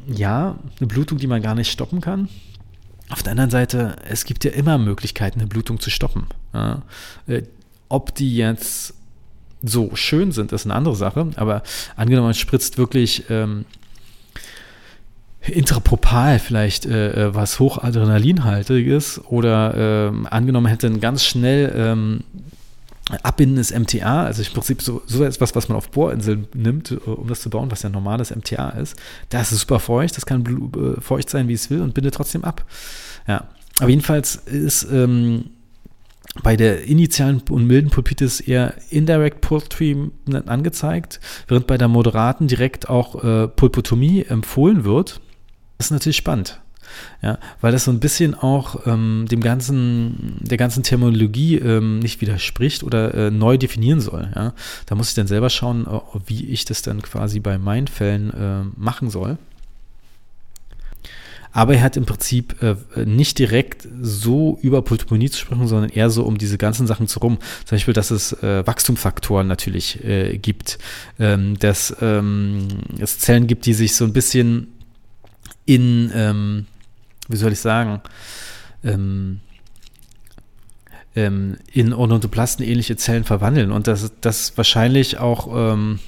ja, 0.06 0.56
eine 0.78 0.86
Blutung, 0.86 1.18
die 1.18 1.26
man 1.26 1.42
gar 1.42 1.54
nicht 1.54 1.70
stoppen 1.70 2.00
kann. 2.00 2.28
Auf 3.10 3.22
der 3.22 3.32
anderen 3.32 3.50
Seite, 3.50 3.96
es 4.08 4.24
gibt 4.24 4.44
ja 4.44 4.50
immer 4.50 4.78
Möglichkeiten, 4.78 5.40
eine 5.40 5.48
Blutung 5.48 5.80
zu 5.80 5.90
stoppen. 5.90 6.26
Ja. 6.52 6.82
Äh, 7.26 7.42
ob 7.88 8.14
die 8.14 8.36
jetzt 8.36 8.94
so 9.62 9.94
schön 9.94 10.32
sind, 10.32 10.52
ist 10.52 10.66
eine 10.66 10.74
andere 10.74 10.96
Sache, 10.96 11.28
aber 11.36 11.62
angenommen, 11.96 12.28
man 12.28 12.34
spritzt 12.34 12.78
wirklich 12.78 13.24
ähm, 13.30 13.64
intrapropal 15.40 16.38
vielleicht 16.38 16.84
äh, 16.86 17.28
äh 17.28 17.34
was 17.34 17.58
hochadrenalinhaltiges 17.58 19.22
oder 19.26 20.12
äh, 20.12 20.26
angenommen 20.28 20.66
hätte 20.66 20.90
ganz 20.98 21.24
schnell 21.24 21.72
ähm, 21.74 22.24
abbindendes 23.22 23.72
MTA, 23.72 24.24
also 24.24 24.42
im 24.42 24.52
Prinzip 24.52 24.82
so, 24.82 25.02
so 25.06 25.24
etwas, 25.24 25.54
was 25.54 25.68
man 25.68 25.76
auf 25.76 25.90
Bohrinseln 25.90 26.46
nimmt, 26.54 26.90
äh, 26.90 26.96
um 26.96 27.28
das 27.28 27.40
zu 27.40 27.50
bauen, 27.50 27.70
was 27.70 27.82
ja 27.82 27.88
normales 27.88 28.34
MTA 28.34 28.70
ist. 28.70 28.96
Das 29.30 29.52
ist 29.52 29.60
super 29.60 29.80
feucht, 29.80 30.16
das 30.16 30.26
kann 30.26 30.44
äh, 30.44 31.00
feucht 31.00 31.30
sein, 31.30 31.48
wie 31.48 31.54
es 31.54 31.70
will 31.70 31.80
und 31.80 31.94
bindet 31.94 32.14
trotzdem 32.14 32.44
ab. 32.44 32.64
Ja, 33.26 33.48
aber 33.80 33.90
jedenfalls 33.90 34.36
ist 34.36 34.86
ähm, 34.90 35.50
bei 36.42 36.56
der 36.56 36.84
initialen 36.84 37.42
und 37.50 37.66
milden 37.66 37.90
Pulpitis 37.90 38.40
eher 38.40 38.74
Indirect 38.90 39.40
Poultry 39.40 40.10
angezeigt, 40.46 41.20
während 41.46 41.66
bei 41.66 41.78
der 41.78 41.88
moderaten 41.88 42.46
direkt 42.46 42.88
auch 42.88 43.24
äh, 43.24 43.48
Pulpotomie 43.48 44.24
empfohlen 44.24 44.84
wird. 44.84 45.20
Das 45.78 45.86
ist 45.86 45.90
natürlich 45.92 46.16
spannend. 46.16 46.60
Ja, 47.22 47.38
weil 47.60 47.72
das 47.72 47.84
so 47.84 47.90
ein 47.90 48.00
bisschen 48.00 48.34
auch 48.34 48.86
ähm, 48.86 49.26
dem 49.30 49.40
ganzen, 49.40 50.36
der 50.40 50.56
ganzen 50.56 50.82
Terminologie 50.82 51.56
ähm, 51.56 51.98
nicht 51.98 52.20
widerspricht 52.20 52.82
oder 52.84 53.14
äh, 53.14 53.30
neu 53.30 53.58
definieren 53.58 54.00
soll. 54.00 54.28
Ja. 54.34 54.54
Da 54.86 54.94
muss 54.94 55.08
ich 55.10 55.14
dann 55.14 55.26
selber 55.26 55.50
schauen, 55.50 55.86
äh, 55.86 56.00
wie 56.26 56.46
ich 56.46 56.64
das 56.64 56.82
dann 56.82 57.02
quasi 57.02 57.40
bei 57.40 57.58
meinen 57.58 57.88
Fällen 57.88 58.30
äh, 58.30 58.64
machen 58.76 59.10
soll. 59.10 59.38
Aber 61.52 61.74
er 61.74 61.82
hat 61.82 61.96
im 61.96 62.06
Prinzip 62.06 62.62
äh, 62.62 62.76
nicht 63.04 63.38
direkt 63.38 63.88
so 64.00 64.58
über 64.62 64.82
Pulmonie 64.82 65.30
zu 65.30 65.40
sprechen, 65.40 65.66
sondern 65.66 65.90
eher 65.90 66.10
so 66.10 66.24
um 66.24 66.38
diese 66.38 66.58
ganzen 66.58 66.86
Sachen 66.86 67.08
zu 67.08 67.20
rum. 67.20 67.38
Zum 67.64 67.76
Beispiel, 67.76 67.94
dass 67.94 68.10
es 68.10 68.32
äh, 68.42 68.66
Wachstumsfaktoren 68.66 69.46
natürlich 69.46 70.04
äh, 70.04 70.38
gibt, 70.38 70.78
ähm, 71.18 71.58
dass 71.58 71.96
ähm, 72.00 72.68
es 73.00 73.18
Zellen 73.18 73.46
gibt, 73.46 73.66
die 73.66 73.74
sich 73.74 73.96
so 73.96 74.04
ein 74.04 74.12
bisschen 74.12 74.68
in, 75.64 76.10
ähm, 76.14 76.66
wie 77.28 77.36
soll 77.36 77.52
ich 77.52 77.60
sagen, 77.60 78.00
ähm, 78.84 79.40
ähm, 81.14 81.56
in 81.72 81.92
Odontoplasten 81.92 82.64
ähnliche 82.64 82.96
Zellen 82.96 83.24
verwandeln. 83.24 83.72
Und 83.72 83.86
dass 83.86 84.12
das 84.20 84.56
wahrscheinlich 84.56 85.18
auch 85.18 85.74
ähm, 85.74 85.98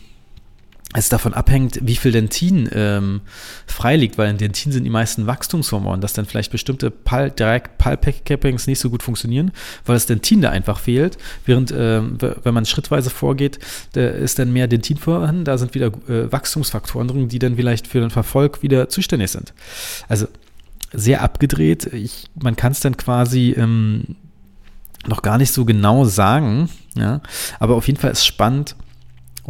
es 0.92 1.08
davon 1.08 1.34
abhängt, 1.34 1.78
wie 1.82 1.94
viel 1.94 2.10
Dentin 2.10 2.68
ähm, 2.72 3.20
freiliegt, 3.66 4.18
weil 4.18 4.28
in 4.28 4.38
Dentin 4.38 4.72
sind 4.72 4.82
die 4.82 4.90
meisten 4.90 5.26
Wachstumshormone, 5.28 6.00
dass 6.00 6.14
dann 6.14 6.26
vielleicht 6.26 6.50
bestimmte 6.50 6.90
Pal 6.90 7.30
direkt 7.30 7.78
Pulp-Cappings 7.78 8.66
nicht 8.66 8.80
so 8.80 8.90
gut 8.90 9.04
funktionieren, 9.04 9.52
weil 9.86 9.94
das 9.94 10.06
Dentin 10.06 10.40
da 10.40 10.50
einfach 10.50 10.80
fehlt, 10.80 11.16
während 11.46 11.72
ähm, 11.76 12.18
wenn 12.20 12.54
man 12.54 12.66
schrittweise 12.66 13.10
vorgeht, 13.10 13.60
da 13.92 14.08
ist 14.08 14.40
dann 14.40 14.52
mehr 14.52 14.66
Dentin 14.66 14.96
vorhanden, 14.96 15.44
da 15.44 15.58
sind 15.58 15.74
wieder 15.74 15.92
äh, 16.08 16.30
Wachstumsfaktoren 16.32 17.06
drin, 17.06 17.28
die 17.28 17.38
dann 17.38 17.54
vielleicht 17.54 17.86
für 17.86 18.00
den 18.00 18.10
Verfolg 18.10 18.62
wieder 18.62 18.88
zuständig 18.88 19.30
sind. 19.30 19.54
Also 20.08 20.26
sehr 20.92 21.22
abgedreht. 21.22 21.86
Ich, 21.92 22.26
man 22.40 22.56
kann 22.56 22.72
es 22.72 22.80
dann 22.80 22.96
quasi 22.96 23.54
ähm, 23.56 24.16
noch 25.06 25.22
gar 25.22 25.38
nicht 25.38 25.52
so 25.52 25.64
genau 25.64 26.04
sagen, 26.04 26.68
ja, 26.94 27.20
aber 27.58 27.76
auf 27.76 27.86
jeden 27.86 27.98
Fall 27.98 28.10
ist 28.10 28.26
spannend, 28.26 28.76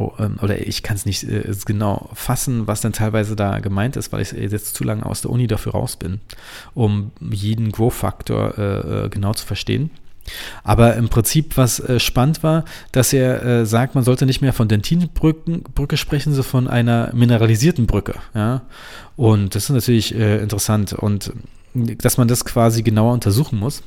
Oh, 0.00 0.12
ähm, 0.18 0.38
oder 0.40 0.66
ich 0.66 0.82
kann 0.82 0.96
es 0.96 1.04
nicht 1.04 1.24
äh, 1.24 1.52
genau 1.66 2.10
fassen, 2.14 2.66
was 2.66 2.80
dann 2.80 2.92
teilweise 2.92 3.34
da 3.34 3.58
gemeint 3.58 3.96
ist, 3.96 4.12
weil 4.12 4.22
ich 4.22 4.32
jetzt 4.32 4.74
zu 4.74 4.84
lange 4.84 5.04
aus 5.04 5.20
der 5.20 5.30
Uni 5.30 5.46
dafür 5.46 5.72
raus 5.72 5.96
bin, 5.96 6.20
um 6.74 7.10
jeden 7.20 7.72
Growth-Faktor 7.72 8.56
äh, 8.56 9.04
äh, 9.04 9.08
genau 9.08 9.34
zu 9.34 9.44
verstehen. 9.44 9.90
Aber 10.62 10.96
im 10.96 11.08
Prinzip, 11.08 11.56
was 11.56 11.80
äh, 11.80 12.00
spannend 12.00 12.42
war, 12.42 12.64
dass 12.92 13.12
er 13.12 13.42
äh, 13.42 13.66
sagt, 13.66 13.94
man 13.94 14.04
sollte 14.04 14.26
nicht 14.26 14.40
mehr 14.40 14.52
von 14.52 14.68
Dentinbrücke 14.68 15.96
sprechen, 15.96 16.32
sondern 16.32 16.50
von 16.50 16.68
einer 16.68 17.10
mineralisierten 17.14 17.86
Brücke. 17.86 18.14
Ja? 18.34 18.62
Und 19.16 19.54
das 19.54 19.64
ist 19.64 19.70
natürlich 19.70 20.14
äh, 20.14 20.38
interessant 20.38 20.92
und 20.92 21.32
dass 21.74 22.16
man 22.18 22.26
das 22.26 22.44
quasi 22.44 22.82
genauer 22.82 23.12
untersuchen 23.12 23.58
muss. 23.58 23.82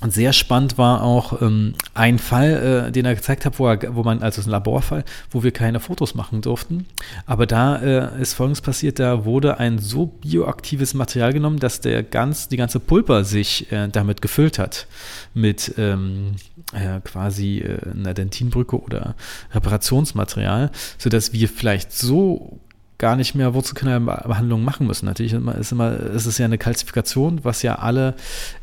Und 0.00 0.12
sehr 0.12 0.32
spannend 0.32 0.78
war 0.78 1.02
auch 1.02 1.42
ähm, 1.42 1.74
ein 1.94 2.18
Fall, 2.18 2.86
äh, 2.88 2.92
den 2.92 3.04
er 3.04 3.16
gezeigt 3.16 3.44
hat, 3.44 3.58
wo, 3.58 3.66
er, 3.66 3.96
wo 3.96 4.04
man, 4.04 4.22
also 4.22 4.40
ein 4.42 4.48
Laborfall, 4.48 5.04
wo 5.30 5.42
wir 5.42 5.50
keine 5.50 5.80
Fotos 5.80 6.14
machen 6.14 6.40
durften. 6.40 6.86
Aber 7.26 7.46
da 7.46 7.76
äh, 7.76 8.22
ist 8.22 8.34
Folgendes 8.34 8.60
passiert, 8.60 9.00
da 9.00 9.24
wurde 9.24 9.58
ein 9.58 9.78
so 9.78 10.06
bioaktives 10.06 10.94
Material 10.94 11.32
genommen, 11.32 11.58
dass 11.58 11.80
der 11.80 12.04
ganz, 12.04 12.48
die 12.48 12.56
ganze 12.56 12.78
Pulper 12.78 13.24
sich 13.24 13.72
äh, 13.72 13.88
damit 13.88 14.22
gefüllt 14.22 14.58
hat. 14.58 14.86
Mit 15.34 15.74
ähm, 15.78 16.36
äh, 16.72 17.00
quasi 17.00 17.58
äh, 17.58 17.90
einer 17.90 18.14
Dentinbrücke 18.14 18.80
oder 18.80 19.16
Reparationsmaterial, 19.52 20.70
sodass 20.98 21.32
wir 21.32 21.48
vielleicht 21.48 21.92
so 21.92 22.60
gar 22.98 23.14
nicht 23.14 23.34
mehr 23.36 23.54
Wurzelkanalbehandlungen 23.54 24.64
machen 24.64 24.86
müssen. 24.86 25.06
Natürlich 25.06 25.32
ist, 25.32 25.72
immer, 25.72 25.96
ist 25.96 26.26
es 26.26 26.38
ja 26.38 26.44
eine 26.44 26.58
Kalzifikation, 26.58 27.44
was 27.44 27.62
ja 27.62 27.76
alle 27.76 28.14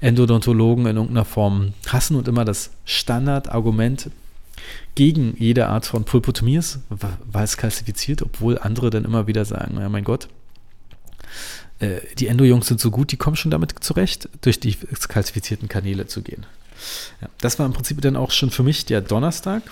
Endodontologen 0.01 0.85
in 0.85 0.97
irgendeiner 0.97 1.25
Form 1.25 1.73
hassen 1.87 2.17
und 2.17 2.27
immer 2.27 2.43
das 2.43 2.71
Standardargument 2.83 4.09
gegen 4.95 5.35
jede 5.37 5.67
Art 5.67 5.85
von 5.85 6.03
Pulpotomie 6.03 6.57
ist, 6.57 6.79
weil 6.89 7.43
es 7.43 7.57
kalzifiziert, 7.57 8.21
obwohl 8.21 8.57
andere 8.59 8.89
dann 8.89 9.05
immer 9.05 9.27
wieder 9.27 9.45
sagen, 9.45 9.77
ja 9.79 9.89
mein 9.89 10.03
Gott, 10.03 10.27
äh, 11.79 12.01
die 12.17 12.27
Endo-Jungs 12.27 12.67
sind 12.67 12.79
so 12.79 12.91
gut, 12.91 13.11
die 13.11 13.17
kommen 13.17 13.35
schon 13.35 13.51
damit 13.51 13.73
zurecht, 13.81 14.29
durch 14.41 14.59
die 14.59 14.75
kalzifizierten 15.07 15.69
Kanäle 15.69 16.07
zu 16.07 16.21
gehen. 16.21 16.45
Ja, 17.21 17.29
das 17.39 17.57
war 17.59 17.65
im 17.65 17.73
Prinzip 17.73 18.01
dann 18.01 18.15
auch 18.15 18.31
schon 18.31 18.49
für 18.49 18.63
mich 18.63 18.85
der 18.85 19.01
Donnerstag. 19.01 19.63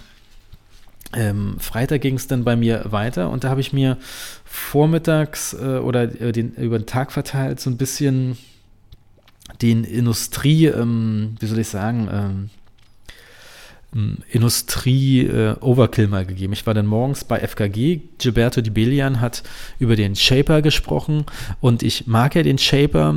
Ähm, 1.15 1.57
Freitag 1.59 2.01
ging 2.01 2.15
es 2.15 2.27
dann 2.27 2.43
bei 2.43 2.55
mir 2.55 2.85
weiter 2.91 3.29
und 3.29 3.43
da 3.43 3.49
habe 3.49 3.61
ich 3.61 3.73
mir 3.73 3.97
vormittags 4.45 5.53
äh, 5.53 5.77
oder 5.77 6.03
äh, 6.21 6.31
den, 6.31 6.53
über 6.53 6.79
den 6.79 6.85
Tag 6.85 7.11
verteilt 7.11 7.59
so 7.59 7.69
ein 7.69 7.77
bisschen 7.77 8.37
den 9.61 9.83
Industrie, 9.83 10.65
ähm, 10.67 11.35
wie 11.39 11.45
soll 11.45 11.59
ich 11.59 11.67
sagen, 11.67 12.09
ähm, 12.11 12.49
ähm 13.95 14.17
Industrie-Overkill 14.29 16.05
äh, 16.05 16.07
mal 16.07 16.25
gegeben. 16.25 16.53
Ich 16.53 16.65
war 16.65 16.73
dann 16.73 16.87
morgens 16.87 17.23
bei 17.23 17.39
FKG. 17.39 18.01
Gilberto 18.17 18.61
Di 18.61 18.69
Belian 18.69 19.21
hat 19.21 19.43
über 19.79 19.95
den 19.95 20.15
Shaper 20.15 20.61
gesprochen 20.61 21.25
und 21.61 21.83
ich 21.83 22.07
mag 22.07 22.35
ja 22.35 22.43
den 22.43 22.57
Shaper. 22.57 23.15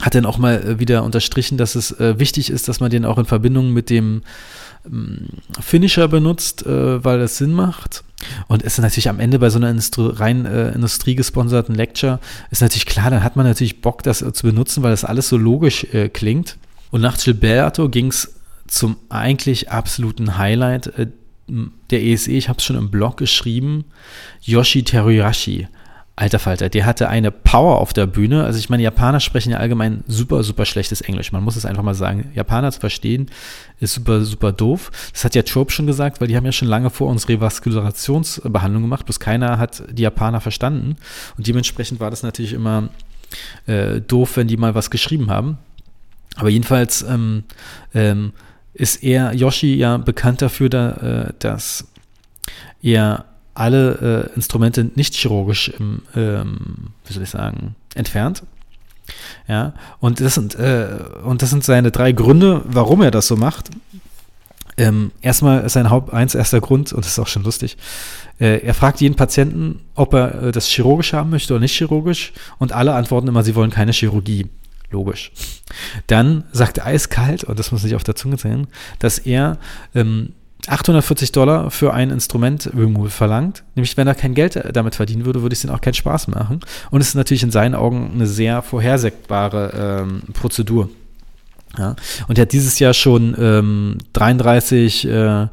Hat 0.00 0.14
dann 0.14 0.26
auch 0.26 0.38
mal 0.38 0.62
äh, 0.62 0.78
wieder 0.78 1.02
unterstrichen, 1.02 1.58
dass 1.58 1.74
es 1.74 1.90
äh, 1.98 2.20
wichtig 2.20 2.50
ist, 2.50 2.68
dass 2.68 2.78
man 2.78 2.90
den 2.90 3.04
auch 3.04 3.18
in 3.18 3.24
Verbindung 3.24 3.72
mit 3.72 3.90
dem 3.90 4.22
Finisher 5.60 6.08
benutzt, 6.08 6.66
äh, 6.66 7.04
weil 7.04 7.18
das 7.18 7.38
Sinn 7.38 7.52
macht. 7.52 8.04
Und 8.48 8.62
ist 8.62 8.78
natürlich 8.78 9.08
am 9.08 9.20
Ende 9.20 9.38
bei 9.38 9.48
so 9.50 9.58
einer 9.58 9.70
Industrie, 9.70 10.10
rein 10.12 10.44
äh, 10.44 10.72
industriegesponserten 10.72 11.74
Lecture, 11.74 12.18
ist 12.50 12.62
natürlich 12.62 12.86
klar, 12.86 13.10
dann 13.10 13.22
hat 13.22 13.36
man 13.36 13.46
natürlich 13.46 13.80
Bock, 13.80 14.02
das 14.02 14.22
äh, 14.22 14.32
zu 14.32 14.44
benutzen, 14.46 14.82
weil 14.82 14.90
das 14.90 15.04
alles 15.04 15.28
so 15.28 15.36
logisch 15.36 15.84
äh, 15.92 16.08
klingt. 16.08 16.56
Und 16.90 17.00
nach 17.00 17.16
Gilberto 17.16 17.88
ging 17.88 18.08
es 18.08 18.34
zum 18.66 18.96
eigentlich 19.08 19.70
absoluten 19.70 20.36
Highlight 20.36 20.88
äh, 20.98 21.06
der 21.90 22.02
ESE, 22.02 22.32
ich 22.32 22.48
habe 22.48 22.58
es 22.58 22.64
schon 22.64 22.76
im 22.76 22.90
Blog 22.90 23.16
geschrieben, 23.16 23.84
Yoshi 24.42 24.82
Teruyashi. 24.82 25.68
Alter 26.18 26.40
Falter, 26.40 26.68
der 26.68 26.84
hatte 26.84 27.08
eine 27.08 27.30
Power 27.30 27.78
auf 27.78 27.92
der 27.92 28.06
Bühne. 28.06 28.42
Also 28.42 28.58
ich 28.58 28.68
meine, 28.68 28.82
Japaner 28.82 29.20
sprechen 29.20 29.52
ja 29.52 29.58
allgemein 29.58 30.02
super, 30.08 30.42
super 30.42 30.64
schlechtes 30.64 31.00
Englisch. 31.00 31.30
Man 31.30 31.44
muss 31.44 31.54
es 31.54 31.64
einfach 31.64 31.84
mal 31.84 31.94
sagen. 31.94 32.32
Japaner 32.34 32.72
zu 32.72 32.80
verstehen 32.80 33.30
ist 33.78 33.94
super, 33.94 34.22
super 34.24 34.50
doof. 34.50 34.90
Das 35.12 35.24
hat 35.24 35.36
ja 35.36 35.42
Trope 35.42 35.70
schon 35.70 35.86
gesagt, 35.86 36.20
weil 36.20 36.26
die 36.26 36.36
haben 36.36 36.44
ja 36.44 36.50
schon 36.50 36.66
lange 36.66 36.90
vor 36.90 37.08
uns 37.08 37.28
Revaskularationsbehandlung 37.28 38.82
gemacht, 38.82 39.06
bloß 39.06 39.20
keiner 39.20 39.58
hat 39.58 39.84
die 39.92 40.02
Japaner 40.02 40.40
verstanden. 40.40 40.96
Und 41.36 41.46
dementsprechend 41.46 42.00
war 42.00 42.10
das 42.10 42.24
natürlich 42.24 42.52
immer 42.52 42.88
äh, 43.66 44.00
doof, 44.00 44.36
wenn 44.38 44.48
die 44.48 44.56
mal 44.56 44.74
was 44.74 44.90
geschrieben 44.90 45.30
haben. 45.30 45.58
Aber 46.34 46.48
jedenfalls 46.48 47.02
ähm, 47.02 47.44
ähm, 47.94 48.32
ist 48.74 49.04
er, 49.04 49.34
Yoshi, 49.34 49.76
ja 49.76 49.98
bekannt 49.98 50.42
dafür, 50.42 50.68
da, 50.68 50.90
äh, 51.28 51.32
dass 51.38 51.86
er 52.82 53.24
alle 53.58 54.30
äh, 54.32 54.34
Instrumente 54.36 54.90
nicht 54.94 55.14
chirurgisch, 55.14 55.72
ähm, 55.78 56.02
wie 56.14 57.12
soll 57.12 57.22
ich 57.22 57.30
sagen, 57.30 57.74
entfernt. 57.94 58.42
Ja, 59.46 59.72
und 60.00 60.20
das 60.20 60.34
sind, 60.34 60.54
äh, 60.56 60.88
und 61.24 61.42
das 61.42 61.50
sind 61.50 61.64
seine 61.64 61.90
drei 61.90 62.12
Gründe, 62.12 62.62
warum 62.66 63.02
er 63.02 63.10
das 63.10 63.26
so 63.26 63.36
macht. 63.36 63.70
Ähm, 64.76 65.10
erstmal 65.22 65.64
ist 65.64 65.72
sein 65.72 65.90
Haupt 65.90 66.12
eins 66.12 66.34
erster 66.34 66.60
Grund, 66.60 66.92
und 66.92 67.04
das 67.04 67.12
ist 67.12 67.18
auch 67.18 67.26
schon 67.26 67.42
lustig, 67.42 67.76
äh, 68.38 68.64
er 68.64 68.74
fragt 68.74 69.00
jeden 69.00 69.16
Patienten, 69.16 69.80
ob 69.94 70.14
er 70.14 70.42
äh, 70.42 70.52
das 70.52 70.68
chirurgisch 70.68 71.14
haben 71.14 71.30
möchte 71.30 71.54
oder 71.54 71.60
nicht 71.60 71.76
chirurgisch, 71.76 72.32
und 72.58 72.72
alle 72.72 72.94
antworten 72.94 73.26
immer, 73.28 73.42
sie 73.42 73.54
wollen 73.54 73.70
keine 73.70 73.92
Chirurgie. 73.92 74.46
Logisch. 74.90 75.32
Dann 76.06 76.44
sagt 76.52 76.78
er 76.78 76.86
eiskalt, 76.86 77.44
und 77.44 77.58
das 77.58 77.72
muss 77.72 77.82
nicht 77.82 77.94
auf 77.94 78.04
der 78.04 78.14
Zunge 78.14 78.38
sein, 78.38 78.68
dass 78.98 79.18
er 79.18 79.58
ähm, 79.94 80.32
840 80.68 81.32
Dollar 81.32 81.70
für 81.70 81.94
ein 81.94 82.10
Instrument 82.10 82.70
Remove 82.76 83.10
verlangt. 83.10 83.64
Nämlich, 83.74 83.96
wenn 83.96 84.06
er 84.06 84.14
kein 84.14 84.34
Geld 84.34 84.60
damit 84.72 84.94
verdienen 84.94 85.24
würde, 85.24 85.42
würde 85.42 85.54
es 85.54 85.64
ihm 85.64 85.70
auch 85.70 85.80
keinen 85.80 85.94
Spaß 85.94 86.28
machen. 86.28 86.60
Und 86.90 87.00
es 87.00 87.08
ist 87.08 87.14
natürlich 87.14 87.42
in 87.42 87.50
seinen 87.50 87.74
Augen 87.74 88.10
eine 88.14 88.26
sehr 88.26 88.62
vorhersehbare 88.62 90.04
ähm, 90.04 90.22
Prozedur. 90.32 90.88
Ja. 91.76 91.94
Und 92.26 92.38
er 92.38 92.42
hat 92.42 92.52
dieses 92.52 92.78
Jahr 92.78 92.94
schon 92.94 93.36
ähm, 93.38 93.98
33 94.14 95.06
äh, 95.06 95.46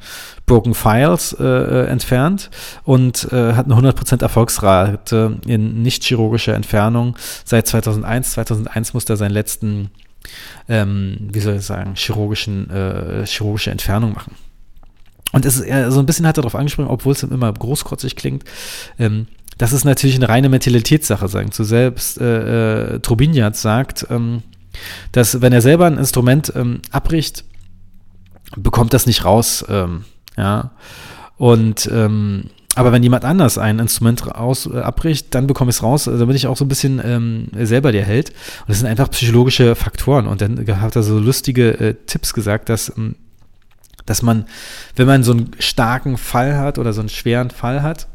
Broken 0.45 0.73
Files 0.73 1.33
äh, 1.33 1.43
äh, 1.43 1.87
entfernt 1.87 2.49
und 2.83 3.31
äh, 3.31 3.53
hat 3.53 3.65
eine 3.65 3.75
100% 3.75 4.21
Erfolgsrate 4.21 5.39
in 5.45 5.81
nicht 5.81 6.03
chirurgischer 6.03 6.53
Entfernung. 6.53 7.17
Seit 7.43 7.67
2001, 7.67 8.31
2001 8.31 8.93
musste 8.93 9.13
er 9.13 9.17
seinen 9.17 9.31
letzten, 9.31 9.89
ähm, 10.69 11.17
wie 11.31 11.39
soll 11.39 11.55
ich 11.55 11.63
sagen, 11.63 11.95
chirurgischen, 11.95 12.69
äh, 12.69 13.25
chirurgische 13.25 13.71
Entfernung 13.71 14.13
machen. 14.13 14.35
Und 15.31 15.45
es 15.45 15.57
ist, 15.57 15.67
äh, 15.67 15.91
so 15.91 15.99
ein 15.99 16.05
bisschen 16.05 16.27
hat 16.27 16.37
er 16.37 16.43
darauf 16.43 16.55
angesprochen, 16.55 16.89
obwohl 16.89 17.13
es 17.13 17.23
immer 17.23 17.51
großkotzig 17.51 18.15
klingt, 18.15 18.43
ähm, 18.99 19.27
das 19.57 19.71
ist 19.71 19.85
natürlich 19.85 20.17
eine 20.17 20.27
reine 20.27 20.49
Mentalitätssache, 20.49 21.27
sagen 21.27 21.51
zu 21.51 21.63
selbst. 21.63 22.19
Äh, 22.19 22.95
äh, 22.95 22.99
Trubinjat 22.99 23.55
sagt, 23.55 24.05
ähm, 24.09 24.43
dass 25.13 25.41
wenn 25.41 25.53
er 25.53 25.61
selber 25.61 25.85
ein 25.85 25.97
Instrument 25.97 26.51
ähm, 26.55 26.81
abbricht, 26.91 27.45
bekommt 28.57 28.93
das 28.93 29.05
nicht 29.05 29.23
raus, 29.23 29.65
ähm, 29.69 30.03
ja. 30.37 30.71
Und 31.37 31.89
ähm, 31.91 32.49
aber 32.75 32.91
wenn 32.91 33.03
jemand 33.03 33.23
anders 33.23 33.57
ein 33.57 33.79
Instrument 33.79 34.27
raus, 34.27 34.69
äh, 34.71 34.79
abbricht, 34.79 35.33
dann 35.33 35.47
bekomme 35.47 35.69
ich 35.69 35.77
es 35.77 35.83
raus. 35.83 36.09
Also 36.09 36.27
bin 36.27 36.35
ich 36.35 36.47
auch 36.47 36.57
so 36.57 36.65
ein 36.65 36.67
bisschen 36.67 37.01
ähm, 37.03 37.47
selber 37.57 37.93
der 37.93 38.03
Held. 38.03 38.29
Und 38.29 38.69
das 38.69 38.79
sind 38.79 38.87
einfach 38.87 39.09
psychologische 39.11 39.75
Faktoren. 39.75 40.27
Und 40.27 40.41
dann 40.41 40.57
hat 40.81 40.95
er 40.97 41.03
so 41.03 41.17
lustige 41.17 41.79
äh, 41.79 41.95
Tipps 42.05 42.33
gesagt, 42.33 42.67
dass, 42.67 42.91
ähm, 42.97 43.15
dass 44.05 44.21
man, 44.21 44.45
wenn 44.95 45.07
man 45.07 45.23
so 45.23 45.31
einen 45.31 45.51
starken 45.59 46.17
Fall 46.17 46.57
hat 46.57 46.77
oder 46.77 46.93
so 46.93 46.99
einen 46.99 47.09
schweren 47.09 47.49
Fall 47.49 47.81
hat, 47.81 48.07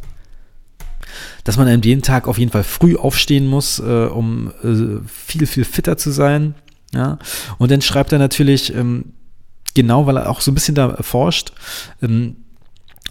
dass 1.44 1.56
man 1.56 1.68
an 1.68 1.82
jeden 1.82 2.02
Tag 2.02 2.28
auf 2.28 2.38
jeden 2.38 2.52
Fall 2.52 2.64
früh 2.64 2.96
aufstehen 2.96 3.46
muss, 3.46 3.78
äh, 3.78 4.06
um 4.06 4.52
äh, 4.62 5.06
viel, 5.08 5.46
viel 5.46 5.64
fitter 5.64 5.96
zu 5.96 6.10
sein. 6.10 6.54
Ja? 6.92 7.18
Und 7.58 7.70
dann 7.70 7.82
schreibt 7.82 8.12
er 8.12 8.18
natürlich, 8.18 8.74
ähm, 8.74 9.12
genau, 9.74 10.06
weil 10.06 10.18
er 10.18 10.30
auch 10.30 10.40
so 10.40 10.50
ein 10.50 10.54
bisschen 10.54 10.74
da 10.74 10.96
forscht, 11.02 11.52
ähm, 12.02 12.36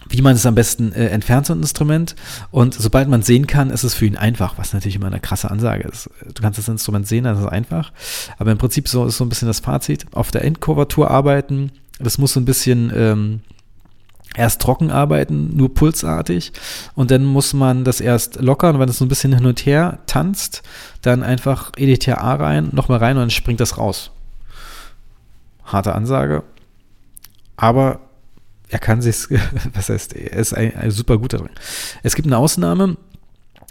wie 0.08 0.22
man 0.22 0.34
es 0.34 0.46
am 0.46 0.54
besten 0.54 0.92
äh, 0.92 1.08
entfernt, 1.08 1.46
so 1.46 1.52
ein 1.52 1.60
Instrument. 1.60 2.16
Und 2.50 2.74
sobald 2.74 3.08
man 3.08 3.22
sehen 3.22 3.46
kann, 3.46 3.70
ist 3.70 3.84
es 3.84 3.94
für 3.94 4.06
ihn 4.06 4.16
einfach, 4.16 4.58
was 4.58 4.72
natürlich 4.72 4.96
immer 4.96 5.06
eine 5.06 5.20
krasse 5.20 5.50
Ansage 5.50 5.86
ist. 5.88 6.10
Du 6.34 6.42
kannst 6.42 6.58
das 6.58 6.68
Instrument 6.68 7.06
sehen, 7.06 7.24
dann 7.24 7.36
ist 7.36 7.42
es 7.42 7.48
einfach. 7.48 7.92
Aber 8.38 8.50
im 8.50 8.58
Prinzip 8.58 8.88
so 8.88 9.06
ist 9.06 9.18
so 9.18 9.24
ein 9.24 9.28
bisschen 9.28 9.48
das 9.48 9.60
Fazit. 9.60 10.06
Auf 10.12 10.30
der 10.30 10.44
Endkurvatur 10.44 11.10
arbeiten, 11.10 11.70
das 12.02 12.18
muss 12.18 12.32
so 12.32 12.40
ein 12.40 12.44
bisschen 12.44 12.92
ähm, 12.94 13.40
erst 14.34 14.60
trocken 14.62 14.90
arbeiten, 14.90 15.56
nur 15.56 15.74
pulsartig. 15.74 16.52
Und 16.94 17.10
dann 17.10 17.24
muss 17.24 17.52
man 17.52 17.84
das 17.84 18.00
erst 18.00 18.40
lockern. 18.40 18.78
Wenn 18.78 18.88
es 18.88 18.98
so 18.98 19.04
ein 19.04 19.08
bisschen 19.08 19.34
hin 19.34 19.46
und 19.46 19.66
her 19.66 20.00
tanzt, 20.06 20.62
dann 21.02 21.22
einfach 21.22 21.72
EDTA 21.76 22.34
rein, 22.34 22.70
nochmal 22.72 22.98
rein 22.98 23.16
und 23.16 23.22
dann 23.22 23.30
springt 23.30 23.60
das 23.60 23.78
raus. 23.78 24.10
Harte 25.64 25.94
Ansage. 25.94 26.42
Aber 27.56 28.00
er 28.68 28.78
kann 28.78 29.02
sich, 29.02 29.26
was 29.74 29.88
heißt, 29.88 30.14
er 30.14 30.38
ist 30.38 30.54
ein, 30.54 30.74
ein 30.76 30.90
super 30.90 31.18
guter 31.18 31.38
drin. 31.38 31.50
Es 32.02 32.14
gibt 32.14 32.26
eine 32.26 32.38
Ausnahme, 32.38 32.96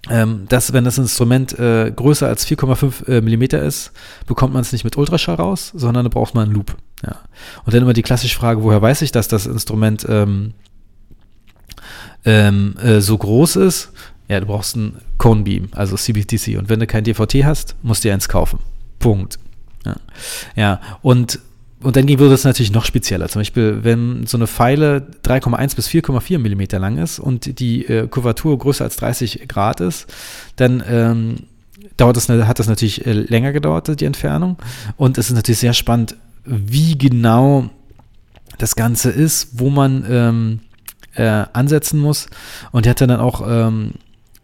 ähm, 0.09 0.45
dass 0.47 0.71
wenn 0.73 0.85
das 0.85 0.97
Instrument 0.97 1.57
äh, 1.57 1.91
größer 1.93 2.27
als 2.27 2.47
4,5 2.47 3.07
äh, 3.07 3.21
Millimeter 3.21 3.61
ist, 3.61 3.91
bekommt 4.27 4.53
man 4.53 4.61
es 4.61 4.71
nicht 4.71 4.83
mit 4.83 4.97
Ultraschall 4.97 5.35
raus, 5.35 5.71
sondern 5.75 6.05
da 6.05 6.09
braucht 6.09 6.35
man 6.35 6.45
einen 6.45 6.53
Loop. 6.53 6.75
Ja. 7.05 7.17
Und 7.65 7.73
dann 7.73 7.83
immer 7.83 7.93
die 7.93 8.01
klassische 8.01 8.37
Frage, 8.37 8.63
woher 8.63 8.81
weiß 8.81 9.01
ich, 9.01 9.11
dass 9.11 9.27
das 9.27 9.45
Instrument 9.45 10.05
ähm, 10.09 10.53
ähm, 12.25 12.75
äh, 12.81 12.99
so 12.99 13.17
groß 13.17 13.57
ist? 13.57 13.91
Ja, 14.27 14.39
du 14.39 14.45
brauchst 14.45 14.75
einen 14.75 14.97
Cone 15.17 15.43
Beam, 15.43 15.69
also 15.71 15.95
CBTC. 15.95 16.57
Und 16.57 16.69
wenn 16.69 16.79
du 16.79 16.87
kein 16.87 17.03
DVT 17.03 17.43
hast, 17.43 17.75
musst 17.81 18.03
du 18.03 18.09
dir 18.09 18.13
eins 18.13 18.29
kaufen. 18.29 18.59
Punkt. 18.99 19.39
Ja, 19.85 19.95
ja. 20.55 20.81
und 21.01 21.39
und 21.81 21.95
dann 21.95 22.07
wird 22.09 22.31
es 22.33 22.43
natürlich 22.43 22.73
noch 22.73 22.83
spezieller. 22.83 23.29
Zum 23.29 23.39
Beispiel, 23.39 23.79
wenn 23.83 24.25
so 24.25 24.37
eine 24.37 24.47
Pfeile 24.47 25.07
3,1 25.23 25.77
bis 25.77 25.87
4,4 25.87 26.37
Millimeter 26.37 26.77
lang 26.77 26.97
ist 26.97 27.19
und 27.19 27.59
die 27.59 27.85
äh, 27.85 28.07
Kuvatur 28.07 28.57
größer 28.57 28.83
als 28.83 28.97
30 28.97 29.47
Grad 29.47 29.79
ist, 29.79 30.13
dann 30.57 30.83
ähm, 30.85 31.35
dauert 31.95 32.17
das, 32.17 32.27
hat 32.27 32.59
das 32.59 32.67
natürlich 32.67 33.05
äh, 33.05 33.13
länger 33.13 33.53
gedauert, 33.53 33.99
die 34.01 34.05
Entfernung. 34.05 34.57
Und 34.97 35.17
es 35.17 35.29
ist 35.29 35.35
natürlich 35.35 35.59
sehr 35.59 35.73
spannend, 35.73 36.17
wie 36.45 36.97
genau 36.97 37.69
das 38.57 38.75
Ganze 38.75 39.09
ist, 39.09 39.59
wo 39.59 39.69
man 39.69 40.05
ähm, 40.09 40.59
äh, 41.15 41.45
ansetzen 41.53 41.99
muss. 41.99 42.27
Und 42.71 42.85
er 42.85 42.91
hat 42.91 43.01
dann 43.01 43.11
auch 43.19 43.41
ähm, 43.47 43.93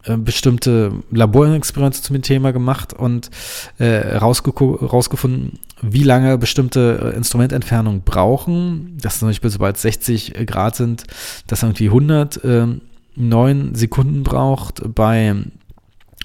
äh, 0.04 0.18
bestimmte 0.18 0.92
Laborexperimente 1.12 2.02
zum 2.02 2.22
Thema 2.22 2.54
gemacht 2.54 2.94
und 2.94 3.30
äh, 3.80 4.18
rausgefunden, 4.18 5.60
wie 5.82 6.04
lange 6.04 6.38
bestimmte 6.38 7.14
äh, 7.14 7.18
Instrumententfernungen 7.18 8.02
brauchen. 8.02 8.98
Dass 9.02 9.20
zum 9.20 9.30
Beispiel 9.30 9.50
sobald 9.50 9.78
60 9.78 10.46
Grad 10.46 10.76
sind, 10.76 11.04
dass 11.48 11.64
irgendwie 11.64 11.88
100 11.88 12.44
äh, 12.44 12.68
9 13.16 13.76
Sekunden 13.76 14.24
braucht, 14.24 14.82
bei 14.94 15.36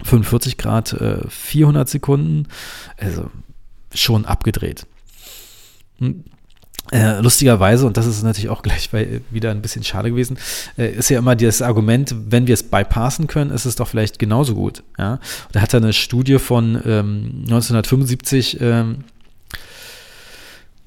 45 0.02 0.58
Grad 0.58 0.92
äh, 0.94 1.18
400 1.28 1.88
Sekunden. 1.88 2.48
Also 2.98 3.30
schon 3.94 4.24
abgedreht. 4.24 4.86
Hm. 6.00 6.24
Äh, 6.92 7.20
lustigerweise, 7.20 7.86
und 7.86 7.96
das 7.96 8.06
ist 8.06 8.22
natürlich 8.24 8.48
auch 8.48 8.62
gleich 8.62 8.90
bei, 8.90 9.20
wieder 9.30 9.52
ein 9.52 9.62
bisschen 9.62 9.84
schade 9.84 10.10
gewesen, 10.10 10.38
äh, 10.76 10.90
ist 10.90 11.08
ja 11.08 11.18
immer 11.18 11.36
das 11.36 11.62
Argument, 11.62 12.14
wenn 12.28 12.48
wir 12.48 12.54
es 12.54 12.64
bypassen 12.64 13.28
können, 13.28 13.52
ist 13.52 13.64
es 13.64 13.76
doch 13.76 13.86
vielleicht 13.86 14.18
genauso 14.18 14.54
gut. 14.54 14.82
Ja? 14.98 15.20
Da 15.52 15.60
hat 15.60 15.72
er 15.72 15.80
eine 15.80 15.92
Studie 15.92 16.38
von 16.38 16.80
ähm, 16.84 17.44
1975 17.44 18.60
ähm, 18.60 19.04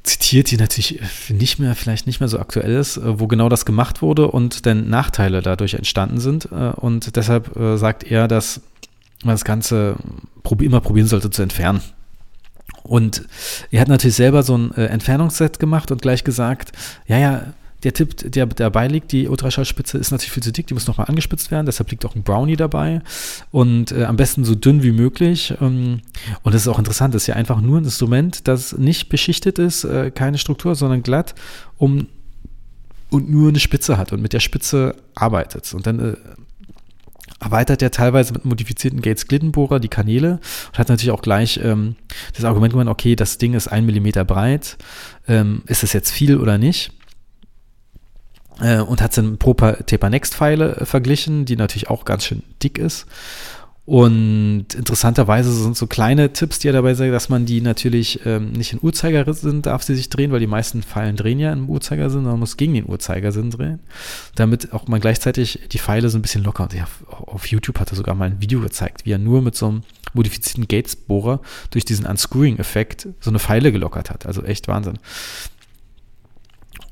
zitiert, 0.04 0.52
die 0.52 0.58
natürlich 0.58 1.00
nicht 1.30 1.60
mehr, 1.60 1.74
vielleicht 1.76 2.06
nicht 2.06 2.20
mehr 2.20 2.28
so 2.28 2.40
aktuell 2.40 2.74
ist, 2.74 2.98
äh, 2.98 3.20
wo 3.20 3.28
genau 3.28 3.48
das 3.48 3.66
gemacht 3.66 4.02
wurde 4.02 4.28
und 4.28 4.66
dann 4.66 4.90
Nachteile 4.90 5.42
dadurch 5.42 5.76
entstanden 5.76 6.20
sind. 6.20 6.50
Äh, 6.52 6.72
und 6.76 7.16
deshalb 7.16 7.56
äh, 7.56 7.78
sagt 7.78 8.04
er, 8.04 8.28
dass 8.28 8.62
man 9.24 9.36
das 9.36 9.46
Ganze 9.46 9.96
immer 10.60 10.82
probieren 10.82 11.08
sollte 11.08 11.30
zu 11.30 11.42
entfernen. 11.42 11.82
Und 12.84 13.24
er 13.72 13.82
hat 13.82 13.88
natürlich 13.88 14.16
selber 14.16 14.44
so 14.44 14.58
ein 14.58 14.74
äh, 14.76 14.86
Entfernungsset 14.86 15.60
gemacht 15.60 15.92
und 15.92 16.02
gleich 16.02 16.24
gesagt, 16.24 16.72
ja, 17.08 17.18
ja, 17.18 17.54
der 17.84 17.94
Tipp, 17.94 18.32
der 18.32 18.46
dabei 18.46 18.88
liegt, 18.88 19.12
die 19.12 19.28
Ultraschallspitze 19.28 19.98
ist 19.98 20.12
natürlich 20.12 20.32
viel 20.32 20.44
zu 20.44 20.52
dick, 20.52 20.68
die 20.68 20.74
muss 20.74 20.88
nochmal 20.88 21.08
angespitzt 21.08 21.52
werden, 21.52 21.66
deshalb 21.66 21.92
liegt 21.92 22.06
auch 22.06 22.16
ein 22.16 22.24
Brownie 22.24 22.56
dabei 22.56 23.02
und 23.52 23.92
äh, 23.92 24.06
am 24.06 24.16
besten 24.16 24.46
so 24.46 24.56
dünn 24.56 24.84
wie 24.84 24.92
möglich. 24.92 25.54
Ähm, 25.60 26.02
und 26.44 26.56
das 26.56 26.62
ist 26.62 26.68
auch 26.68 26.80
interessant, 26.80 27.14
das 27.14 27.24
ist 27.24 27.28
ja 27.28 27.36
einfach 27.36 27.60
nur 27.60 27.80
ein 27.80 27.84
Instrument, 27.84 28.48
das 28.48 28.78
nicht 28.78 29.10
beschichtet 29.10 29.60
ist, 29.60 29.84
äh, 29.84 30.12
keine 30.12 30.38
Struktur, 30.38 30.76
sondern 30.76 31.04
glatt, 31.04 31.36
um 31.78 32.08
und 33.10 33.30
nur 33.30 33.50
eine 33.50 33.60
Spitze 33.60 33.98
hat 33.98 34.12
und 34.12 34.24
mit 34.24 34.34
der 34.34 34.40
Spitze 34.40 34.96
arbeitet. 35.14 35.72
Und 35.76 35.86
dann 35.86 36.00
äh, 36.00 36.16
erweitert 37.44 37.82
er 37.82 37.92
teilweise 37.92 38.34
mit 38.34 38.46
modifizierten 38.46 39.02
Gates 39.02 39.28
Gliddenbohrer 39.28 39.80
die 39.80 39.90
Kanäle 39.90 40.40
und 40.68 40.80
hat 40.80 40.90
natürlich 40.90 41.12
auch 41.12 41.22
gleich 41.22 41.60
ähm, 41.64 41.96
das 42.34 42.46
Argument 42.46 42.74
gemacht, 42.74 42.88
okay, 42.88 43.16
das 43.16 43.38
Ding 43.38 43.54
ist 43.54 43.68
ein 43.68 43.86
Millimeter 43.86 44.26
breit, 44.26 44.78
ähm, 45.28 45.64
ist 45.68 45.84
es 45.84 45.94
jetzt 45.94 46.12
viel 46.12 46.38
oder 46.38 46.58
nicht? 46.58 46.92
Äh, 48.62 48.80
und 48.80 49.02
hat 49.02 49.18
dann 49.18 49.38
pro 49.38 49.54
Taper 49.54 50.10
Next 50.10 50.36
Pfeile 50.36 50.76
äh, 50.78 50.86
verglichen, 50.86 51.46
die 51.46 51.56
natürlich 51.56 51.90
auch 51.90 52.06
ganz 52.06 52.26
schön 52.26 52.44
dick 52.62 52.78
ist 52.78 53.08
und 53.86 54.68
interessanterweise 54.76 55.52
sind 55.52 55.76
so 55.76 55.88
kleine 55.88 56.32
Tipps, 56.32 56.60
die 56.60 56.70
er 56.70 56.74
dabei 56.74 56.94
sagt, 56.94 57.12
dass 57.12 57.28
man 57.28 57.46
die 57.46 57.60
natürlich 57.60 58.26
ähm, 58.26 58.54
nicht 58.54 58.72
in 58.72 58.80
Uhrzeigersinn 58.82 59.62
darf 59.62 59.84
sie 59.84 59.96
sich 59.96 60.08
drehen, 60.08 60.32
weil 60.32 60.40
die 60.40 60.48
meisten 60.48 60.84
Pfeilen 60.84 61.18
drehen 61.18 61.38
ja 61.38 61.52
im 61.52 61.70
Uhrzeigersinn, 61.70 62.20
sondern 62.20 62.34
man 62.34 62.40
muss 62.40 62.56
gegen 62.56 62.74
den 62.74 62.88
Uhrzeigersinn 62.88 63.52
drehen, 63.52 63.80
damit 64.36 64.72
auch 64.72 64.88
man 64.88 65.02
gleichzeitig 65.02 65.60
die 65.70 65.80
Pfeile 65.80 66.10
so 66.10 66.18
ein 66.18 66.22
bisschen 66.22 66.46
locker. 66.46 66.64
Und 66.64 66.74
ja, 66.74 66.88
auf 67.10 67.48
YouTube 67.48 67.78
hat 67.78 67.92
er 67.92 67.98
sogar 67.98 68.16
mal 68.16 68.30
ein 68.30 68.42
Video 68.42 68.62
gezeigt, 68.62 69.06
wie 69.06 69.12
er 69.12 69.18
nur 69.18 69.42
mit 69.42 69.56
so 69.56 69.68
einem 69.68 69.82
modifizierten 70.14 70.70
Gates-Bohrer 70.70 71.42
durch 71.72 71.84
diesen 71.84 72.06
Unscrewing-Effekt 72.06 73.10
so 73.20 73.32
eine 73.32 73.40
Pfeile 73.40 73.74
gelockert 73.74 74.10
hat. 74.10 74.26
Also 74.26 74.44
echt 74.44 74.70
Wahnsinn. 74.70 74.98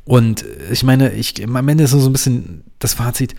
Und 0.04 0.44
ich 0.70 0.84
meine, 0.84 1.14
ich, 1.14 1.42
am 1.42 1.68
Ende 1.70 1.86
ist 1.86 1.92
so 1.92 2.06
ein 2.06 2.12
bisschen 2.12 2.66
das 2.80 2.96
Fazit, 2.96 3.36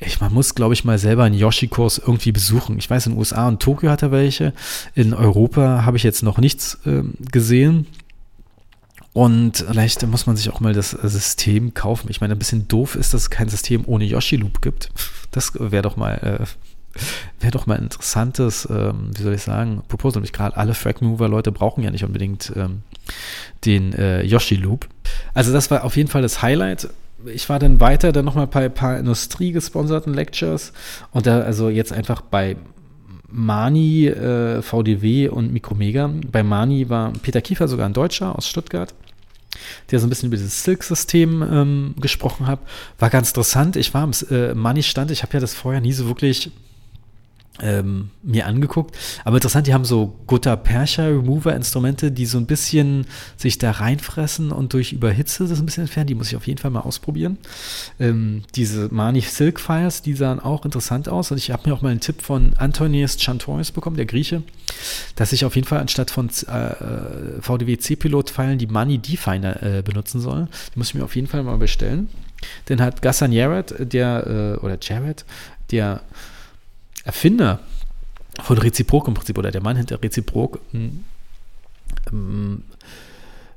ich, 0.00 0.20
man 0.20 0.32
muss, 0.32 0.54
glaube 0.54 0.74
ich, 0.74 0.84
mal 0.84 0.98
selber 0.98 1.24
einen 1.24 1.34
Yoshi-Kurs 1.34 1.98
irgendwie 1.98 2.30
besuchen. 2.30 2.78
Ich 2.78 2.88
weiß, 2.88 3.06
in 3.06 3.12
den 3.12 3.18
USA 3.18 3.48
und 3.48 3.60
Tokio 3.60 3.90
hat 3.90 4.02
er 4.02 4.12
welche. 4.12 4.52
In 4.94 5.12
Europa 5.12 5.84
habe 5.84 5.96
ich 5.96 6.04
jetzt 6.04 6.22
noch 6.22 6.38
nichts 6.38 6.78
äh, 6.86 7.02
gesehen. 7.32 7.86
Und 9.12 9.64
vielleicht 9.68 10.06
muss 10.06 10.26
man 10.26 10.36
sich 10.36 10.50
auch 10.50 10.60
mal 10.60 10.72
das 10.72 10.90
System 10.90 11.74
kaufen. 11.74 12.08
Ich 12.10 12.20
meine, 12.20 12.34
ein 12.34 12.38
bisschen 12.38 12.68
doof 12.68 12.94
ist, 12.94 13.12
dass 13.12 13.22
es 13.22 13.30
kein 13.30 13.48
System 13.48 13.82
ohne 13.86 14.04
Yoshi-Loop 14.04 14.62
gibt. 14.62 14.90
Das 15.32 15.52
wäre 15.58 15.82
doch 15.82 15.96
mal, 15.96 16.14
äh, 16.18 17.00
wäre 17.40 17.50
doch 17.50 17.66
mal 17.66 17.78
ein 17.78 17.84
interessantes, 17.84 18.68
ähm, 18.70 19.10
wie 19.16 19.22
soll 19.22 19.34
ich 19.34 19.42
sagen, 19.42 19.82
Proposal. 19.88 20.20
Nämlich 20.20 20.32
gerade 20.32 20.56
alle 20.56 20.74
Frag-Mover-Leute 20.74 21.50
brauchen 21.50 21.82
ja 21.82 21.90
nicht 21.90 22.04
unbedingt 22.04 22.52
ähm, 22.54 22.82
den 23.64 23.92
äh, 23.94 24.22
Yoshi-Loop. 24.22 24.86
Also 25.34 25.52
das 25.52 25.72
war 25.72 25.82
auf 25.82 25.96
jeden 25.96 26.08
Fall 26.08 26.22
das 26.22 26.40
Highlight 26.40 26.88
ich 27.26 27.48
war 27.48 27.58
dann 27.58 27.80
weiter, 27.80 28.12
dann 28.12 28.24
nochmal 28.24 28.46
bei 28.46 28.66
ein 28.66 28.74
paar 28.74 28.98
industriegesponserten 28.98 30.14
Lectures 30.14 30.72
und 31.12 31.26
da 31.26 31.40
also 31.40 31.68
jetzt 31.68 31.92
einfach 31.92 32.20
bei 32.20 32.56
Mani, 33.30 34.06
äh, 34.06 34.62
VDW 34.62 35.28
und 35.28 35.52
Mikromega. 35.52 36.10
Bei 36.32 36.42
Mani 36.42 36.88
war 36.88 37.12
Peter 37.22 37.40
Kiefer 37.40 37.68
sogar 37.68 37.86
ein 37.86 37.92
Deutscher 37.92 38.36
aus 38.36 38.48
Stuttgart, 38.48 38.94
der 39.90 40.00
so 40.00 40.06
ein 40.06 40.08
bisschen 40.08 40.28
über 40.28 40.36
dieses 40.36 40.64
Silk-System 40.64 41.42
ähm, 41.42 41.94
gesprochen 42.00 42.46
hat. 42.46 42.60
War 42.98 43.10
ganz 43.10 43.28
interessant. 43.28 43.76
Ich 43.76 43.92
war 43.92 44.02
am 44.02 44.12
äh, 44.30 44.54
Mani-Stand, 44.54 45.10
ich 45.10 45.22
habe 45.22 45.34
ja 45.34 45.40
das 45.40 45.54
vorher 45.54 45.80
nie 45.80 45.92
so 45.92 46.06
wirklich 46.06 46.50
ähm, 47.62 48.10
mir 48.22 48.46
angeguckt. 48.46 48.96
Aber 49.24 49.36
interessant, 49.36 49.66
die 49.66 49.74
haben 49.74 49.84
so 49.84 50.14
Gutta 50.26 50.56
Percha 50.56 51.06
Remover 51.06 51.54
Instrumente, 51.54 52.10
die 52.10 52.26
so 52.26 52.38
ein 52.38 52.46
bisschen 52.46 53.06
sich 53.36 53.58
da 53.58 53.70
reinfressen 53.70 54.52
und 54.52 54.72
durch 54.72 54.92
Überhitze 54.92 55.46
das 55.46 55.58
ein 55.58 55.66
bisschen 55.66 55.84
entfernen. 55.84 56.06
Die 56.06 56.14
muss 56.14 56.28
ich 56.28 56.36
auf 56.36 56.46
jeden 56.46 56.58
Fall 56.58 56.70
mal 56.70 56.80
ausprobieren. 56.80 57.38
Ähm, 57.98 58.42
diese 58.54 58.88
Mani 58.92 59.20
Silk 59.20 59.60
Fires, 59.60 60.02
die 60.02 60.14
sahen 60.14 60.40
auch 60.40 60.64
interessant 60.64 61.08
aus. 61.08 61.30
Und 61.30 61.38
ich 61.38 61.50
habe 61.50 61.68
mir 61.68 61.74
auch 61.74 61.82
mal 61.82 61.90
einen 61.90 62.00
Tipp 62.00 62.22
von 62.22 62.54
Antonius 62.56 63.20
Chantoris 63.20 63.72
bekommen, 63.72 63.96
der 63.96 64.06
Grieche, 64.06 64.42
dass 65.16 65.32
ich 65.32 65.44
auf 65.44 65.54
jeden 65.56 65.66
Fall 65.66 65.80
anstatt 65.80 66.10
von 66.10 66.28
äh, 66.28 67.40
VDW 67.40 67.76
C-Pilot-Pfeilen 67.76 68.58
die 68.58 68.66
Mani 68.66 68.98
Definer 68.98 69.62
äh, 69.62 69.82
benutzen 69.82 70.20
soll. 70.20 70.48
Die 70.74 70.78
muss 70.78 70.88
ich 70.88 70.94
mir 70.94 71.04
auf 71.04 71.16
jeden 71.16 71.28
Fall 71.28 71.42
mal 71.42 71.58
bestellen. 71.58 72.08
Den 72.68 72.80
hat 72.80 73.02
Gassan 73.02 73.32
Jarrett, 73.32 73.74
der, 73.78 74.56
äh, 74.60 74.64
oder 74.64 74.78
Jarrett, 74.80 75.24
der 75.70 76.02
Erfinder 77.08 77.60
von 78.42 78.58
Reziprok 78.58 79.08
im 79.08 79.14
Prinzip 79.14 79.38
oder 79.38 79.50
der 79.50 79.62
Mann 79.62 79.76
hinter 79.76 80.00
Reziprok 80.02 80.60
hm, 80.72 81.04
ähm, 82.12 82.62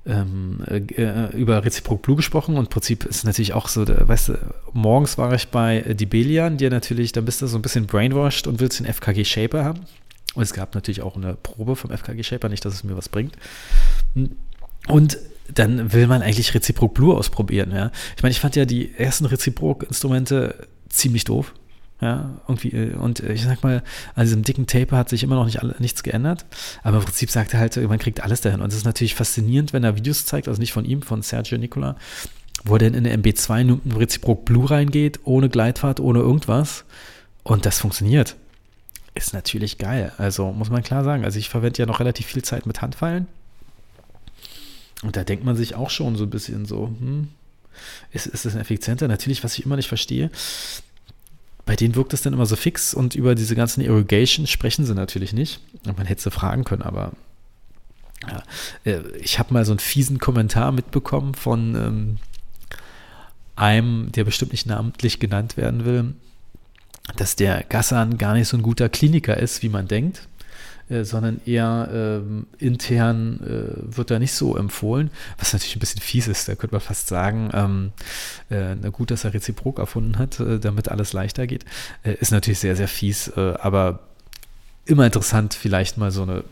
ähm, 0.06 0.64
äh, 0.68 1.38
über 1.38 1.64
Reziprok 1.64 2.02
Blue 2.02 2.16
gesprochen 2.16 2.56
und 2.56 2.64
im 2.64 2.70
Prinzip 2.70 3.04
ist 3.04 3.26
natürlich 3.26 3.54
auch 3.54 3.68
so, 3.68 3.86
weißt 3.86 4.30
du, 4.30 4.38
morgens 4.72 5.18
war 5.18 5.34
ich 5.34 5.50
bei 5.50 5.82
Dibelian, 5.82 6.56
dir 6.56 6.70
natürlich, 6.70 7.12
dann 7.12 7.26
bist 7.26 7.42
du 7.42 7.48
so 7.48 7.58
ein 7.58 7.62
bisschen 7.62 7.88
brainwashed 7.88 8.48
und 8.48 8.62
willst 8.62 8.80
den 8.80 8.92
FKG 8.92 9.26
Shaper 9.26 9.66
haben. 9.66 9.82
Und 10.34 10.44
es 10.44 10.54
gab 10.54 10.74
natürlich 10.74 11.02
auch 11.02 11.18
eine 11.18 11.34
Probe 11.34 11.76
vom 11.76 11.92
FKG 11.92 12.24
Shaper, 12.24 12.48
nicht, 12.48 12.64
dass 12.64 12.74
es 12.74 12.86
mir 12.86 12.96
was 12.96 13.10
bringt. 13.10 13.36
Und 14.88 15.18
dann 15.54 15.92
will 15.92 16.08
man 16.08 16.22
eigentlich 16.22 16.54
Reziprok 16.54 16.94
Blue 16.94 17.16
ausprobieren, 17.16 17.72
ja. 17.76 17.92
Ich 18.16 18.24
meine, 18.24 18.32
ich 18.32 18.40
fand 18.40 18.56
ja 18.56 18.64
die 18.64 18.96
ersten 18.96 19.26
Reziprok-Instrumente 19.26 20.68
ziemlich 20.88 21.26
doof. 21.26 21.54
Ja, 22.02 22.32
irgendwie, 22.48 22.70
äh, 22.70 22.96
und 22.96 23.20
äh, 23.20 23.34
ich 23.34 23.44
sag 23.44 23.62
mal, 23.64 23.84
an 24.16 24.26
diesem 24.26 24.44
dicken 24.44 24.66
Taper 24.66 24.98
hat 24.98 25.10
sich 25.10 25.22
immer 25.22 25.36
noch 25.36 25.46
nicht 25.46 25.62
alle, 25.62 25.76
nichts 25.78 26.02
geändert. 26.02 26.46
Aber 26.84 26.98
im 26.98 27.04
Prinzip 27.04 27.30
sagt 27.30 27.54
er 27.54 27.60
halt, 27.60 27.78
man 27.78 28.00
kriegt 28.00 28.24
alles 28.24 28.42
dahin. 28.42 28.62
Und 28.62 28.70
es 28.70 28.78
ist 28.78 28.86
natürlich 28.86 29.14
faszinierend, 29.14 29.72
wenn 29.72 29.84
er 29.84 29.96
Videos 29.96 30.26
zeigt, 30.26 30.48
also 30.48 30.60
nicht 30.60 30.74
von 30.74 30.84
ihm, 30.84 31.04
von 31.04 31.22
Sergio 31.22 31.60
Nicola, 31.60 31.96
wo 32.66 32.74
er 32.74 32.80
denn 32.80 32.96
in 32.96 33.04
der 33.04 33.18
MB2 33.20 33.64
nur 33.64 33.80
Reziprok 33.96 34.46
Blue 34.46 34.70
reingeht, 34.70 35.20
ohne 35.26 35.48
Gleitfahrt, 35.48 36.00
ohne 36.00 36.20
irgendwas. 36.20 36.86
Und 37.44 37.68
das 37.68 37.80
funktioniert. 37.80 38.36
Ist 39.14 39.34
natürlich 39.34 39.78
geil. 39.78 40.12
Also 40.18 40.52
muss 40.52 40.72
man 40.72 40.82
klar 40.82 41.04
sagen. 41.04 41.24
Also 41.24 41.38
ich 41.38 41.50
verwende 41.50 41.80
ja 41.80 41.86
noch 41.86 42.00
relativ 42.00 42.26
viel 42.26 42.42
Zeit 42.42 42.66
mit 42.66 42.82
Handfallen. 42.82 43.28
Und 45.04 45.18
da 45.18 45.24
denkt 45.24 45.46
man 45.46 45.56
sich 45.56 45.76
auch 45.76 45.90
schon 45.92 46.16
so 46.16 46.24
ein 46.24 46.30
bisschen 46.30 46.66
so, 46.66 46.88
hm, 46.88 47.30
ist, 48.12 48.26
ist 48.28 48.46
das 48.46 48.56
effizienter? 48.56 49.08
Natürlich, 49.08 49.44
was 49.44 49.58
ich 49.58 49.66
immer 49.66 49.76
nicht 49.76 49.88
verstehe, 49.88 50.30
bei 51.72 51.78
denen 51.78 51.96
wirkt 51.96 52.12
es 52.12 52.22
dann 52.22 52.34
immer 52.34 52.46
so 52.46 52.58
fix 52.58 52.94
und 52.94 53.16
über 53.16 53.34
diese 53.34 53.56
ganzen 53.56 53.80
Irrigation 53.80 54.46
sprechen 54.46 54.86
sie 54.86 54.94
natürlich 54.94 55.32
nicht. 55.32 55.62
Man 55.86 56.06
hätte 56.06 56.22
sie 56.22 56.30
fragen 56.30 56.66
können, 56.66 56.82
aber 56.82 57.14
ja, 58.28 58.44
äh, 58.84 59.00
ich 59.22 59.40
habe 59.40 59.54
mal 59.54 59.64
so 59.64 59.72
einen 59.72 59.80
fiesen 59.80 60.20
Kommentar 60.20 60.74
mitbekommen 60.74 61.34
von 61.34 61.76
ähm, 61.76 62.18
einem, 63.56 64.12
der 64.12 64.26
bestimmt 64.26 64.52
nicht 64.52 64.66
namentlich 64.66 65.22
genannt 65.22 65.56
werden 65.56 65.86
will, 65.86 66.14
dass 67.16 67.38
der 67.38 67.64
Gassan 67.64 68.18
gar 68.18 68.34
nicht 68.34 68.50
so 68.50 68.58
ein 68.58 68.64
guter 68.64 68.90
Kliniker 68.90 69.38
ist, 69.38 69.64
wie 69.64 69.70
man 69.70 69.88
denkt. 69.88 70.28
Äh, 70.92 71.06
sondern 71.06 71.40
eher 71.46 71.90
ähm, 71.94 72.48
intern 72.58 73.40
äh, 73.40 73.96
wird 73.96 74.12
da 74.12 74.20
nicht 74.20 74.34
so 74.34 74.58
empfohlen, 74.58 75.10
was 75.38 75.54
natürlich 75.54 75.78
ein 75.78 75.80
bisschen 75.80 76.02
fies 76.02 76.28
ist. 76.28 76.50
Da 76.50 76.56
könnte 76.56 76.76
man 76.76 76.82
fast 76.82 77.08
sagen, 77.08 77.50
ähm, 77.54 77.92
äh, 78.50 78.76
na 78.76 78.90
gut, 78.90 79.10
dass 79.10 79.24
er 79.24 79.34
Reziprok 79.34 79.80
erfunden 79.80 80.18
hat, 80.18 80.42
äh, 80.42 80.60
damit 80.60 80.90
alles 80.90 81.14
leichter 81.14 81.48
geht. 81.48 81.64
Äh, 82.04 82.16
ist 82.16 82.32
natürlich 82.32 82.60
sehr, 82.60 82.76
sehr 82.76 82.90
fies, 82.90 83.32
aber 83.32 84.00
immer 84.86 85.06
interessant, 85.06 85.54
vielleicht 85.54 85.98
mal 85.98 86.12
so 86.12 86.24
eine 86.24 86.44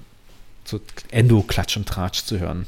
so 0.63 0.79
Endo-Klatsch 1.11 1.75
und 1.75 1.87
Tratsch 1.87 2.23
zu 2.23 2.39
hören. 2.39 2.65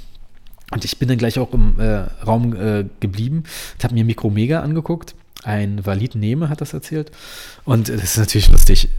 Und 0.72 0.84
ich 0.84 0.98
bin 0.98 1.08
dann 1.08 1.18
gleich 1.18 1.40
auch 1.40 1.54
im 1.54 1.80
Raum 2.26 2.52
geblieben 3.00 3.44
und 3.76 3.84
habe 3.84 3.94
mir 3.94 4.04
Mikromega 4.04 4.62
angeguckt. 4.62 5.16
Ein 5.44 5.86
Valid 5.86 6.16
Nehme 6.16 6.50
hat 6.50 6.62
das 6.62 6.74
erzählt. 6.74 7.12
Und 7.64 7.90
das 7.90 8.04
ist 8.04 8.18
natürlich 8.18 8.50
lustig 8.50 8.90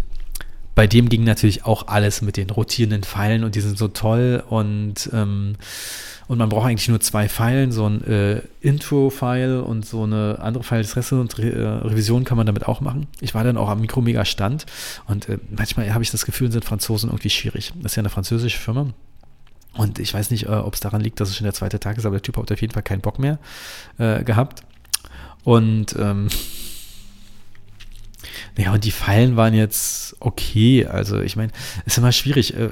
bei 0.74 0.86
dem 0.86 1.08
ging 1.08 1.24
natürlich 1.24 1.64
auch 1.64 1.88
alles 1.88 2.22
mit 2.22 2.36
den 2.36 2.50
rotierenden 2.50 3.02
Pfeilen 3.02 3.44
und 3.44 3.54
die 3.54 3.60
sind 3.60 3.76
so 3.76 3.88
toll 3.88 4.42
und, 4.48 5.10
ähm, 5.12 5.56
und 6.28 6.38
man 6.38 6.48
braucht 6.48 6.66
eigentlich 6.66 6.88
nur 6.88 7.00
zwei 7.00 7.28
Pfeilen, 7.28 7.72
so 7.72 7.86
ein 7.86 8.02
äh, 8.04 8.40
Intro-File 8.60 9.60
und 9.60 9.84
so 9.84 10.04
eine 10.04 10.38
andere 10.40 10.64
File 10.64 10.82
des 10.82 10.96
Reste 10.96 11.20
und 11.20 11.36
Re 11.38 11.52
äh, 11.52 11.86
Revision 11.88 12.24
kann 12.24 12.38
man 12.38 12.46
damit 12.46 12.66
auch 12.66 12.80
machen. 12.80 13.06
Ich 13.20 13.34
war 13.34 13.44
dann 13.44 13.58
auch 13.58 13.68
am 13.68 13.80
Mikromega-Stand 13.80 14.64
und 15.06 15.28
äh, 15.28 15.38
manchmal 15.50 15.92
habe 15.92 16.02
ich 16.02 16.10
das 16.10 16.24
Gefühl, 16.24 16.50
sind 16.50 16.64
Franzosen 16.64 17.10
irgendwie 17.10 17.30
schwierig. 17.30 17.72
Das 17.82 17.92
ist 17.92 17.96
ja 17.96 18.00
eine 18.00 18.10
französische 18.10 18.58
Firma. 18.58 18.86
Und 19.74 19.98
ich 19.98 20.12
weiß 20.12 20.30
nicht, 20.30 20.46
äh, 20.46 20.48
ob 20.48 20.74
es 20.74 20.80
daran 20.80 21.00
liegt, 21.00 21.20
dass 21.20 21.28
es 21.28 21.36
schon 21.36 21.44
der 21.44 21.54
zweite 21.54 21.80
Tag 21.80 21.96
ist, 21.98 22.06
aber 22.06 22.16
der 22.16 22.22
Typ 22.22 22.36
hat 22.36 22.52
auf 22.52 22.60
jeden 22.60 22.72
Fall 22.72 22.82
keinen 22.82 23.00
Bock 23.00 23.18
mehr 23.18 23.38
äh, 23.98 24.22
gehabt. 24.22 24.62
Und 25.44 25.96
ähm, 25.98 26.28
naja, 28.56 28.72
und 28.72 28.84
die 28.84 28.90
Fallen 28.90 29.36
waren 29.36 29.54
jetzt 29.54 30.16
okay. 30.20 30.86
Also 30.86 31.20
ich 31.20 31.36
meine, 31.36 31.52
ist 31.86 31.98
immer 31.98 32.12
schwierig. 32.12 32.54
Äh, 32.54 32.68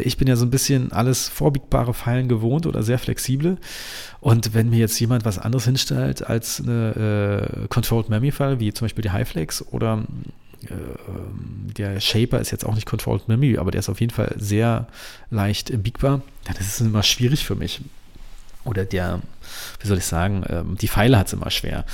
ich 0.00 0.16
bin 0.16 0.28
ja 0.28 0.36
so 0.36 0.44
ein 0.44 0.50
bisschen 0.50 0.92
alles 0.92 1.28
vorbiegbare 1.28 1.92
Fallen 1.92 2.28
gewohnt 2.28 2.66
oder 2.66 2.82
sehr 2.82 2.98
flexible. 2.98 3.58
Und 4.20 4.54
wenn 4.54 4.70
mir 4.70 4.78
jetzt 4.78 4.98
jemand 5.00 5.24
was 5.24 5.38
anderes 5.38 5.64
hinstellt 5.64 6.26
als 6.26 6.60
eine 6.60 7.50
äh, 7.64 7.68
Controlled 7.68 8.08
Memory 8.08 8.30
File, 8.30 8.60
wie 8.60 8.72
zum 8.72 8.84
Beispiel 8.84 9.02
die 9.02 9.10
Highflex 9.10 9.64
oder 9.72 10.04
äh, 10.62 10.74
der 11.76 12.00
Shaper 12.00 12.38
ist 12.40 12.52
jetzt 12.52 12.64
auch 12.64 12.74
nicht 12.74 12.86
Controlled 12.86 13.28
Memory, 13.28 13.58
aber 13.58 13.72
der 13.72 13.80
ist 13.80 13.88
auf 13.88 14.00
jeden 14.00 14.12
Fall 14.12 14.34
sehr 14.38 14.86
leicht 15.30 15.82
biegbar, 15.82 16.22
dann 16.44 16.56
ist 16.56 16.68
es 16.68 16.80
immer 16.80 17.02
schwierig 17.02 17.44
für 17.44 17.56
mich. 17.56 17.80
Oder 18.64 18.84
der, 18.84 19.20
wie 19.80 19.86
soll 19.86 19.98
ich 19.98 20.06
sagen, 20.06 20.44
ähm, 20.48 20.76
die 20.80 20.88
Pfeile 20.88 21.18
hat 21.18 21.26
es 21.26 21.32
immer 21.32 21.50
schwer 21.50 21.84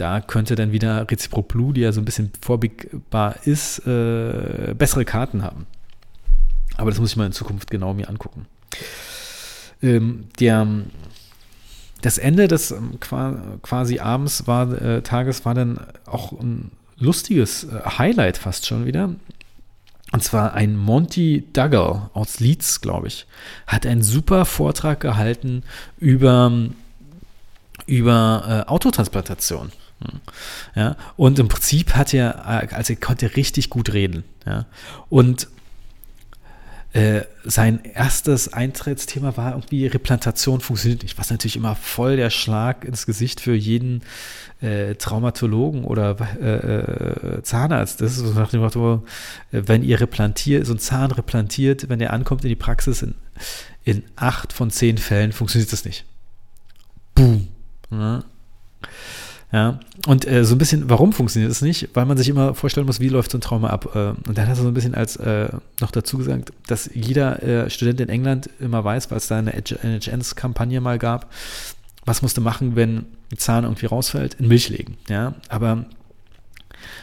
da 0.00 0.20
könnte 0.20 0.54
dann 0.54 0.72
wieder 0.72 1.10
Reciproc 1.10 1.48
Blue, 1.48 1.74
die 1.74 1.82
ja 1.82 1.92
so 1.92 2.00
ein 2.00 2.04
bisschen 2.04 2.30
vorbiegbar 2.40 3.36
ist, 3.44 3.86
äh, 3.86 4.74
bessere 4.76 5.04
Karten 5.04 5.42
haben. 5.42 5.66
Aber 6.76 6.90
das 6.90 6.98
muss 6.98 7.10
ich 7.10 7.16
mal 7.16 7.26
in 7.26 7.32
Zukunft 7.32 7.70
genau 7.70 7.92
mir 7.92 8.08
angucken. 8.08 8.46
Ähm, 9.82 10.28
der, 10.38 10.66
das 12.00 12.18
Ende 12.18 12.48
des 12.48 12.70
ähm, 12.70 12.98
quasi 13.00 13.98
abends 13.98 14.46
war, 14.46 14.80
äh, 14.80 15.02
Tages 15.02 15.44
war 15.44 15.54
dann 15.54 15.80
auch 16.06 16.32
ein 16.32 16.70
lustiges 16.98 17.64
äh, 17.64 17.80
Highlight 17.98 18.38
fast 18.38 18.66
schon 18.66 18.86
wieder. 18.86 19.14
Und 20.12 20.24
zwar 20.24 20.54
ein 20.54 20.76
Monty 20.76 21.44
Duggar 21.52 22.10
aus 22.14 22.40
Leeds, 22.40 22.80
glaube 22.80 23.06
ich, 23.06 23.26
hat 23.66 23.86
einen 23.86 24.02
super 24.02 24.44
Vortrag 24.44 25.00
gehalten 25.00 25.62
über, 25.98 26.52
über 27.86 28.64
äh, 28.66 28.70
Autotransplantation. 28.70 29.70
Ja, 30.74 30.96
und 31.16 31.38
im 31.38 31.48
Prinzip 31.48 31.94
hat 31.94 32.14
er, 32.14 32.46
also 32.46 32.92
er 32.92 32.98
konnte 32.98 33.36
richtig 33.36 33.70
gut 33.70 33.92
reden. 33.92 34.24
Ja, 34.46 34.66
und 35.08 35.48
äh, 36.92 37.22
sein 37.44 37.84
erstes 37.84 38.52
Eintrittsthema 38.52 39.36
war 39.36 39.52
irgendwie 39.52 39.86
Replantation 39.86 40.60
funktioniert 40.60 41.04
nicht, 41.04 41.18
was 41.18 41.30
natürlich 41.30 41.54
immer 41.54 41.76
voll 41.76 42.16
der 42.16 42.30
Schlag 42.30 42.84
ins 42.84 43.06
Gesicht 43.06 43.40
für 43.40 43.54
jeden 43.54 44.02
äh, 44.60 44.96
Traumatologen 44.96 45.84
oder 45.84 46.16
äh, 46.40 47.38
äh 47.38 47.42
Zahnarzt. 47.42 48.00
Ist 48.00 48.16
so 48.16 48.32
nach 48.32 48.50
dem 48.50 48.60
Motto, 48.60 49.04
äh, 49.52 49.62
wenn 49.66 49.84
ihr 49.84 50.00
replantiert, 50.00 50.66
so 50.66 50.74
ein 50.74 50.80
Zahn 50.80 51.12
replantiert, 51.12 51.88
wenn 51.88 52.00
der 52.00 52.12
ankommt 52.12 52.42
in 52.42 52.48
die 52.48 52.56
Praxis, 52.56 53.02
in, 53.02 53.14
in 53.84 54.02
acht 54.16 54.52
von 54.52 54.70
zehn 54.70 54.98
Fällen 54.98 55.30
funktioniert 55.30 55.72
das 55.72 55.84
nicht. 55.84 56.04
Boom. 57.14 57.46
Ja. 57.92 58.24
Ja, 59.52 59.80
und 60.06 60.26
äh, 60.28 60.44
so 60.44 60.54
ein 60.54 60.58
bisschen, 60.58 60.88
warum 60.88 61.12
funktioniert 61.12 61.50
es 61.50 61.60
nicht? 61.60 61.90
Weil 61.94 62.06
man 62.06 62.16
sich 62.16 62.28
immer 62.28 62.54
vorstellen 62.54 62.86
muss, 62.86 63.00
wie 63.00 63.08
läuft 63.08 63.32
so 63.32 63.38
ein 63.38 63.40
Trauma 63.40 63.68
ab. 63.70 63.96
Äh, 63.96 64.10
und 64.28 64.38
dann 64.38 64.46
hat 64.46 64.50
er 64.50 64.62
so 64.62 64.68
ein 64.68 64.74
bisschen 64.74 64.94
als 64.94 65.16
äh, 65.16 65.48
noch 65.80 65.90
dazu 65.90 66.18
gesagt, 66.18 66.52
dass 66.68 66.88
jeder 66.94 67.42
äh, 67.42 67.70
Student 67.70 68.00
in 68.00 68.08
England 68.08 68.48
immer 68.60 68.84
weiß, 68.84 69.10
weil 69.10 69.18
es 69.18 69.26
da 69.26 69.38
eine 69.38 69.52
NHS-Kampagne 69.52 70.80
mal 70.80 70.98
gab, 70.98 71.32
was 72.04 72.22
musste 72.22 72.40
machen, 72.40 72.76
wenn 72.76 73.06
ein 73.32 73.38
Zahn 73.38 73.64
irgendwie 73.64 73.86
rausfällt? 73.86 74.34
In 74.34 74.46
Milch 74.46 74.68
legen. 74.68 74.96
Ja, 75.08 75.34
aber 75.48 75.84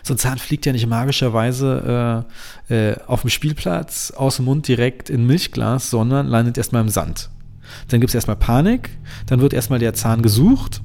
so 0.02 0.14
ein 0.14 0.18
Zahn 0.18 0.38
fliegt 0.38 0.66
ja 0.66 0.72
nicht 0.72 0.88
magischerweise 0.88 2.26
äh, 2.70 2.92
äh, 2.92 2.96
auf 3.08 3.22
dem 3.22 3.30
Spielplatz 3.30 4.12
aus 4.12 4.38
dem 4.38 4.46
Mund 4.46 4.68
direkt 4.70 5.10
in 5.10 5.26
Milchglas, 5.26 5.90
sondern 5.90 6.28
landet 6.28 6.58
erstmal 6.58 6.82
im 6.82 6.90
Sand. 6.90 7.30
Dann 7.90 8.00
gibt 8.00 8.12
es 8.12 8.16
erstmal 8.16 8.38
Panik, 8.38 8.90
dann 9.26 9.42
wird 9.42 9.54
erstmal 9.54 9.80
der 9.80 9.94
Zahn 9.94 10.22
gesucht 10.22 10.82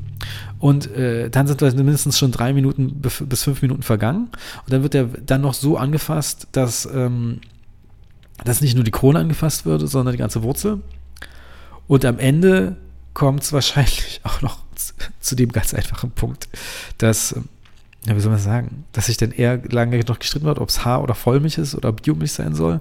und 0.63 0.95
äh, 0.95 1.29
dann 1.29 1.49
sind 1.49 1.61
mindestens 1.61 2.17
schon 2.17 2.31
drei 2.31 2.53
Minuten 2.53 3.01
bis 3.01 3.43
fünf 3.43 3.63
Minuten 3.63 3.83
vergangen. 3.83 4.29
Und 4.65 4.73
dann 4.73 4.85
wird 4.85 4.95
er 4.95 5.07
dann 5.07 5.41
noch 5.41 5.55
so 5.55 5.77
angefasst, 5.77 6.47
dass, 6.53 6.87
ähm, 6.87 7.41
dass 8.45 8.61
nicht 8.61 8.77
nur 8.77 8.85
die 8.85 8.93
Krone 8.93 9.19
angefasst 9.19 9.67
wird, 9.67 9.89
sondern 9.89 10.13
die 10.13 10.21
ganze 10.21 10.45
Wurzel. 10.45 10.81
Und 11.89 12.05
am 12.05 12.21
Ende 12.21 12.77
kommt 13.13 13.43
es 13.43 13.53
wahrscheinlich 13.53 14.21
auch 14.23 14.41
noch 14.41 14.61
zu, 15.19 15.35
dem 15.35 15.51
ganz 15.51 15.75
einfachen 15.75 16.13
Punkt, 16.13 16.49
dass 16.97 17.35
ja, 18.07 18.15
wie 18.15 18.21
soll 18.21 18.31
man 18.31 18.41
sagen, 18.41 18.85
dass 18.93 19.07
sich 19.07 19.17
dann 19.17 19.33
eher 19.33 19.61
lange 19.69 19.99
noch 20.07 20.21
gestritten 20.21 20.47
wird, 20.47 20.61
ob 20.61 20.69
es 20.69 20.85
Haar- 20.85 21.03
oder 21.03 21.17
Vollmilch 21.17 21.59
ist 21.59 21.75
oder 21.75 21.91
Biomilch 21.91 22.35
sein 22.35 22.55
soll. 22.55 22.81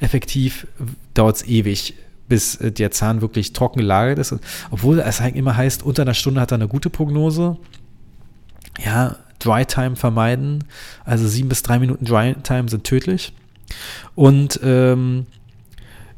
Effektiv 0.00 0.66
dauert 1.14 1.36
es 1.36 1.46
ewig, 1.46 1.94
bis 2.28 2.56
äh, 2.56 2.72
der 2.72 2.90
Zahn 2.90 3.20
wirklich 3.20 3.52
trocken 3.52 3.78
gelagert 3.78 4.18
ist. 4.18 4.34
Obwohl 4.70 5.00
es 5.00 5.20
eigentlich 5.20 5.36
immer 5.36 5.56
heißt, 5.56 5.82
unter 5.82 6.02
einer 6.02 6.14
Stunde 6.14 6.40
hat 6.40 6.52
er 6.52 6.56
eine 6.56 6.68
gute 6.68 6.90
Prognose. 6.90 7.56
Ja, 8.84 9.16
Dry 9.38 9.66
Time 9.66 9.96
vermeiden. 9.96 10.64
Also 11.04 11.26
sieben 11.26 11.48
bis 11.48 11.62
drei 11.62 11.78
Minuten 11.78 12.04
Dry 12.04 12.34
Time 12.42 12.68
sind 12.68 12.84
tödlich. 12.84 13.32
Und 14.14 14.60
ähm, 14.62 15.26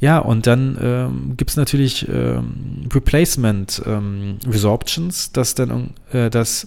ja, 0.00 0.18
und 0.18 0.46
dann 0.46 0.76
ähm, 0.82 1.34
gibt 1.36 1.50
es 1.50 1.56
natürlich 1.56 2.08
ähm, 2.08 2.88
Replacement 2.92 3.82
ähm, 3.86 4.38
Resorptions, 4.46 5.32
dass 5.32 5.54
dann 5.54 5.90
äh, 6.12 6.28
das, 6.30 6.66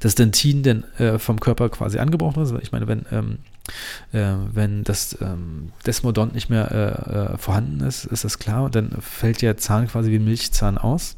das 0.00 0.14
Dentin 0.14 0.62
dann 0.62 0.84
äh, 0.98 1.18
vom 1.18 1.40
Körper 1.40 1.68
quasi 1.68 1.98
angebrochen 1.98 2.42
ist. 2.42 2.54
Ich 2.62 2.70
meine, 2.70 2.86
wenn, 2.86 3.06
ähm, 3.10 3.38
äh, 4.12 4.34
wenn 4.52 4.84
das 4.84 5.16
ähm, 5.20 5.72
Desmodont 5.86 6.34
nicht 6.34 6.48
mehr 6.48 6.70
äh, 6.70 7.34
äh, 7.34 7.38
vorhanden 7.38 7.80
ist, 7.80 8.04
ist 8.04 8.24
das 8.24 8.38
klar. 8.38 8.64
Und 8.64 8.74
dann 8.74 8.96
fällt 9.00 9.42
der 9.42 9.56
Zahn 9.56 9.88
quasi 9.88 10.10
wie 10.10 10.18
Milchzahn 10.18 10.78
aus. 10.78 11.16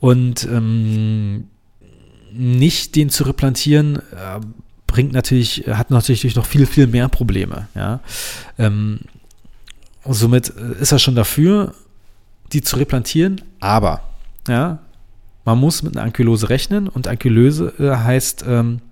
Und 0.00 0.44
ähm, 0.44 1.48
nicht 2.32 2.96
den 2.96 3.10
zu 3.10 3.24
replantieren, 3.24 3.96
äh, 3.96 4.40
bringt 4.86 5.12
natürlich, 5.12 5.64
hat 5.68 5.90
natürlich 5.90 6.34
noch 6.34 6.46
viel, 6.46 6.66
viel 6.66 6.86
mehr 6.86 7.08
Probleme. 7.08 7.68
Ja. 7.74 8.00
Ähm, 8.58 9.00
somit 10.04 10.52
äh, 10.56 10.80
ist 10.80 10.92
er 10.92 10.98
schon 10.98 11.14
dafür, 11.14 11.74
die 12.52 12.62
zu 12.62 12.76
replantieren, 12.76 13.42
aber 13.60 14.02
ja, 14.48 14.78
man 15.48 15.60
muss 15.60 15.82
mit 15.82 15.96
einer 15.96 16.04
Ankylose 16.04 16.50
rechnen 16.50 16.88
und 16.88 17.08
Ankylose 17.08 17.72
äh, 17.78 17.96
heißt, 17.96 18.44
ähm, 18.46 18.82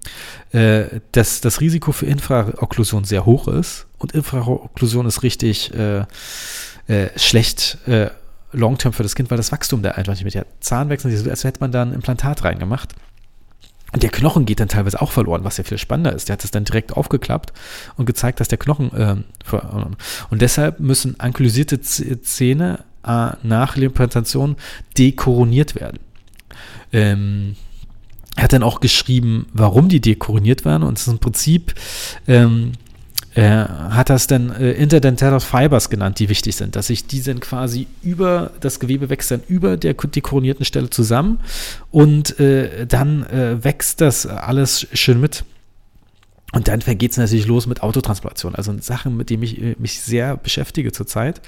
äh, 0.53 0.85
dass 1.13 1.43
das 1.43 1.61
Risiko 1.61 1.93
für 1.93 2.07
Infraokklusion 2.07 3.05
sehr 3.05 3.27
hoch 3.27 3.47
ist 3.47 3.87
und 3.99 4.13
Infraokklusion 4.13 5.05
ist 5.05 5.23
richtig 5.23 5.75
äh, 5.75 6.05
äh 6.89 7.11
schlecht 7.17 7.77
äh, 7.87 8.09
long-term 8.53 8.95
für 8.95 9.03
das 9.03 9.15
Kind, 9.15 9.31
weil 9.31 9.37
das 9.37 9.53
Wachstum 9.53 9.83
da 9.83 9.91
einfach 9.91 10.15
nicht 10.15 10.25
mit 10.25 10.33
der 10.33 10.47
Zahnwechsel, 10.61 11.29
als 11.29 11.45
hätte 11.45 11.61
man 11.61 11.73
da 11.73 11.83
ein 11.83 11.93
Implantat 11.93 12.43
reingemacht. 12.43 12.95
Und 13.93 14.03
der 14.03 14.11
Knochen 14.11 14.47
geht 14.47 14.61
dann 14.61 14.69
teilweise 14.69 15.03
auch 15.03 15.13
verloren, 15.13 15.45
was 15.45 15.59
ja 15.59 15.65
viel 15.65 15.77
spannender 15.77 16.15
ist. 16.15 16.31
Der 16.31 16.35
hat 16.35 16.45
es 16.45 16.53
dann 16.53 16.65
direkt 16.65 16.97
aufgeklappt 16.97 17.53
und 17.99 18.07
gezeigt, 18.07 18.41
dass 18.41 18.49
der 18.49 18.57
Knochen 18.57 18.93
äh, 18.95 19.17
und 20.31 20.41
deshalb 20.41 20.81
müssen 20.81 21.21
ankylosierte 21.21 21.83
Zähne 21.83 22.79
äh, 23.07 23.33
nach 23.43 23.77
Implantation 23.77 24.57
dekoroniert 24.97 25.75
werden. 25.75 25.99
Ähm, 26.97 27.57
er 28.37 28.45
hat 28.45 28.53
dann 28.53 28.63
auch 28.63 28.81
geschrieben, 28.81 29.47
warum 29.53 29.89
die 29.89 30.01
dekoroniert 30.01 30.65
werden 30.65 30.83
und 30.83 31.05
im 31.07 31.19
Prinzip 31.19 31.75
ähm, 32.27 32.73
er 33.35 33.95
hat 33.95 34.09
das 34.09 34.27
dann 34.27 34.51
äh, 34.51 34.73
Interdentale 34.73 35.41
Fibers 35.41 35.91
genannt, 35.91 36.19
die 36.21 36.31
wichtig 36.31 36.57
sind, 36.57 36.75
dass 36.75 36.87
sich 36.87 37.07
die 37.07 37.23
dann 37.23 37.39
quasi 37.39 37.87
über 38.03 38.53
das 38.61 38.81
Gewebe 38.81 39.11
wächst 39.11 39.31
dann 39.31 39.43
über 39.47 39.77
der 39.77 39.93
dekoronierten 39.93 40.65
Stelle 40.65 40.89
zusammen. 40.89 41.41
Und 41.91 42.41
äh, 42.41 42.87
dann 42.87 43.27
äh, 43.27 43.63
wächst 43.63 44.01
das 44.01 44.27
alles 44.27 44.87
schön 44.95 45.21
mit. 45.21 45.45
Und 46.53 46.69
dann 46.69 46.81
geht 46.81 47.11
es 47.11 47.17
natürlich 47.17 47.47
los 47.47 47.67
mit 47.67 47.83
Autotransplantation, 47.83 48.55
also 48.55 48.75
Sachen, 48.81 49.17
mit 49.17 49.31
denen 49.31 49.43
ich 49.43 49.61
äh, 49.61 49.75
mich 49.79 50.01
sehr 50.01 50.37
beschäftige 50.37 50.93
zurzeit. 50.93 51.41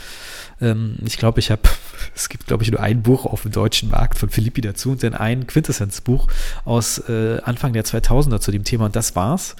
Ähm, 0.60 0.96
ich 1.06 1.18
glaube, 1.18 1.38
ich 1.38 1.50
habe, 1.50 1.62
es 2.14 2.28
gibt, 2.28 2.46
glaube 2.46 2.64
ich, 2.64 2.70
nur 2.70 2.80
ein 2.80 3.02
Buch 3.02 3.24
auf 3.24 3.42
dem 3.42 3.52
deutschen 3.52 3.90
Markt 3.90 4.18
von 4.18 4.28
Philippi 4.28 4.60
dazu 4.60 4.90
und 4.90 5.02
dann 5.02 5.14
ein 5.14 5.46
Quintessenzbuch 5.46 6.26
aus 6.64 6.98
äh, 7.08 7.40
Anfang 7.44 7.72
der 7.72 7.84
2000er 7.84 8.40
zu 8.40 8.50
dem 8.50 8.64
Thema 8.64 8.86
und 8.86 8.96
das 8.96 9.14
war's. 9.14 9.54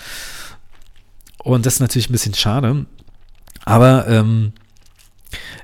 Und 1.39 1.67
das 1.67 1.75
ist 1.75 1.81
natürlich 1.81 2.11
ein 2.11 2.13
bisschen 2.13 2.35
schade. 2.35 2.87
Aber 3.65 4.09
ähm, 4.09 4.53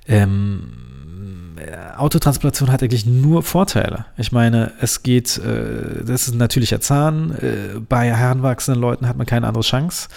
ähm, 0.06 0.93
Autotransplantation 1.96 2.72
hat 2.72 2.82
eigentlich 2.82 3.06
nur 3.06 3.42
Vorteile. 3.42 4.06
Ich 4.16 4.32
meine, 4.32 4.72
es 4.80 5.02
geht, 5.02 5.38
äh, 5.38 6.04
das 6.04 6.28
ist 6.28 6.34
ein 6.34 6.38
natürlicher 6.38 6.80
Zahn. 6.80 7.32
Äh, 7.32 7.80
bei 7.80 8.14
heranwachsenden 8.14 8.80
Leuten 8.80 9.08
hat 9.08 9.16
man 9.16 9.26
keine 9.26 9.46
andere 9.46 9.62
Chance. 9.62 10.08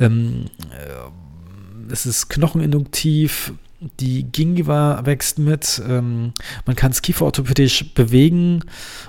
Ähm, 0.00 0.46
äh, 0.70 1.92
es 1.92 2.06
ist 2.06 2.28
knocheninduktiv. 2.28 3.52
Die 4.00 4.22
Gingiva 4.24 5.04
wächst 5.04 5.38
mit. 5.38 5.82
Ähm, 5.88 6.32
man 6.66 6.76
kann 6.76 6.92
es 6.92 7.02
kieferorthopädisch 7.02 7.94
bewegen. 7.94 8.64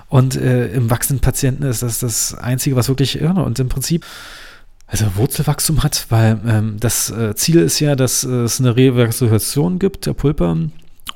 Und 0.08 0.36
äh, 0.36 0.72
im 0.72 0.90
wachsenden 0.90 1.20
Patienten 1.20 1.62
ist 1.62 1.82
das 1.82 2.00
das 2.00 2.34
Einzige, 2.34 2.76
was 2.76 2.88
wirklich 2.88 3.20
irre. 3.20 3.42
Und 3.42 3.58
im 3.58 3.68
Prinzip 3.68 4.04
also 4.86 5.16
Wurzelwachstum 5.16 5.82
hat, 5.82 6.06
weil 6.10 6.38
ähm, 6.46 6.76
das 6.78 7.10
äh, 7.10 7.34
Ziel 7.34 7.60
ist 7.60 7.80
ja, 7.80 7.96
dass 7.96 8.22
äh, 8.22 8.28
es 8.28 8.60
eine 8.60 8.76
Reversation 8.76 9.78
gibt 9.78 10.06
der 10.06 10.12
Pulpa 10.12 10.56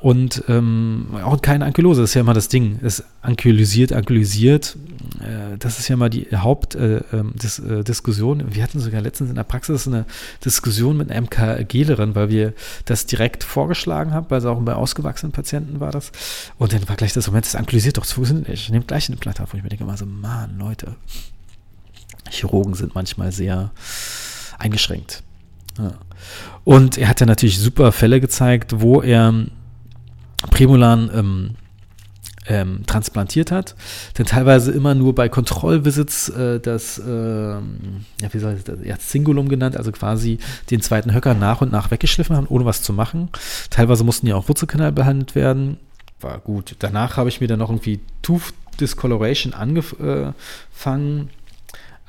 und 0.01 0.45
ähm, 0.47 1.07
auch 1.21 1.41
keine 1.41 1.65
Ankylose. 1.65 1.99
Das 2.01 2.11
ist 2.11 2.13
ja 2.13 2.21
immer 2.21 2.33
das 2.33 2.47
Ding. 2.47 2.79
Es 2.81 3.03
ankylosiert, 3.21 3.91
ankylosiert. 3.91 4.77
Äh, 5.19 5.57
das 5.57 5.77
ist 5.77 5.89
ja 5.89 5.97
mal 5.97 6.09
die 6.09 6.27
Hauptdiskussion. 6.33 8.39
Äh, 8.39 8.43
ähm, 8.43 8.55
wir 8.55 8.63
hatten 8.63 8.79
sogar 8.79 9.01
letztens 9.01 9.29
in 9.29 9.35
der 9.35 9.43
Praxis 9.43 9.87
eine 9.87 10.05
Diskussion 10.45 10.95
mit 10.95 11.11
einer 11.11 11.21
MKGlerin, 11.21 12.15
weil 12.15 12.29
wir 12.29 12.53
das 12.85 13.07
direkt 13.07 13.43
vorgeschlagen 13.43 14.13
haben, 14.13 14.27
weil 14.29 14.39
es 14.39 14.45
auch 14.45 14.61
bei 14.61 14.73
ausgewachsenen 14.73 15.33
Patienten 15.33 15.81
war 15.81 15.91
das. 15.91 16.13
Und 16.57 16.71
dann 16.71 16.87
war 16.87 16.95
gleich 16.95 17.11
das 17.11 17.27
Moment, 17.27 17.45
das 17.45 17.55
ankylosiert 17.55 17.97
doch, 17.97 18.03
das 18.03 18.13
funktioniert 18.13 18.47
nicht. 18.47 18.71
Nehmt 18.71 18.87
gleich 18.87 19.09
eine 19.09 19.17
Platte 19.17 19.43
auf. 19.43 19.53
Und 19.53 19.57
ich 19.57 19.63
mir 19.63 19.69
denke 19.69 19.83
immer 19.83 19.97
so, 19.97 20.05
Mann, 20.05 20.57
Leute, 20.57 20.95
Chirurgen 22.29 22.73
sind 22.73 22.95
manchmal 22.95 23.33
sehr 23.33 23.71
eingeschränkt. 24.59 25.23
Ja. 25.77 25.91
Und 26.63 26.97
er 26.97 27.09
hat 27.09 27.19
ja 27.19 27.25
natürlich 27.25 27.59
super 27.59 27.91
Fälle 27.91 28.21
gezeigt, 28.21 28.79
wo 28.79 29.01
er 29.01 29.49
Prämolan 30.49 31.09
ähm, 31.13 31.49
ähm, 32.47 32.83
transplantiert 32.87 33.51
hat, 33.51 33.75
denn 34.17 34.25
teilweise 34.25 34.71
immer 34.71 34.95
nur 34.95 35.13
bei 35.13 35.29
Kontrollvisits 35.29 36.29
äh, 36.29 36.59
das, 36.59 36.97
ähm, 36.99 38.05
ja, 38.21 38.33
wie 38.33 38.39
soll 38.39 38.55
ich 38.55 38.63
das, 38.63 38.79
ja, 38.83 38.95
Singulum 38.97 39.49
genannt, 39.49 39.77
also 39.77 39.91
quasi 39.91 40.39
den 40.71 40.81
zweiten 40.81 41.13
Höcker 41.13 41.35
nach 41.35 41.61
und 41.61 41.71
nach 41.71 41.91
weggeschliffen 41.91 42.35
haben, 42.35 42.47
ohne 42.47 42.65
was 42.65 42.81
zu 42.81 42.93
machen. 42.93 43.29
Teilweise 43.69 44.03
mussten 44.03 44.25
ja 44.27 44.35
auch 44.35 44.47
Wurzelkanal 44.47 44.91
behandelt 44.91 45.35
werden. 45.35 45.77
War 46.21 46.39
gut. 46.39 46.75
Danach 46.79 47.17
habe 47.17 47.29
ich 47.29 47.39
mir 47.39 47.47
dann 47.47 47.59
noch 47.59 47.69
irgendwie 47.69 47.99
Tooth 48.21 48.53
Discoloration 48.79 49.53
angefangen 49.53 51.29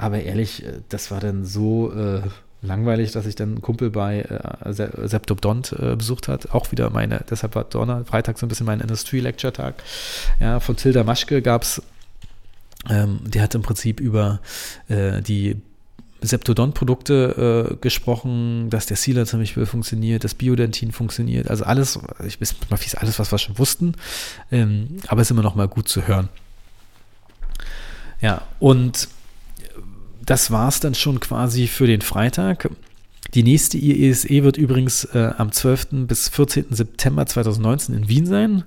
aber 0.01 0.23
ehrlich, 0.23 0.65
äh, 0.65 0.81
das 0.89 1.11
war 1.11 1.21
dann 1.21 1.45
so 1.45 1.93
äh, 1.93 2.23
langweilig, 2.63 3.13
dass 3.13 3.27
ich 3.27 3.35
dann 3.35 3.51
einen 3.51 3.63
Kumpel 3.63 3.91
bei 3.91 4.21
äh, 4.21 4.73
Septobdont 4.73 5.73
äh, 5.73 5.97
besucht 5.97 6.29
hat. 6.29 6.53
Auch 6.53 6.73
wieder 6.73 6.91
meine, 6.91 7.25
deshalb 7.29 7.55
war 7.55 7.65
Donner, 7.65 8.05
Freitag 8.05 8.39
so 8.39 8.47
ein 8.47 8.49
bisschen 8.49 8.67
mein 8.67 8.81
Industrie-Lecture-Tag. 8.81 9.83
Ja, 10.41 10.61
von 10.61 10.77
Tilda 10.77 11.05
Maschke 11.05 11.43
gab 11.43 11.63
es, 11.63 11.83
ähm, 12.89 13.21
die 13.25 13.41
hat 13.41 13.55
im 13.55 13.63
Prinzip 13.63 14.01
über 14.01 14.41
äh, 14.89 15.23
die 15.23 15.57
Septodont-Produkte 16.23 17.71
äh, 17.71 17.77
gesprochen, 17.77 18.69
dass 18.69 18.87
der 18.87 18.99
Sealer 18.99 19.25
zum 19.25 19.41
Beispiel 19.41 19.65
funktioniert, 19.65 20.23
das 20.25 20.35
Biodentin 20.35 20.93
funktioniert, 20.93 21.49
also 21.49 21.65
alles, 21.65 21.99
ich 22.27 22.41
weiß 22.41 22.57
mal 22.69 22.77
fies, 22.77 22.95
alles, 22.95 23.19
was 23.19 23.33
wir 23.33 23.39
schon 23.39 23.59
wussten, 23.59 23.95
ähm, 24.53 24.99
aber 25.09 25.23
es 25.23 25.29
ist 25.29 25.31
immer 25.31 25.43
noch 25.43 25.55
mal 25.55 25.69
gut 25.69 25.89
zu 25.89 26.07
hören. 26.07 26.29
Ja, 28.21 28.43
und 28.59 29.09
das 30.31 30.53
war 30.53 30.69
es 30.69 30.79
dann 30.79 30.95
schon 30.95 31.19
quasi 31.19 31.67
für 31.67 31.89
den 31.89 32.03
Freitag. 32.03 32.71
Die 33.35 33.43
nächste 33.43 33.79
IESE 33.79 34.45
wird 34.45 34.57
übrigens 34.57 35.05
äh, 35.07 35.33
am 35.37 35.51
12. 35.51 36.07
bis 36.07 36.29
14. 36.29 36.67
September 36.71 37.27
2019 37.27 37.97
in 37.97 38.09
Wien 38.09 38.27
sein. 38.27 38.63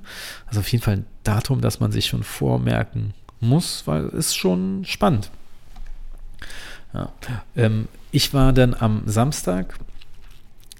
Also 0.45 0.59
auf 0.59 0.67
jeden 0.67 0.83
Fall 0.83 0.95
ein 0.95 1.05
Datum, 1.23 1.61
das 1.61 1.79
man 1.79 1.93
sich 1.93 2.07
schon 2.07 2.23
vormerken 2.23 3.13
muss, 3.39 3.83
weil 3.85 4.07
es 4.07 4.35
schon 4.35 4.83
spannend. 4.83 5.31
Ja. 6.93 7.13
Ähm, 7.55 7.87
ich 8.11 8.33
war 8.33 8.51
dann 8.51 8.73
am 8.73 9.03
Samstag, 9.05 9.79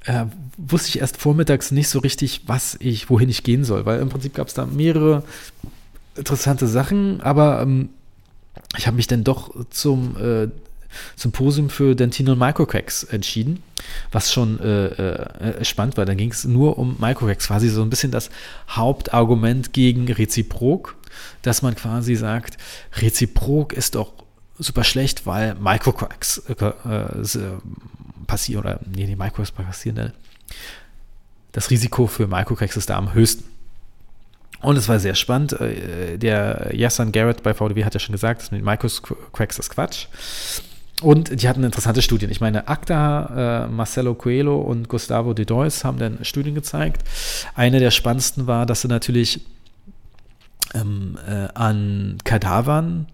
äh, 0.04 0.26
wusste 0.58 0.90
ich 0.90 1.00
erst 1.00 1.16
vormittags 1.16 1.72
nicht 1.72 1.88
so 1.88 2.00
richtig, 2.00 2.42
was 2.48 2.76
ich, 2.82 3.10
wohin 3.10 3.30
ich 3.30 3.44
gehen 3.44 3.64
soll, 3.64 3.86
weil 3.86 4.02
im 4.02 4.10
Prinzip 4.10 4.34
gab 4.34 4.50
es 4.50 4.54
da 4.54 4.66
mehrere 4.66 5.24
interessante 6.18 6.68
Sachen, 6.68 7.22
aber 7.22 7.62
ähm, 7.62 7.88
ich 8.78 8.86
habe 8.86 8.98
mich 8.98 9.08
dann 9.08 9.24
doch 9.24 9.56
zum 9.70 10.18
äh, 10.18 10.50
Symposium 11.16 11.70
für 11.70 11.96
Dentinal 11.96 12.36
Microcracks 12.36 13.04
entschieden, 13.04 13.64
was 14.12 14.32
schon 14.32 14.60
äh, 14.60 14.86
äh, 14.86 15.66
spannend 15.66 15.98
war. 15.98 16.06
Da 16.06 16.14
ging 16.14 16.32
es 16.32 16.46
nur 16.46 16.78
um 16.78 16.98
Microcracks, 17.00 17.48
quasi 17.48 17.70
so 17.70 17.82
ein 17.82 17.90
bisschen 17.90 18.12
das 18.12 18.30
Hauptargument 18.70 19.74
gegen 19.74 20.12
Reziprok, 20.12 20.96
dass 21.42 21.62
man 21.62 21.76
quasi 21.76 22.16
sagt, 22.16 22.58
Reziprok 22.96 23.74
ist 23.74 23.96
doch 23.96 24.14
super 24.60 24.84
schlecht, 24.84 25.26
weil 25.26 25.56
Microcracks 25.56 26.44
äh, 26.50 26.54
äh 26.54 27.50
passieren, 28.28 28.64
oder 28.64 28.80
nee, 28.86 29.06
die 29.06 29.16
Microcracks 29.16 29.52
passieren, 29.52 30.14
das 31.52 31.70
Risiko 31.70 32.08
für 32.08 32.28
Microcracks 32.28 32.78
ist 32.78 32.90
da 32.90 32.98
am 32.98 33.14
höchsten. 33.14 33.44
Und 34.64 34.78
es 34.78 34.88
war 34.88 34.98
sehr 35.00 35.14
spannend. 35.16 35.54
Äh, 35.54 36.18
der 36.18 36.72
Yassan 36.74 37.12
Garrett 37.12 37.44
bei 37.44 37.54
VDW 37.54 37.84
hat 37.84 37.94
ja 37.94 38.00
schon 38.00 38.14
gesagt, 38.14 38.42
das 38.42 38.52
mit 38.52 38.64
Microcracks 38.64 39.60
ist 39.60 39.70
Quatsch. 39.70 40.08
Und 41.04 41.42
die 41.42 41.50
hatten 41.50 41.64
interessante 41.66 42.02
Studien. 42.02 42.32
Ich 42.32 42.40
meine, 42.40 42.70
Acta, 42.70 43.66
äh, 43.66 43.68
Marcelo 43.68 44.16
Coelho 44.16 44.56
und 44.62 44.88
Gustavo 44.88 45.34
de 45.34 45.44
Deus 45.44 45.84
haben 45.84 46.00
dann 46.00 46.24
Studien 46.24 46.56
gezeigt. 46.56 47.04
Eine 47.56 47.80
der 47.80 47.92
spannendsten 47.92 48.48
war, 48.48 48.66
dass 48.66 48.82
sie 48.82 48.88
natürlich 48.88 49.42
ähm, 50.74 51.18
äh, 51.28 51.50
an 51.54 52.20
Kadavern 52.24 53.08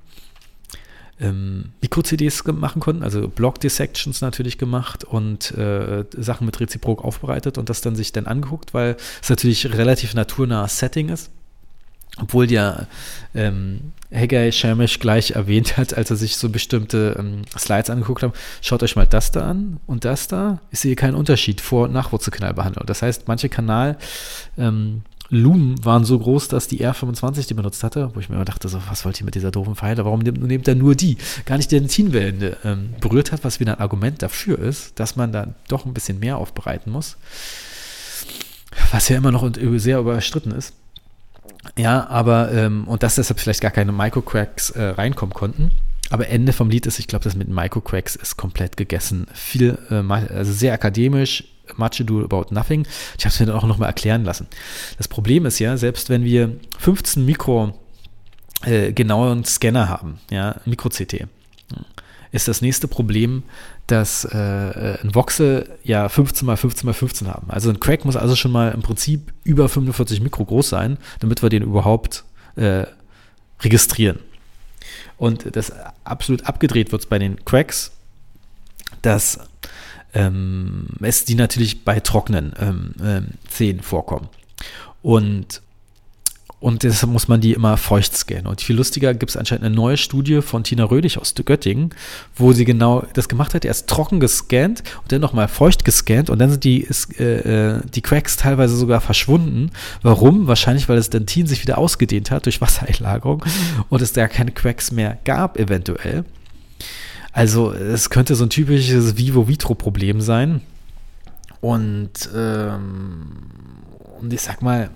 ähm, 1.19 1.71
Mikro-CDs 1.81 2.43
machen 2.45 2.79
konnten, 2.79 3.03
also 3.03 3.27
Block-Dissections 3.27 4.21
natürlich 4.21 4.59
gemacht 4.59 5.03
und 5.03 5.51
äh, 5.57 6.05
Sachen 6.15 6.45
mit 6.45 6.59
Reziprok 6.59 7.03
aufbereitet 7.03 7.57
und 7.57 7.69
das 7.69 7.81
dann 7.81 7.95
sich 7.95 8.11
dann 8.11 8.27
angeguckt, 8.27 8.75
weil 8.75 8.97
es 9.21 9.29
natürlich 9.29 9.73
relativ 9.73 10.13
naturnahes 10.13 10.77
Setting 10.77 11.09
ist. 11.09 11.31
Obwohl 12.21 12.51
ja 12.51 12.85
ähm, 13.35 13.93
Hegay 14.11 14.51
Shermish 14.51 14.99
gleich 14.99 15.31
erwähnt 15.31 15.77
hat, 15.77 15.93
als 15.93 16.09
er 16.09 16.15
sich 16.15 16.37
so 16.37 16.49
bestimmte 16.49 17.15
ähm, 17.19 17.43
Slides 17.57 17.89
angeguckt 17.89 18.23
hat, 18.23 18.33
schaut 18.61 18.81
euch 18.83 18.95
mal 18.95 19.05
das 19.07 19.31
da 19.31 19.47
an 19.49 19.79
und 19.85 20.05
das 20.05 20.27
da. 20.27 20.59
Ich 20.71 20.79
sehe 20.79 20.95
keinen 20.95 21.15
Unterschied 21.15 21.61
vor- 21.61 21.87
Nachwurzelkanalbehandlung. 21.87 22.85
Das 22.85 23.01
heißt, 23.01 23.27
manche 23.27 23.49
Kanal 23.49 23.97
ähm, 24.57 25.03
Lumen 25.31 25.75
waren 25.85 26.05
so 26.05 26.17
groß, 26.17 26.47
dass 26.47 26.67
die 26.67 26.83
R25 26.83 27.47
die 27.47 27.53
benutzt 27.53 27.83
hatte, 27.83 28.09
wo 28.15 28.19
ich 28.19 28.29
mir 28.29 28.35
immer 28.35 28.45
dachte, 28.45 28.67
so, 28.67 28.81
was 28.89 29.05
wollt 29.05 29.19
ihr 29.21 29.25
mit 29.25 29.35
dieser 29.35 29.51
doofen 29.51 29.75
Pfeile? 29.75 30.03
Warum 30.03 30.21
nimmt, 30.21 30.41
nimmt 30.41 30.67
er 30.67 30.73
nur 30.73 30.95
die? 30.95 31.17
Gar 31.45 31.57
nicht 31.57 31.69
die 31.71 31.79
Dentinwellen 31.79 32.55
ähm, 32.65 32.95
berührt 32.99 33.31
hat, 33.31 33.43
was 33.43 33.59
wieder 33.59 33.73
ein 33.75 33.79
Argument 33.79 34.23
dafür 34.23 34.57
ist, 34.57 34.99
dass 34.99 35.15
man 35.15 35.31
da 35.31 35.53
doch 35.67 35.85
ein 35.85 35.93
bisschen 35.93 36.17
mehr 36.19 36.37
aufbereiten 36.37 36.91
muss. 36.91 37.17
Was 38.91 39.09
ja 39.09 39.17
immer 39.17 39.31
noch 39.31 39.47
sehr 39.77 39.99
überstritten 39.99 40.51
ist. 40.51 40.73
Ja, 41.77 42.07
aber, 42.07 42.51
ähm, 42.51 42.87
und 42.87 43.03
dass 43.03 43.15
deshalb 43.15 43.39
vielleicht 43.39 43.61
gar 43.61 43.71
keine 43.71 43.91
Microcracks 43.91 44.71
äh, 44.71 44.83
reinkommen 44.83 45.33
konnten. 45.33 45.71
Aber 46.09 46.27
Ende 46.27 46.53
vom 46.53 46.69
Lied 46.69 46.85
ist, 46.87 46.99
ich 46.99 47.07
glaube, 47.07 47.23
das 47.23 47.35
mit 47.35 47.49
Microcracks 47.49 48.15
ist 48.15 48.37
komplett 48.37 48.77
gegessen. 48.77 49.27
Viel, 49.33 49.77
äh, 49.89 49.95
also 50.33 50.51
sehr 50.51 50.73
akademisch, 50.73 51.43
much 51.77 52.01
ado 52.01 52.23
about 52.23 52.47
nothing. 52.53 52.87
Ich 53.17 53.25
habe 53.25 53.33
es 53.33 53.39
mir 53.39 53.45
dann 53.45 53.55
auch 53.55 53.67
nochmal 53.67 53.89
erklären 53.89 54.23
lassen. 54.23 54.47
Das 54.97 55.07
Problem 55.07 55.45
ist 55.45 55.59
ja, 55.59 55.77
selbst 55.77 56.09
wenn 56.09 56.23
wir 56.23 56.55
15 56.79 57.25
Mikro 57.25 57.77
äh, 58.63 58.91
genauen 58.91 59.45
Scanner 59.45 59.87
haben, 59.87 60.19
ja, 60.31 60.55
Mikro-CT, 60.65 61.27
ist 62.31 62.47
das 62.47 62.61
nächste 62.61 62.87
Problem, 62.87 63.43
dass 63.91 64.23
äh, 64.25 64.97
ein 65.01 65.15
Voxel 65.15 65.67
ja 65.83 66.07
15 66.09 66.45
mal 66.45 66.57
15 66.57 66.85
mal 66.85 66.93
15 66.93 67.27
haben. 67.27 67.49
Also 67.49 67.69
ein 67.69 67.79
Crack 67.79 68.05
muss 68.05 68.15
also 68.15 68.35
schon 68.35 68.51
mal 68.51 68.71
im 68.71 68.81
Prinzip 68.81 69.33
über 69.43 69.67
45 69.67 70.21
Mikro 70.21 70.45
groß 70.45 70.69
sein, 70.69 70.97
damit 71.19 71.41
wir 71.41 71.49
den 71.49 71.63
überhaupt 71.63 72.23
äh, 72.55 72.85
registrieren. 73.61 74.19
Und 75.17 75.55
das 75.55 75.73
absolut 76.03 76.45
abgedreht 76.45 76.91
wird 76.91 77.09
bei 77.09 77.19
den 77.19 77.43
Cracks, 77.45 77.91
dass 79.01 79.39
ähm, 80.13 80.87
es 81.01 81.25
die 81.25 81.35
natürlich 81.35 81.83
bei 81.83 81.99
trockenen 81.99 82.53
ähm, 82.59 82.93
ähm, 83.03 83.27
Zähnen 83.47 83.81
vorkommen. 83.81 84.29
Und 85.01 85.61
und 86.59 86.83
deshalb 86.83 87.11
muss 87.11 87.29
man 87.29 87.39
die 87.39 87.53
immer 87.53 87.77
feucht 87.77 88.15
scannen. 88.15 88.47
Und 88.47 88.61
viel 88.61 88.75
lustiger 88.75 89.13
gibt 89.13 89.29
es 89.29 89.37
anscheinend 89.37 89.63
eine 89.63 89.75
neue 89.75 89.95
Studie 89.95 90.41
von 90.41 90.63
Tina 90.63 90.83
Rödig 90.83 91.17
aus 91.17 91.33
Göttingen, 91.33 91.91
wo 92.35 92.51
sie 92.51 92.65
genau 92.65 93.05
das 93.13 93.29
gemacht 93.29 93.53
hat. 93.53 93.63
Erst 93.63 93.87
trocken 93.87 94.19
gescannt 94.19 94.83
und 95.01 95.11
dann 95.11 95.21
nochmal 95.21 95.47
feucht 95.47 95.85
gescannt 95.85 96.29
und 96.29 96.39
dann 96.39 96.49
sind 96.49 96.65
die, 96.65 96.85
äh, 97.17 97.23
äh, 97.23 97.81
die 97.93 98.01
Cracks 98.01 98.35
teilweise 98.35 98.75
sogar 98.75 98.99
verschwunden. 98.99 99.71
Warum? 100.01 100.47
Wahrscheinlich, 100.47 100.89
weil 100.89 100.97
das 100.97 101.09
Dentin 101.09 101.47
sich 101.47 101.61
wieder 101.61 101.77
ausgedehnt 101.77 102.29
hat 102.29 102.45
durch 102.45 102.59
Wassereinlagerung 102.59 103.45
und 103.87 104.01
es 104.01 104.11
da 104.11 104.27
keine 104.27 104.51
Cracks 104.51 104.91
mehr 104.91 105.17
gab, 105.23 105.57
eventuell. 105.57 106.25
Also 107.31 107.71
es 107.71 108.09
könnte 108.09 108.35
so 108.35 108.43
ein 108.43 108.49
typisches 108.49 109.17
Vivo-Vitro-Problem 109.17 110.19
sein. 110.19 110.61
Und, 111.61 112.29
ähm, 112.35 113.31
und 114.19 114.33
ich 114.33 114.41
sag 114.41 114.61
mal, 114.61 114.89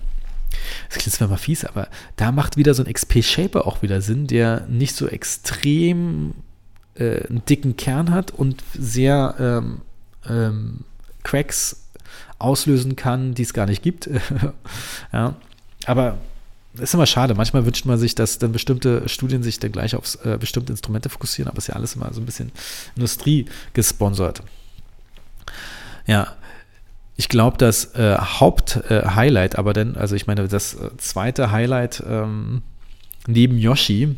das 0.89 0.97
klingt 0.97 1.15
zwar 1.15 1.27
mal 1.27 1.37
fies, 1.37 1.65
aber 1.65 1.87
da 2.15 2.31
macht 2.31 2.57
wieder 2.57 2.73
so 2.73 2.83
ein 2.83 2.91
XP-Shaper 2.91 3.65
auch 3.67 3.81
wieder 3.81 4.01
Sinn, 4.01 4.27
der 4.27 4.65
nicht 4.67 4.95
so 4.95 5.07
extrem 5.07 6.33
äh, 6.95 7.27
einen 7.27 7.43
dicken 7.45 7.77
Kern 7.77 8.11
hat 8.11 8.31
und 8.31 8.63
sehr 8.73 9.35
ähm, 9.39 9.81
ähm, 10.27 10.81
Cracks 11.23 11.83
auslösen 12.39 12.95
kann, 12.95 13.33
die 13.33 13.43
es 13.43 13.53
gar 13.53 13.65
nicht 13.65 13.81
gibt. 13.81 14.09
ja, 15.13 15.35
aber 15.85 16.17
ist 16.79 16.93
immer 16.93 17.05
schade. 17.05 17.35
Manchmal 17.35 17.65
wünscht 17.65 17.85
man 17.85 17.99
sich, 17.99 18.15
dass 18.15 18.39
dann 18.39 18.51
bestimmte 18.51 19.07
Studien 19.07 19.43
sich 19.43 19.59
dann 19.59 19.71
gleich 19.71 19.95
auf 19.95 20.17
äh, 20.25 20.37
bestimmte 20.37 20.73
Instrumente 20.73 21.09
fokussieren, 21.09 21.49
aber 21.49 21.59
es 21.59 21.65
ist 21.65 21.67
ja 21.67 21.75
alles 21.75 21.95
immer 21.95 22.11
so 22.13 22.21
ein 22.21 22.25
bisschen 22.25 22.51
Industrie 22.95 23.45
gesponsert. 23.73 24.41
Ja, 26.05 26.35
ich 27.15 27.29
glaube, 27.29 27.57
das 27.57 27.95
äh, 27.95 28.17
Haupt-Highlight, 28.17 29.53
äh, 29.53 29.57
aber 29.57 29.73
dann, 29.73 29.95
also 29.95 30.15
ich 30.15 30.27
meine, 30.27 30.47
das 30.47 30.73
äh, 30.73 30.89
zweite 30.97 31.51
Highlight 31.51 32.03
ähm, 32.07 32.61
neben 33.27 33.57
Yoshi 33.57 34.15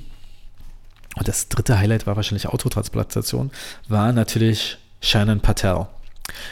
und 1.18 1.28
das 1.28 1.50
dritte 1.50 1.78
Highlight 1.78 2.08
war 2.08 2.16
wahrscheinlich 2.16 2.48
Autotransplantation, 2.48 3.52
war 3.88 4.12
natürlich 4.12 4.78
Shannon 5.02 5.40
Patel. 5.40 5.88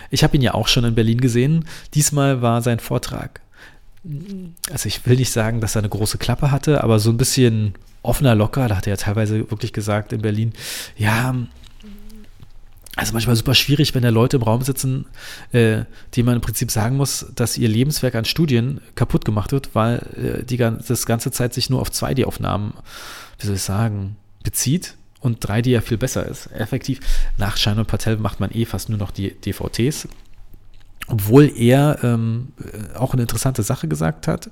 Ich 0.10 0.24
habe 0.24 0.36
ihn 0.36 0.42
ja 0.42 0.54
auch 0.54 0.68
schon 0.68 0.86
in 0.86 0.96
Berlin 0.96 1.20
gesehen. 1.20 1.66
Diesmal 1.94 2.42
war 2.42 2.62
sein 2.62 2.80
Vortrag 2.80 3.42
also 4.72 4.88
ich 4.88 5.06
will 5.06 5.16
nicht 5.16 5.32
sagen, 5.32 5.62
dass 5.62 5.76
er 5.76 5.80
eine 5.80 5.90
große 5.90 6.18
Klappe 6.18 6.52
hatte, 6.52 6.84
aber 6.84 7.00
so 7.00 7.10
ein 7.10 7.18
bisschen 7.18 7.74
offener, 8.02 8.36
locker. 8.36 8.68
Da 8.68 8.78
hat 8.78 8.88
er 8.88 8.94
ja 8.94 8.98
teilweise 8.98 9.50
wirklich 9.50 9.72
gesagt 9.72 10.12
in 10.12 10.22
Berlin, 10.22 10.54
ja, 10.98 11.34
also 12.96 13.14
manchmal 13.14 13.36
super 13.36 13.56
schwierig, 13.56 13.96
wenn 13.96 14.04
da 14.04 14.10
Leute 14.10 14.38
im 14.38 14.44
Raum 14.44 14.62
sitzen, 14.62 15.06
äh, 15.52 15.86
denen 16.16 16.26
man 16.26 16.36
im 16.36 16.42
Prinzip 16.42 16.70
sagen 16.70 16.96
muss, 16.96 17.26
dass 17.36 17.58
ihr 17.58 17.68
Lebenswerk 17.68 18.14
an 18.16 18.26
Studien 18.26 18.82
kaputt 18.96 19.26
gemacht 19.26 19.52
wird, 19.52 19.74
weil 19.74 19.98
äh, 20.16 20.44
die 20.44 20.58
das 20.58 21.06
ganze 21.06 21.32
Zeit 21.32 21.54
sich 21.54 21.70
nur 21.70 21.82
auf 21.82 21.90
2D-Aufnahmen, 21.90 22.74
wie 23.40 23.48
soll 23.48 23.56
ich 23.56 23.64
sagen, 23.64 24.16
bezieht 24.44 24.96
und 25.22 25.44
3D 25.44 25.70
ja 25.70 25.82
viel 25.82 25.98
besser 25.98 26.28
ist. 26.28 26.52
Effektiv, 26.52 27.00
nach 27.38 27.58
Schein 27.58 27.80
und 27.80 27.88
Patel 27.88 28.18
macht 28.18 28.40
man 28.40 28.52
eh 28.52 28.66
fast 28.66 28.90
nur 28.90 29.00
noch 29.00 29.12
die 29.12 29.32
DVTs 29.32 30.08
obwohl 31.08 31.52
er 31.56 32.00
ähm, 32.04 32.54
auch 32.96 33.14
eine 33.14 33.24
interessante 33.24 33.64
Sache 33.64 33.88
gesagt 33.88 34.28
hat. 34.28 34.50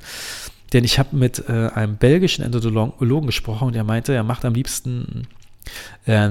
Denn 0.73 0.83
ich 0.83 0.99
habe 0.99 1.15
mit 1.15 1.49
äh, 1.49 1.69
einem 1.73 1.97
belgischen 1.97 2.45
Endodologen 2.45 3.25
gesprochen 3.25 3.67
und 3.67 3.75
er 3.75 3.83
meinte, 3.83 4.13
er 4.13 4.23
macht 4.23 4.45
am 4.45 4.53
liebsten 4.53 5.27
äh, 6.05 6.29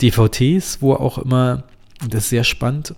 DVTs, 0.00 0.82
wo 0.82 0.94
auch 0.94 1.18
immer, 1.18 1.64
das 2.08 2.24
ist 2.24 2.30
sehr 2.30 2.44
spannend, 2.44 2.94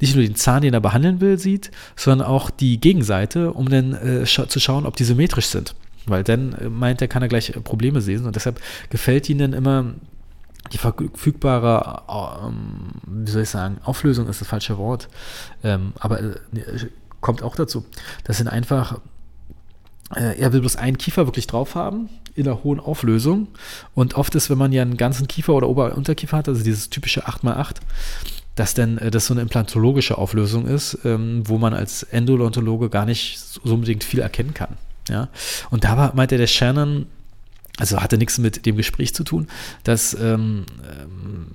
nicht 0.00 0.14
nur 0.14 0.24
den 0.24 0.34
Zahn, 0.34 0.62
den 0.62 0.74
er 0.74 0.80
behandeln 0.80 1.20
will, 1.20 1.38
sieht, 1.38 1.70
sondern 1.96 2.26
auch 2.26 2.50
die 2.50 2.78
Gegenseite, 2.78 3.52
um 3.52 3.68
dann 3.68 3.94
äh, 3.94 4.26
scha 4.26 4.48
zu 4.48 4.60
schauen, 4.60 4.84
ob 4.86 4.96
die 4.96 5.04
symmetrisch 5.04 5.46
sind. 5.46 5.74
Weil 6.06 6.22
dann 6.22 6.52
äh, 6.52 6.68
meint 6.68 7.00
er, 7.00 7.08
kann 7.08 7.22
er 7.22 7.28
gleich 7.28 7.52
Probleme 7.64 8.00
sehen 8.00 8.26
und 8.26 8.36
deshalb 8.36 8.60
gefällt 8.90 9.28
ihnen 9.28 9.52
immer 9.52 9.94
die 10.72 10.78
verfügbare, 10.78 12.02
ähm, 12.44 12.90
wie 13.06 13.30
soll 13.30 13.42
ich 13.42 13.50
sagen, 13.50 13.78
Auflösung 13.84 14.28
ist 14.28 14.40
das 14.40 14.48
falsche 14.48 14.78
Wort, 14.78 15.08
ähm, 15.62 15.92
aber 15.98 16.20
äh, 16.20 16.34
kommt 17.20 17.42
auch 17.42 17.56
dazu. 17.56 17.84
Das 18.24 18.38
sind 18.38 18.48
einfach, 18.48 18.94
äh, 18.94 18.98
er 20.14 20.52
will 20.52 20.60
bloß 20.60 20.76
einen 20.76 20.98
Kiefer 20.98 21.26
wirklich 21.26 21.46
drauf 21.46 21.74
haben, 21.74 22.08
in 22.34 22.46
einer 22.46 22.62
hohen 22.62 22.78
Auflösung. 22.78 23.48
Und 23.94 24.14
oft 24.14 24.34
ist, 24.34 24.50
wenn 24.50 24.58
man 24.58 24.72
ja 24.72 24.82
einen 24.82 24.96
ganzen 24.96 25.26
Kiefer 25.26 25.54
oder 25.54 25.68
Ober- 25.68 25.86
und 25.86 25.92
Unterkiefer 25.92 26.36
hat, 26.36 26.48
also 26.48 26.62
dieses 26.62 26.90
typische 26.90 27.26
8x8, 27.26 27.76
dass 28.54 28.74
dann 28.74 28.98
äh, 28.98 29.10
das 29.10 29.26
so 29.26 29.34
eine 29.34 29.42
implantologische 29.42 30.18
Auflösung 30.18 30.66
ist, 30.66 30.98
ähm, 31.04 31.42
wo 31.46 31.58
man 31.58 31.74
als 31.74 32.02
Endodontologe 32.02 32.88
gar 32.88 33.04
nicht 33.04 33.38
so 33.38 33.60
unbedingt 33.62 34.04
viel 34.04 34.20
erkennen 34.20 34.54
kann. 34.54 34.76
Ja? 35.08 35.28
Und 35.70 35.84
da 35.84 35.96
war, 35.96 36.14
meinte 36.14 36.36
der 36.38 36.46
Shannon, 36.46 37.06
also 37.78 38.00
hatte 38.00 38.18
nichts 38.18 38.38
mit 38.38 38.66
dem 38.66 38.76
Gespräch 38.76 39.14
zu 39.14 39.24
tun, 39.24 39.48
dass 39.84 40.14
ähm, 40.14 40.64
ähm, 40.82 41.46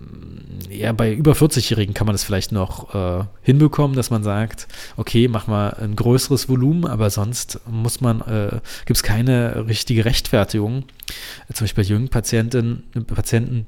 ja 0.69 0.91
bei 0.93 1.13
über 1.13 1.33
40-Jährigen 1.33 1.93
kann 1.93 2.07
man 2.07 2.13
das 2.13 2.23
vielleicht 2.23 2.51
noch 2.51 2.93
äh, 2.93 3.25
hinbekommen, 3.41 3.95
dass 3.95 4.09
man 4.09 4.23
sagt, 4.23 4.67
okay, 4.97 5.27
mach 5.27 5.47
mal 5.47 5.71
ein 5.81 5.95
größeres 5.95 6.47
Volumen, 6.47 6.85
aber 6.85 7.09
sonst 7.09 7.59
muss 7.69 8.01
man, 8.01 8.21
äh, 8.21 8.59
gibt 8.85 8.97
es 8.97 9.03
keine 9.03 9.67
richtige 9.67 10.05
Rechtfertigung, 10.05 10.85
äh, 11.49 11.53
zum 11.53 11.65
Beispiel 11.65 11.83
bei 11.83 11.89
jungen 11.89 12.09
Patienten, 12.09 12.83
Patienten 13.07 13.65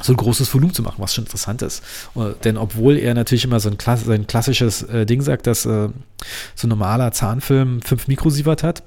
so 0.00 0.12
ein 0.12 0.16
großes 0.16 0.52
Volumen 0.52 0.74
zu 0.74 0.82
machen, 0.82 0.96
was 0.98 1.14
schon 1.14 1.24
interessant 1.24 1.62
ist. 1.62 1.82
Uh, 2.16 2.30
denn 2.44 2.56
obwohl 2.56 2.96
er 2.96 3.14
natürlich 3.14 3.44
immer 3.44 3.60
so 3.60 3.68
ein, 3.68 3.78
klass 3.78 4.08
ein 4.08 4.26
klassisches 4.26 4.82
äh, 4.82 5.06
Ding 5.06 5.20
sagt, 5.22 5.46
dass 5.46 5.64
äh, 5.66 5.90
so 6.54 6.66
ein 6.66 6.68
normaler 6.70 7.12
Zahnfilm 7.12 7.82
5 7.82 8.08
Mikrosievert 8.08 8.62
hat, 8.62 8.82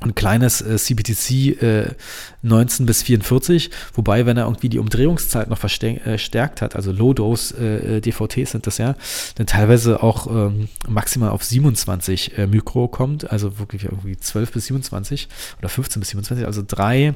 ein 0.00 0.14
kleines 0.14 0.62
äh, 0.62 0.76
CBTC 0.76 1.62
äh, 1.62 1.94
19 2.42 2.86
bis 2.86 3.02
44, 3.02 3.70
wobei, 3.94 4.26
wenn 4.26 4.36
er 4.36 4.44
irgendwie 4.44 4.68
die 4.68 4.78
Umdrehungszeit 4.78 5.48
noch 5.48 5.58
verstärkt 5.58 6.06
äh, 6.06 6.64
hat, 6.64 6.74
also 6.74 6.90
Low-Dose 6.92 7.56
äh, 7.56 8.00
DVTs 8.00 8.52
sind 8.52 8.66
das 8.66 8.78
ja, 8.78 8.94
dann 9.34 9.46
teilweise 9.46 10.02
auch 10.02 10.26
ähm, 10.26 10.68
maximal 10.88 11.30
auf 11.30 11.44
27 11.44 12.38
äh, 12.38 12.46
Mikro 12.46 12.88
kommt, 12.88 13.30
also 13.30 13.58
wirklich 13.58 13.84
irgendwie 13.84 14.16
12 14.16 14.52
bis 14.52 14.66
27 14.66 15.28
oder 15.58 15.68
15 15.68 16.00
bis 16.00 16.08
27, 16.10 16.46
also 16.46 16.62
drei 16.66 17.14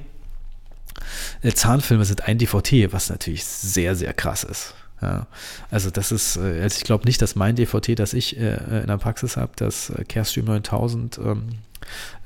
äh, 1.43 1.53
Zahnfilme 1.53 2.05
sind 2.05 2.29
ein 2.29 2.39
DVT, 2.39 2.93
was 2.93 3.09
natürlich 3.09 3.45
sehr, 3.45 3.97
sehr 3.97 4.13
krass 4.13 4.45
ist. 4.45 4.75
Ja, 5.03 5.27
also 5.71 5.91
das 5.91 6.13
ist, 6.13 6.39
also 6.39 6.77
ich 6.79 6.85
glaube 6.85 7.05
nicht, 7.05 7.21
dass 7.21 7.35
mein 7.35 7.57
DVT, 7.57 7.99
das 7.99 8.15
ich 8.15 8.39
in 8.39 8.87
der 8.87 8.97
Praxis 8.97 9.37
habe, 9.37 9.53
das 9.57 9.93
Carestream 10.09 10.47
9000, 10.47 11.19
ähm, 11.19 11.49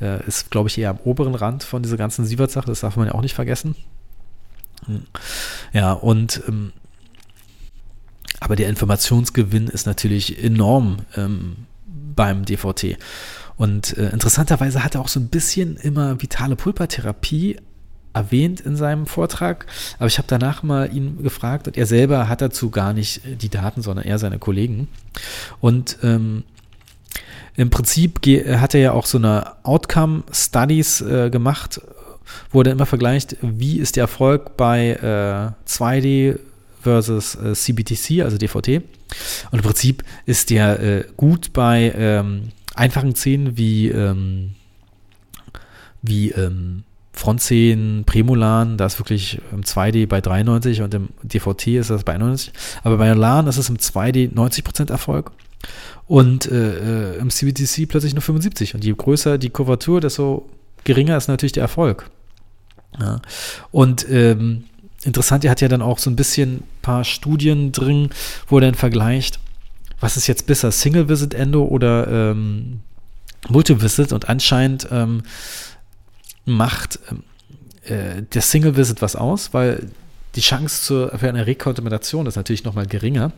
äh, 0.01 0.27
ist, 0.27 0.51
glaube 0.51 0.69
ich, 0.69 0.79
eher 0.79 0.91
am 0.91 0.99
oberen 0.99 1.35
Rand 1.35 1.63
von 1.63 1.83
dieser 1.83 1.97
ganzen 1.97 2.25
Sievert-Sache. 2.25 2.67
Das 2.67 2.81
darf 2.81 2.97
man 2.97 3.07
ja 3.09 3.15
auch 3.15 3.23
nicht 3.23 3.35
vergessen. 3.35 3.75
Hm. 4.87 5.03
Ja, 5.73 5.93
und 5.93 6.43
ähm, 6.49 6.73
aber 8.41 8.57
der 8.57 8.69
Informationsgewinn 8.69 9.69
ist 9.69 9.87
natürlich 9.87 10.43
enorm 10.43 10.99
ähm, 11.17 11.57
beim 11.87 12.45
DVT. 12.45 12.97
Und 13.57 13.97
äh, 13.99 14.11
interessanterweise 14.11 14.85
hat 14.85 14.95
er 14.95 15.01
auch 15.01 15.09
so 15.09 15.19
ein 15.19 15.29
bisschen 15.29 15.77
immer 15.77 16.23
vitale 16.23 16.55
Pulpertherapie 16.55 17.59
erwähnt 18.13 18.61
in 18.61 18.77
seinem 18.77 19.07
Vortrag, 19.07 19.67
aber 19.99 20.07
ich 20.07 20.19
habe 20.19 20.29
danach 20.29 20.63
mal 20.63 20.93
ihn 20.93 21.23
gefragt 21.23 21.67
und 21.69 21.77
er 21.77 21.87
selber 21.87 22.29
hat 22.29 22.41
dazu 22.41 22.71
gar 22.71 22.93
nicht 22.93 23.21
die 23.43 23.49
Daten, 23.49 23.83
sondern 23.83 24.07
eher 24.07 24.19
seine 24.19 24.39
Kollegen. 24.39 24.89
Und 25.61 25.99
ähm, 26.03 26.45
im 27.59 27.71
Prinzip 27.71 28.21
hat 28.25 28.75
er 28.75 28.81
ja 28.81 28.93
auch 28.93 29.05
so 29.05 29.19
eine 29.19 29.65
Outcome-Studies 29.65 31.01
äh, 31.01 31.29
gemacht, 31.29 31.81
wo 32.53 32.63
er 32.63 32.71
immer 32.71 32.87
vergleicht, 32.87 33.37
wie 33.43 33.81
ist 33.81 33.97
der 33.97 34.03
Erfolg 34.03 34.57
bei 34.57 34.91
äh, 34.91 35.69
2D 35.69 36.39
versus 36.81 37.35
äh, 37.35 37.55
CBTC, 37.55 38.23
also 38.23 38.39
DVT. 38.39 38.85
Und 39.51 39.59
im 39.59 39.63
Prinzip 39.63 40.05
ist 40.25 40.51
der 40.51 40.81
äh, 40.81 41.05
gut 41.17 41.53
bei 41.53 41.93
ähm, 41.97 42.53
einfachen 42.77 43.17
Szenen 43.17 43.59
wie, 43.59 43.89
ähm, 43.89 44.51
wie 46.01 46.31
ähm, 46.31 46.85
Frontzehen, 47.13 48.05
Prämolan, 48.07 48.77
da 48.77 48.87
ist 48.87 49.01
wirklich 49.01 49.41
im 49.51 49.65
2D 49.65 50.07
bei 50.07 50.21
93 50.21 50.81
und 50.83 50.95
im 50.95 51.09
DVT 51.25 51.67
ist 51.79 51.91
das 51.91 52.05
bei 52.05 52.15
91. 52.15 52.53
Aber 52.85 52.99
bei 52.99 53.13
LAN 53.13 53.49
ist 53.49 53.57
es 53.57 53.69
im 53.69 53.79
2D 53.79 54.33
90% 54.33 54.93
Erfolg 54.93 55.33
und 56.09 56.51
äh, 56.51 57.15
äh 57.15 57.19
im 57.19 57.31
CBDC 57.31 57.87
plötzlich 57.89 58.15
nur 58.15 58.23
75. 58.23 58.75
Und 58.75 58.85
je 58.85 58.95
größer 58.97 59.39
die 59.39 59.51
Kuvertur, 59.51 60.01
desto 60.01 60.49
geringer 60.85 61.17
ist 61.17 61.29
natürlich 61.29 61.53
der 61.53 61.63
Erfolg. 61.63 62.11
Ja. 62.99 63.21
Und 63.71 64.09
ähm, 64.11 64.65
interessant, 65.05 65.45
er 65.45 65.51
hat 65.51 65.61
ja 65.61 65.69
dann 65.69 65.83
auch 65.83 65.99
so 65.99 66.11
ein 66.11 66.17
bisschen 66.17 66.65
paar 66.83 67.05
Studien 67.05 67.73
drin, 67.73 68.11
wo 68.49 68.59
er 68.59 68.63
dann 68.63 68.75
vergleicht, 68.75 69.39
was 70.01 70.17
ist 70.17 70.27
jetzt 70.27 70.47
besser, 70.47 70.73
Single-Visit-Endo 70.73 71.65
oder 71.65 72.09
ähm, 72.09 72.81
Multi-Visit 73.49 74.13
und 74.13 74.29
anscheinend 74.29 74.89
ähm, 74.91 75.23
macht 76.45 76.99
ähm, 77.11 77.23
äh, 77.85 78.23
der 78.23 78.43
Single-Visit 78.43 79.03
was 79.03 79.17
aus, 79.17 79.53
weil 79.53 79.89
die 80.35 80.41
Chance 80.41 80.83
zur, 80.83 81.19
für 81.19 81.29
eine 81.29 81.47
Rekontamination 81.47 82.27
ist 82.27 82.37
natürlich 82.37 82.65
nochmal 82.65 82.87
geringer. 82.87 83.33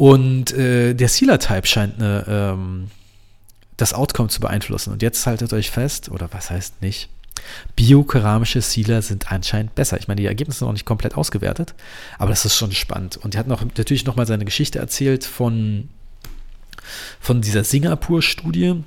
Und 0.00 0.54
äh, 0.54 0.94
der 0.94 1.10
Sealer-Type 1.10 1.66
scheint 1.66 2.00
eine, 2.00 2.24
ähm, 2.26 2.90
das 3.76 3.92
Outcome 3.92 4.30
zu 4.30 4.40
beeinflussen. 4.40 4.94
Und 4.94 5.02
jetzt 5.02 5.26
haltet 5.26 5.52
euch 5.52 5.70
fest, 5.70 6.10
oder 6.10 6.30
was 6.32 6.48
heißt 6.48 6.80
nicht, 6.80 7.10
biokeramische 7.76 8.62
Sealer 8.62 9.02
sind 9.02 9.30
anscheinend 9.30 9.74
besser. 9.74 9.98
Ich 9.98 10.08
meine, 10.08 10.22
die 10.22 10.26
Ergebnisse 10.26 10.60
sind 10.60 10.68
noch 10.68 10.72
nicht 10.72 10.86
komplett 10.86 11.16
ausgewertet, 11.18 11.74
aber 12.16 12.30
das 12.30 12.46
ist 12.46 12.56
schon 12.56 12.72
spannend. 12.72 13.18
Und 13.18 13.34
er 13.34 13.40
hat 13.40 13.46
noch, 13.46 13.62
natürlich 13.62 14.06
nochmal 14.06 14.26
seine 14.26 14.46
Geschichte 14.46 14.78
erzählt 14.78 15.26
von, 15.26 15.90
von 17.20 17.42
dieser 17.42 17.62
Singapur-Studie, 17.62 18.82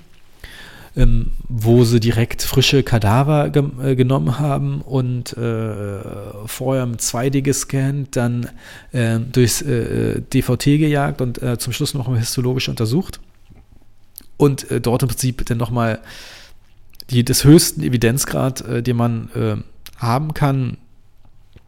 ähm, 0.95 1.31
wo 1.49 1.83
sie 1.83 1.99
direkt 1.99 2.43
frische 2.43 2.83
Kadaver 2.83 3.49
ge 3.49 3.63
äh, 3.83 3.95
genommen 3.95 4.39
haben 4.39 4.81
und 4.81 5.35
äh, 5.35 5.99
vorher 6.45 6.85
mit 6.85 7.01
2D 7.01 7.41
gescannt, 7.41 8.15
dann 8.15 8.49
äh, 8.91 9.19
durchs 9.19 9.61
äh, 9.63 10.21
DVT 10.21 10.65
gejagt 10.65 11.21
und 11.21 11.41
äh, 11.41 11.57
zum 11.57 11.73
Schluss 11.73 11.93
noch 11.93 12.07
mal 12.07 12.19
histologisch 12.19 12.69
untersucht 12.69 13.19
und 14.37 14.69
äh, 14.69 14.81
dort 14.81 15.01
im 15.01 15.09
Prinzip 15.09 15.43
dann 15.45 15.57
nochmal 15.57 15.99
die, 17.09 17.25
des 17.25 17.43
höchsten 17.43 17.81
Evidenzgrad, 17.81 18.63
den 18.87 18.95
man 18.95 19.63
haben 19.97 20.33
kann, 20.33 20.77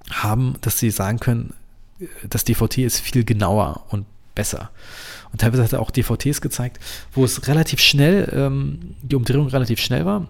haben, 0.09 0.55
dass 0.61 0.79
sie 0.79 0.89
sagen 0.91 1.19
können, 1.19 1.53
das 2.29 2.45
DVT 2.45 2.79
ist 2.79 2.99
viel 3.01 3.25
genauer 3.25 3.83
und 3.89 4.05
besser. 4.33 4.69
Und 5.35 5.41
teilweise 5.41 5.65
hat 5.65 5.73
er 5.73 5.81
auch 5.81 5.91
DVTs 5.91 6.39
gezeigt, 6.39 6.79
wo 7.11 7.25
es 7.25 7.45
relativ 7.49 7.81
schnell, 7.81 8.31
ähm, 8.33 8.95
die 9.01 9.17
Umdrehung 9.17 9.49
relativ 9.49 9.81
schnell 9.81 10.05
war. 10.05 10.29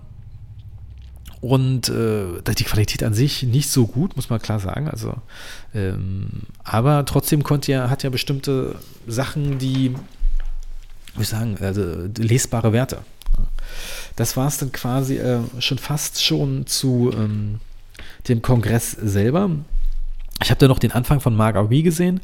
Und 1.41 1.89
äh, 1.89 2.41
die 2.58 2.64
Qualität 2.64 3.03
an 3.03 3.14
sich 3.14 3.43
nicht 3.43 3.70
so 3.70 3.86
gut, 3.86 4.16
muss 4.16 4.32
man 4.32 4.41
klar 4.41 4.60
sagen. 4.60 4.89
Also, 4.89 5.14
ähm, 5.76 6.41
aber 6.64 7.06
trotzdem 7.06 7.43
konnte 7.43 7.72
er, 7.72 7.91
hat 7.91 8.01
ja 8.01 8.10
bestimmte 8.10 8.78
Sachen, 9.06 9.60
die, 9.60 9.93
wie 11.14 11.22
ich 11.22 11.28
sagen, 11.28 11.56
also 11.62 12.10
lesbare 12.18 12.74
Werte. 12.74 13.01
Das 14.16 14.36
war 14.36 14.47
es 14.47 14.58
dann 14.58 14.72
quasi 14.72 15.18
äh, 15.18 15.41
schon 15.60 15.78
fast 15.78 16.24
schon 16.24 16.66
zu 16.66 17.12
ähm, 17.16 17.60
dem 18.28 18.41
Kongress 18.41 18.93
selber. 18.93 19.51
Ich 20.41 20.49
habe 20.49 20.59
da 20.59 20.67
noch 20.67 20.79
den 20.79 20.91
Anfang 20.91 21.21
von 21.21 21.36
Margaret 21.36 21.83
gesehen. 21.83 22.19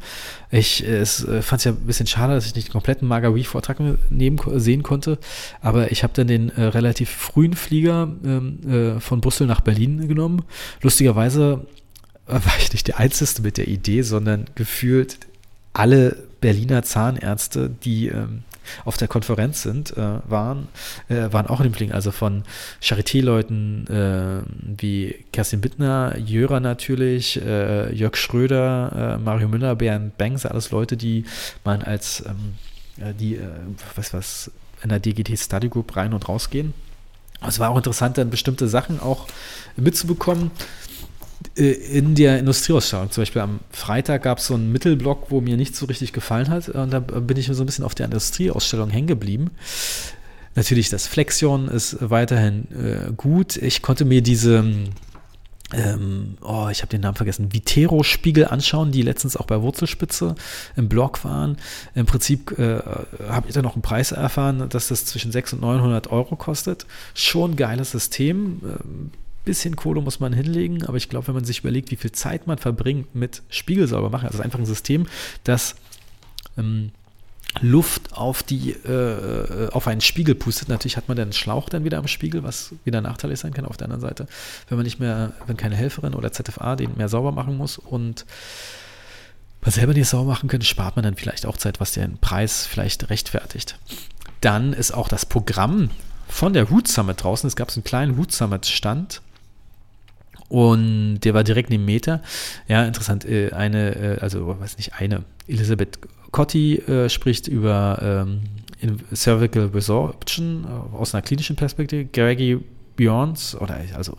Ich 0.50 0.86
äh, 0.86 1.00
äh 1.00 1.06
fand 1.06 1.60
es 1.60 1.64
ja 1.64 1.72
ein 1.72 1.86
bisschen 1.86 2.06
schade, 2.06 2.34
dass 2.34 2.46
ich 2.46 2.54
nicht 2.54 2.68
den 2.68 2.72
kompletten 2.72 3.08
Margaret-Vortrag 3.08 3.78
neben 4.10 4.38
sehen 4.60 4.82
konnte. 4.82 5.18
Aber 5.62 5.90
ich 5.92 6.02
habe 6.02 6.12
dann 6.14 6.26
den 6.26 6.50
äh, 6.50 6.64
relativ 6.64 7.08
frühen 7.08 7.54
Flieger 7.54 8.12
ähm, 8.24 8.58
äh, 8.68 9.00
von 9.00 9.22
Brüssel 9.22 9.46
nach 9.46 9.62
Berlin 9.62 10.08
genommen. 10.08 10.44
Lustigerweise 10.82 11.66
war 12.26 12.58
ich 12.58 12.72
nicht 12.72 12.86
der 12.86 12.98
Einzige 12.98 13.42
mit 13.42 13.56
der 13.56 13.68
Idee, 13.68 14.02
sondern 14.02 14.44
gefühlt 14.54 15.18
alle 15.72 16.16
Berliner 16.40 16.82
Zahnärzte, 16.82 17.70
die 17.70 18.08
ähm, 18.08 18.44
auf 18.84 18.96
der 18.96 19.08
Konferenz 19.08 19.62
sind, 19.62 19.96
äh, 19.96 20.18
waren, 20.28 20.68
äh, 21.08 21.32
waren 21.32 21.46
auch 21.46 21.60
in 21.60 21.64
dem 21.64 21.74
Fliegen. 21.74 21.92
Also 21.92 22.10
von 22.10 22.44
Charité-Leuten 22.80 23.86
äh, 23.88 24.80
wie 24.80 25.24
Kerstin 25.32 25.60
Bittner, 25.60 26.16
Jöra 26.18 26.60
natürlich, 26.60 27.40
äh, 27.40 27.92
Jörg 27.94 28.16
Schröder, 28.16 29.16
äh, 29.16 29.22
Mario 29.22 29.48
Müller, 29.48 29.74
Bernd 29.76 30.16
Banks, 30.18 30.46
alles 30.46 30.70
Leute, 30.70 30.96
die 30.96 31.24
man 31.64 31.82
als 31.82 32.24
ähm, 32.26 32.54
äh, 33.04 33.14
die, 33.14 33.38
was 33.96 34.12
was, 34.12 34.50
in 34.82 34.88
der 34.88 35.00
DGT 35.00 35.38
Study 35.38 35.68
Group 35.68 35.96
rein 35.96 36.12
und 36.12 36.28
rausgehen. 36.28 36.74
Es 37.46 37.58
war 37.58 37.70
auch 37.70 37.76
interessant, 37.76 38.18
dann 38.18 38.30
bestimmte 38.30 38.68
Sachen 38.68 39.00
auch 39.00 39.26
mitzubekommen. 39.76 40.50
Äh, 41.56 41.70
in 41.72 42.14
der 42.14 42.38
Industrieausstellung. 42.38 43.10
Zum 43.10 43.22
Beispiel 43.22 43.42
am 43.42 43.60
Freitag 43.70 44.22
gab 44.22 44.38
es 44.38 44.46
so 44.46 44.54
einen 44.54 44.72
Mittelblock, 44.72 45.30
wo 45.30 45.40
mir 45.40 45.56
nicht 45.56 45.76
so 45.76 45.86
richtig 45.86 46.12
gefallen 46.12 46.48
hat. 46.48 46.68
Und 46.68 46.90
da 46.90 47.00
bin 47.00 47.36
ich 47.36 47.46
so 47.46 47.62
ein 47.62 47.66
bisschen 47.66 47.84
auf 47.84 47.94
der 47.94 48.06
Industrieausstellung 48.06 48.90
hängen 48.90 49.06
geblieben. 49.06 49.50
Natürlich, 50.54 50.90
das 50.90 51.06
Flexion 51.06 51.68
ist 51.68 51.96
weiterhin 52.00 52.66
äh, 52.72 53.12
gut. 53.16 53.56
Ich 53.56 53.80
konnte 53.80 54.04
mir 54.04 54.20
diese, 54.20 54.64
ähm, 55.72 56.36
oh, 56.42 56.68
ich 56.70 56.82
habe 56.82 56.90
den 56.90 57.00
Namen 57.00 57.16
vergessen, 57.16 57.54
Vitero-Spiegel 57.54 58.46
anschauen, 58.46 58.92
die 58.92 59.00
letztens 59.00 59.38
auch 59.38 59.46
bei 59.46 59.62
Wurzelspitze 59.62 60.34
im 60.76 60.90
Blog 60.90 61.24
waren. 61.24 61.56
Im 61.94 62.04
Prinzip 62.04 62.58
äh, 62.58 62.80
habe 63.28 63.48
ich 63.48 63.54
da 63.54 63.62
noch 63.62 63.74
einen 63.74 63.82
Preis 63.82 64.12
erfahren, 64.12 64.68
dass 64.68 64.88
das 64.88 65.06
zwischen 65.06 65.32
600 65.32 65.62
und 65.62 65.76
900 65.76 66.10
Euro 66.12 66.36
kostet. 66.36 66.84
Schon 67.14 67.56
geiles 67.56 67.92
System. 67.92 68.60
Ähm, 68.62 69.10
bisschen 69.44 69.76
Kohle 69.76 70.00
muss 70.00 70.20
man 70.20 70.32
hinlegen, 70.32 70.84
aber 70.86 70.96
ich 70.96 71.08
glaube, 71.08 71.28
wenn 71.28 71.34
man 71.34 71.44
sich 71.44 71.60
überlegt, 71.60 71.90
wie 71.90 71.96
viel 71.96 72.12
Zeit 72.12 72.46
man 72.46 72.58
verbringt 72.58 73.14
mit 73.14 73.42
Spiegel 73.48 73.88
machen, 74.10 74.28
also 74.28 74.42
einfach 74.42 74.58
ein 74.58 74.66
System, 74.66 75.06
das 75.44 75.74
ähm, 76.56 76.92
Luft 77.60 78.14
auf 78.14 78.42
die 78.42 78.70
äh, 78.70 79.68
auf 79.70 79.86
einen 79.86 80.00
Spiegel 80.00 80.34
pustet. 80.34 80.68
Natürlich 80.68 80.96
hat 80.96 81.08
man 81.08 81.16
dann 81.16 81.24
einen 81.24 81.32
Schlauch 81.32 81.68
dann 81.68 81.84
wieder 81.84 81.98
am 81.98 82.08
Spiegel, 82.08 82.42
was 82.42 82.72
wieder 82.84 83.00
nachteilig 83.00 83.38
sein 83.40 83.52
kann 83.52 83.66
auf 83.66 83.76
der 83.76 83.86
anderen 83.86 84.00
Seite, 84.00 84.26
wenn 84.68 84.78
man 84.78 84.84
nicht 84.84 85.00
mehr, 85.00 85.32
wenn 85.46 85.56
keine 85.56 85.76
Helferin 85.76 86.14
oder 86.14 86.32
ZFA 86.32 86.76
den 86.76 86.96
mehr 86.96 87.08
sauber 87.08 87.32
machen 87.32 87.56
muss 87.56 87.76
und 87.76 88.24
man 89.60 89.70
selber 89.70 89.92
nicht 89.92 90.08
sauber 90.08 90.30
machen 90.30 90.48
könnte, 90.48 90.66
spart 90.66 90.96
man 90.96 91.04
dann 91.04 91.14
vielleicht 91.14 91.44
auch 91.44 91.56
Zeit, 91.56 91.78
was 91.78 91.92
den 91.92 92.18
Preis 92.18 92.66
vielleicht 92.66 93.10
rechtfertigt. 93.10 93.78
Dann 94.40 94.72
ist 94.72 94.92
auch 94.92 95.08
das 95.08 95.26
Programm 95.26 95.90
von 96.28 96.54
der 96.54 96.64
Root 96.64 96.88
Summit 96.88 97.22
draußen. 97.22 97.46
Es 97.46 97.54
gab 97.54 97.70
so 97.70 97.78
einen 97.78 97.84
kleinen 97.84 98.14
Root 98.14 98.32
Summit 98.32 98.66
Stand 98.66 99.20
und 100.52 101.20
der 101.20 101.32
war 101.32 101.44
direkt 101.44 101.70
neben 101.70 101.86
Meter. 101.86 102.20
Ja, 102.68 102.84
interessant. 102.84 103.24
Äh, 103.24 103.52
eine, 103.52 103.96
äh, 103.96 104.18
also, 104.20 104.60
weiß 104.60 104.76
nicht, 104.76 104.92
eine, 104.92 105.24
Elisabeth 105.48 105.98
Cotti 106.30 106.76
äh, 106.76 107.08
spricht 107.08 107.48
über 107.48 107.98
ähm, 108.02 108.42
Cervical 109.14 109.70
Resorption 109.72 110.64
äh, 110.64 110.94
aus 110.94 111.14
einer 111.14 111.22
klinischen 111.22 111.56
Perspektive. 111.56 112.04
Greggy 112.04 112.60
Bjorns, 112.96 113.56
oder 113.58 113.78
also 113.96 114.18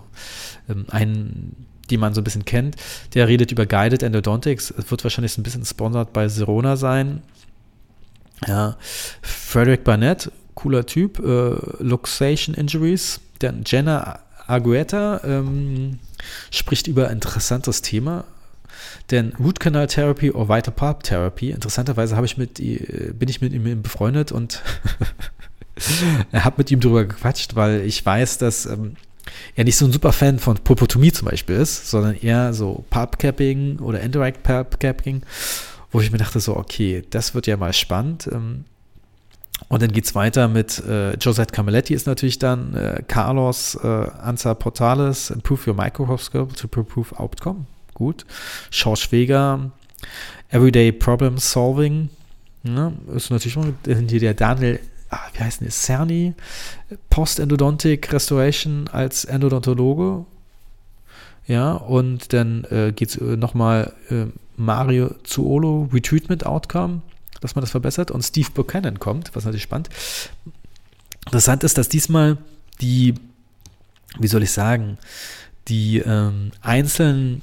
ähm, 0.67 0.87
ein, 0.89 1.55
die 1.91 1.97
man 1.97 2.15
so 2.15 2.21
ein 2.21 2.23
bisschen 2.23 2.45
kennt, 2.45 2.77
der 3.13 3.27
redet 3.27 3.51
über 3.51 3.67
Guided 3.67 4.01
Endodontics. 4.01 4.71
Es 4.71 4.89
wird 4.89 5.03
wahrscheinlich 5.03 5.37
ein 5.37 5.43
bisschen 5.43 5.63
sponsored 5.63 6.13
bei 6.13 6.27
Serona 6.29 6.77
sein. 6.77 7.21
Ja, 8.47 8.75
Frederick 9.21 9.83
Barnett, 9.83 10.31
cooler 10.55 10.87
Typ, 10.87 11.19
äh, 11.19 11.83
Luxation 11.83 12.55
Injuries. 12.55 13.21
Dann 13.37 13.61
Jenna 13.67 14.19
Agueta 14.47 15.21
ähm, 15.23 15.99
spricht 16.51 16.87
über 16.87 17.07
ein 17.07 17.13
interessantes 17.13 17.81
Thema. 17.81 18.25
Denn 19.11 19.33
Root 19.39 19.59
Canal 19.59 19.87
Therapy 19.87 20.31
oder 20.31 20.49
Vital 20.49 20.73
Pulp 20.73 21.03
Therapy, 21.03 21.51
interessanterweise 21.51 22.15
ich 22.25 22.37
mit, 22.37 22.55
bin 22.55 23.29
ich 23.29 23.41
mit 23.41 23.53
ihm 23.53 23.81
befreundet 23.81 24.31
und 24.31 24.61
habe 26.33 26.55
mit 26.57 26.71
ihm 26.71 26.79
darüber 26.79 27.05
gequatscht, 27.05 27.55
weil 27.55 27.81
ich 27.81 28.05
weiß, 28.05 28.37
dass 28.37 28.65
ähm, 28.65 28.95
er 29.55 29.63
nicht 29.63 29.77
so 29.77 29.85
ein 29.85 29.91
super 29.91 30.11
Fan 30.11 30.39
von 30.39 30.57
Pulpotomie 30.57 31.11
zum 31.11 31.27
Beispiel 31.27 31.55
ist, 31.55 31.89
sondern 31.89 32.15
eher 32.15 32.53
so 32.53 32.85
Pulp 32.89 33.19
Capping 33.19 33.79
oder 33.79 34.01
Indirect 34.01 34.43
Pulp 34.43 34.79
Capping, 34.79 35.21
wo 35.91 36.01
ich 36.01 36.11
mir 36.11 36.17
dachte 36.17 36.39
so, 36.39 36.55
okay, 36.55 37.03
das 37.09 37.33
wird 37.35 37.47
ja 37.47 37.57
mal 37.57 37.73
spannend. 37.73 38.29
Ähm, 38.31 38.65
und 39.69 39.81
dann 39.81 39.91
geht 39.91 40.05
es 40.05 40.15
weiter 40.15 40.47
mit 40.47 40.83
äh, 40.85 41.15
Josette 41.17 41.53
Camilletti 41.53 41.93
ist 41.93 42.07
natürlich 42.07 42.39
dann 42.39 42.75
äh, 42.75 43.03
Carlos 43.07 43.75
äh, 43.83 43.87
Anza 43.87 44.53
Portales, 44.53 45.29
Improve 45.29 45.71
Your 45.71 45.75
Microscope 45.75 46.53
to 46.53 46.67
Improve 46.79 47.17
Outcome. 47.19 47.65
Gut. 47.93 48.25
Schau 48.71 48.95
Schweger, 48.95 49.71
Everyday 50.49 50.91
Problem 50.91 51.37
Solving. 51.37 52.09
Ja, 52.63 52.93
ist 53.15 53.29
natürlich 53.29 53.57
hier 54.09 54.19
der 54.19 54.33
Daniel, 54.33 54.79
ah, 55.09 55.19
wie 55.33 55.39
heißt 55.39 55.61
denn? 55.61 55.69
Cerny, 55.69 56.33
Post-Endodontic 57.09 58.11
Restoration 58.13 58.87
als 58.91 59.25
Endodontologe. 59.25 60.25
Ja, 61.45 61.73
und 61.73 62.31
dann 62.31 62.63
äh, 62.69 62.93
geht 62.95 63.09
es 63.09 63.17
äh, 63.17 63.35
nochmal 63.35 63.93
äh, 64.09 64.25
Mario 64.55 65.13
Zuolo, 65.23 65.89
Retreatment 65.91 66.45
Outcome 66.45 67.01
dass 67.43 67.55
man 67.55 67.61
das 67.61 67.71
verbessert. 67.71 68.11
Und 68.11 68.23
Steve 68.23 68.49
Buchanan 68.53 68.99
kommt, 68.99 69.35
was 69.35 69.45
natürlich 69.45 69.63
spannend. 69.63 69.89
Interessant 71.25 71.63
ist, 71.63 71.77
dass 71.77 71.89
diesmal 71.89 72.37
die, 72.81 73.15
wie 74.19 74.27
soll 74.27 74.43
ich 74.43 74.51
sagen, 74.51 74.97
die 75.67 75.99
ähm, 75.99 76.51
einzelnen 76.61 77.41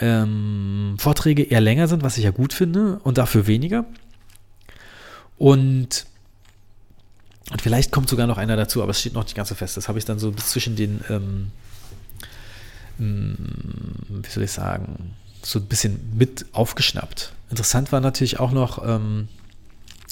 ähm, 0.00 0.96
Vorträge 0.98 1.42
eher 1.42 1.60
länger 1.60 1.88
sind, 1.88 2.02
was 2.02 2.18
ich 2.18 2.24
ja 2.24 2.30
gut 2.30 2.52
finde, 2.52 2.98
und 3.02 3.18
dafür 3.18 3.46
weniger. 3.46 3.86
Und, 5.38 6.06
und 7.50 7.62
vielleicht 7.62 7.90
kommt 7.90 8.08
sogar 8.08 8.26
noch 8.26 8.38
einer 8.38 8.56
dazu, 8.56 8.82
aber 8.82 8.90
es 8.90 9.00
steht 9.00 9.14
noch 9.14 9.24
nicht 9.24 9.34
ganz 9.34 9.48
so 9.48 9.54
fest. 9.54 9.76
Das 9.76 9.88
habe 9.88 9.98
ich 9.98 10.04
dann 10.04 10.18
so 10.18 10.30
zwischen 10.32 10.76
den, 10.76 11.00
ähm, 11.08 11.50
mm, 12.98 14.22
wie 14.22 14.30
soll 14.30 14.44
ich 14.44 14.52
sagen, 14.52 15.14
so 15.42 15.58
ein 15.58 15.66
bisschen 15.66 16.00
mit 16.16 16.46
aufgeschnappt. 16.52 17.32
Interessant 17.54 17.92
war 17.92 18.00
natürlich 18.00 18.40
auch 18.40 18.50
noch 18.50 18.84
ähm, 18.84 19.28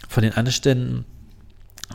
von 0.08 0.22
den 0.22 0.32
Anständen, 0.32 1.04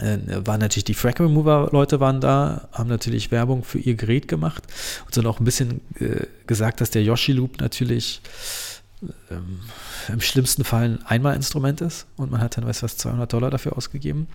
äh, 0.01 0.17
waren 0.45 0.59
natürlich 0.59 0.83
die 0.83 0.93
Frack 0.93 1.21
Remover 1.21 1.69
Leute 1.71 2.01
waren 2.01 2.19
da, 2.19 2.67
haben 2.73 2.89
natürlich 2.89 3.31
Werbung 3.31 3.63
für 3.63 3.79
ihr 3.79 3.95
Gerät 3.95 4.27
gemacht 4.27 4.63
und 5.05 5.13
sind 5.13 5.25
auch 5.25 5.39
ein 5.39 5.45
bisschen 5.45 5.79
äh, 6.01 6.25
gesagt, 6.47 6.81
dass 6.81 6.89
der 6.89 7.01
Yoshi 7.01 7.31
Loop 7.31 7.61
natürlich 7.61 8.19
ähm, 9.31 9.61
im 10.09 10.19
schlimmsten 10.19 10.65
Fall 10.65 10.83
ein 10.83 11.05
Einmalinstrument 11.05 11.79
ist 11.79 12.07
und 12.17 12.29
man 12.29 12.41
hat 12.41 12.57
dann, 12.57 12.67
weiß 12.67 12.83
was, 12.83 12.97
200 12.97 13.31
Dollar 13.31 13.49
dafür 13.49 13.77
ausgegeben. 13.77 14.27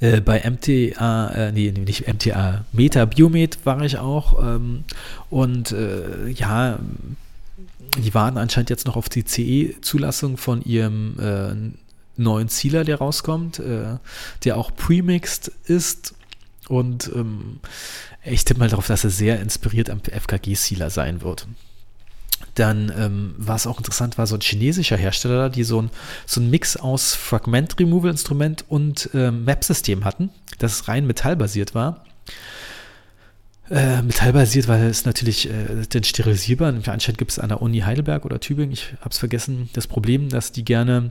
Äh, 0.00 0.20
bei 0.20 0.42
MTA, 0.46 1.28
äh, 1.28 1.52
nee, 1.52 1.70
nicht 1.72 2.06
MTA, 2.06 2.66
Meta 2.72 3.06
Biomed 3.06 3.64
war 3.64 3.80
ich 3.80 3.96
auch 3.96 4.44
ähm, 4.44 4.84
und 5.30 5.72
äh, 5.72 6.28
ja, 6.28 6.80
die 7.96 8.14
warten 8.14 8.38
anscheinend 8.38 8.70
jetzt 8.70 8.86
noch 8.86 8.96
auf 8.96 9.08
die 9.08 9.24
CE-Zulassung 9.24 10.36
von 10.36 10.62
ihrem 10.62 11.18
äh, 11.18 11.54
neuen 12.18 12.48
Sealer, 12.48 12.84
der 12.84 12.98
rauskommt, 12.98 13.58
äh, 13.58 13.96
der 14.44 14.56
auch 14.56 14.74
premixed 14.74 15.50
ist. 15.66 16.14
Und 16.68 17.10
ähm, 17.14 17.60
ich 18.24 18.44
tippe 18.44 18.60
mal 18.60 18.68
darauf, 18.68 18.86
dass 18.86 19.04
er 19.04 19.10
sehr 19.10 19.40
inspiriert 19.40 19.88
am 19.90 20.00
FKG-Sealer 20.00 20.90
sein 20.90 21.22
wird. 21.22 21.46
Dann, 22.54 22.92
ähm, 22.96 23.34
was 23.38 23.66
auch 23.66 23.78
interessant 23.78 24.18
war, 24.18 24.26
so 24.26 24.34
ein 24.34 24.40
chinesischer 24.40 24.96
Hersteller, 24.96 25.48
die 25.48 25.64
so 25.64 25.82
ein, 25.82 25.90
so 26.26 26.40
ein 26.40 26.50
Mix 26.50 26.76
aus 26.76 27.14
Fragment-Removal-Instrument 27.14 28.64
und 28.68 29.10
äh, 29.14 29.30
Map-System 29.30 30.04
hatten, 30.04 30.30
das 30.58 30.88
rein 30.88 31.06
metallbasiert 31.06 31.74
war. 31.74 32.04
Äh, 33.70 34.00
metallbasiert, 34.00 34.66
weil 34.66 34.84
es 34.84 35.04
natürlich 35.04 35.50
äh, 35.50 35.86
den 35.92 36.02
sterilisierbar. 36.02 36.68
Anscheinend 36.68 37.18
gibt 37.18 37.32
es 37.32 37.38
an 37.38 37.50
der 37.50 37.60
Uni 37.60 37.80
Heidelberg 37.80 38.24
oder 38.24 38.40
Tübingen, 38.40 38.72
ich 38.72 38.94
habe 39.00 39.10
es 39.10 39.18
vergessen, 39.18 39.68
das 39.74 39.86
Problem, 39.86 40.30
dass 40.30 40.52
die 40.52 40.64
gerne 40.64 41.10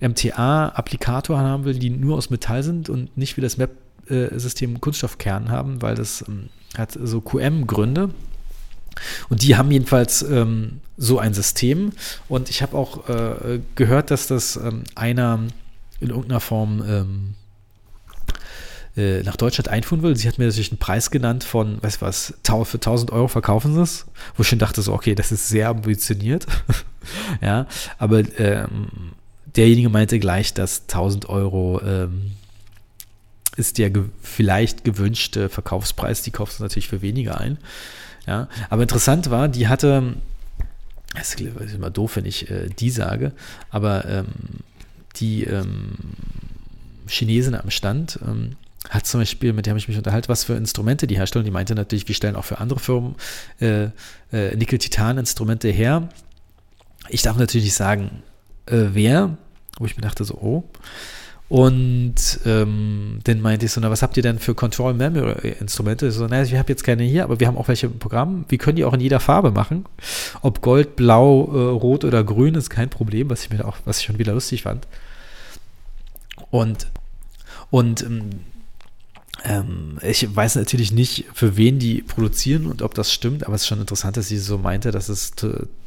MTA-Applikator 0.00 1.38
haben 1.38 1.64
will, 1.64 1.78
die 1.78 1.90
nur 1.90 2.16
aus 2.16 2.30
Metall 2.30 2.62
sind 2.62 2.88
und 2.88 3.16
nicht 3.16 3.36
wie 3.36 3.40
das 3.40 3.56
Map-System 3.56 4.80
Kunststoffkern 4.80 5.50
haben, 5.50 5.82
weil 5.82 5.96
das 5.96 6.24
ähm, 6.28 6.48
hat 6.76 6.92
so 6.92 7.20
QM-Gründe. 7.20 8.10
Und 9.28 9.42
die 9.42 9.56
haben 9.56 9.72
jedenfalls 9.72 10.22
ähm, 10.22 10.80
so 10.96 11.18
ein 11.18 11.34
System. 11.34 11.90
Und 12.28 12.50
ich 12.50 12.62
habe 12.62 12.76
auch 12.76 13.08
äh, 13.08 13.60
gehört, 13.74 14.12
dass 14.12 14.28
das 14.28 14.56
ähm, 14.56 14.84
einer 14.94 15.40
in 15.98 16.10
irgendeiner 16.10 16.40
Form 16.40 16.84
ähm, 16.86 17.34
äh, 18.96 19.22
nach 19.22 19.36
Deutschland 19.36 19.68
einführen 19.68 20.02
will. 20.02 20.16
Sie 20.16 20.28
hat 20.28 20.38
mir 20.38 20.46
natürlich 20.46 20.70
einen 20.70 20.78
Preis 20.78 21.10
genannt 21.10 21.42
von, 21.42 21.82
weißt 21.82 22.00
du 22.00 22.06
was, 22.06 22.34
für 22.44 22.76
1000 22.76 23.10
Euro 23.10 23.28
verkaufen 23.28 23.74
sie 23.74 23.82
es. 23.82 24.06
Wo 24.36 24.42
ich 24.42 24.48
schon 24.48 24.58
dachte, 24.58 24.82
so, 24.82 24.92
okay, 24.92 25.14
das 25.14 25.32
ist 25.32 25.48
sehr 25.48 25.68
ambitioniert. 25.68 26.46
ja, 27.40 27.66
aber 27.98 28.22
ähm, 28.38 28.88
derjenige 29.56 29.88
meinte 29.88 30.18
gleich, 30.18 30.54
dass 30.54 30.82
1000 30.82 31.28
Euro 31.28 31.80
ähm, 31.84 32.32
ist 33.56 33.78
der 33.78 33.90
ge 33.90 34.04
vielleicht 34.22 34.84
gewünschte 34.84 35.48
Verkaufspreis. 35.48 36.22
Die 36.22 36.30
kaufst 36.30 36.58
du 36.58 36.62
natürlich 36.62 36.88
für 36.88 37.02
weniger 37.02 37.40
ein. 37.40 37.58
Ja, 38.26 38.48
aber 38.70 38.82
interessant 38.82 39.30
war, 39.30 39.48
die 39.48 39.68
hatte, 39.68 40.14
das 41.14 41.34
ist 41.34 41.74
immer 41.74 41.90
doof, 41.90 42.16
wenn 42.16 42.26
ich 42.26 42.50
äh, 42.50 42.68
die 42.68 42.90
sage, 42.90 43.32
aber 43.70 44.06
ähm, 44.06 44.26
die 45.16 45.44
ähm, 45.44 45.96
Chinesin 47.06 47.54
am 47.54 47.70
Stand 47.70 48.18
ähm, 48.26 48.56
hat 48.90 49.06
zum 49.06 49.20
Beispiel, 49.20 49.52
mit 49.52 49.66
der 49.66 49.72
habe 49.72 49.78
ich 49.78 49.88
mich 49.88 49.96
unterhalten, 49.96 50.28
was 50.28 50.44
für 50.44 50.54
Instrumente 50.54 51.06
die 51.06 51.16
herstellen. 51.16 51.44
Die 51.44 51.50
meinte 51.50 51.74
natürlich, 51.74 52.06
wir 52.06 52.14
stellen 52.14 52.36
auch 52.36 52.44
für 52.44 52.58
andere 52.58 52.80
Firmen 52.80 53.14
äh, 53.60 53.84
äh, 54.32 54.56
Nickel-Titan-Instrumente 54.56 55.68
her. 55.68 56.08
Ich 57.08 57.22
darf 57.22 57.36
natürlich 57.36 57.64
nicht 57.64 57.74
sagen, 57.74 58.22
äh, 58.66 58.86
wer, 58.92 59.36
wo 59.78 59.86
ich 59.86 59.96
mir 59.96 60.02
dachte 60.02 60.24
so, 60.24 60.34
oh. 60.34 60.64
Und 61.48 62.40
ähm, 62.46 63.20
dann 63.24 63.40
meinte 63.40 63.66
ich 63.66 63.72
so, 63.72 63.80
na, 63.80 63.90
was 63.90 64.02
habt 64.02 64.16
ihr 64.16 64.22
denn 64.22 64.38
für 64.38 64.54
Control 64.54 64.94
Memory 64.94 65.56
Instrumente? 65.60 66.10
So, 66.10 66.26
naja, 66.26 66.42
ich 66.42 66.54
habe 66.54 66.70
jetzt 66.70 66.84
keine 66.84 67.02
hier, 67.02 67.22
aber 67.22 67.38
wir 67.38 67.46
haben 67.46 67.58
auch 67.58 67.68
welche 67.68 67.86
im 67.86 67.98
Programm. 67.98 68.46
Wir 68.48 68.58
können 68.58 68.76
die 68.76 68.84
auch 68.84 68.94
in 68.94 69.00
jeder 69.00 69.20
Farbe 69.20 69.50
machen. 69.50 69.84
Ob 70.40 70.62
Gold, 70.62 70.96
Blau, 70.96 71.44
äh, 71.52 71.70
Rot 71.70 72.04
oder 72.04 72.24
Grün 72.24 72.54
ist 72.54 72.70
kein 72.70 72.88
Problem, 72.88 73.28
was 73.28 73.44
ich 73.44 73.50
mir 73.50 73.66
auch, 73.66 73.76
was 73.84 73.98
ich 73.98 74.06
schon 74.06 74.18
wieder 74.18 74.32
lustig 74.32 74.62
fand. 74.62 74.88
Und, 76.50 76.88
und 77.70 78.02
ähm, 78.02 78.30
ähm, 79.44 79.98
ich 80.02 80.34
weiß 80.34 80.56
natürlich 80.56 80.90
nicht, 80.90 81.26
für 81.34 81.56
wen 81.56 81.78
die 81.78 82.02
produzieren 82.02 82.66
und 82.66 82.82
ob 82.82 82.94
das 82.94 83.12
stimmt, 83.12 83.44
aber 83.46 83.54
es 83.54 83.62
ist 83.62 83.68
schon 83.68 83.80
interessant, 83.80 84.16
dass 84.16 84.28
sie 84.28 84.38
so 84.38 84.58
meinte, 84.58 84.90
dass 84.90 85.08
es 85.08 85.32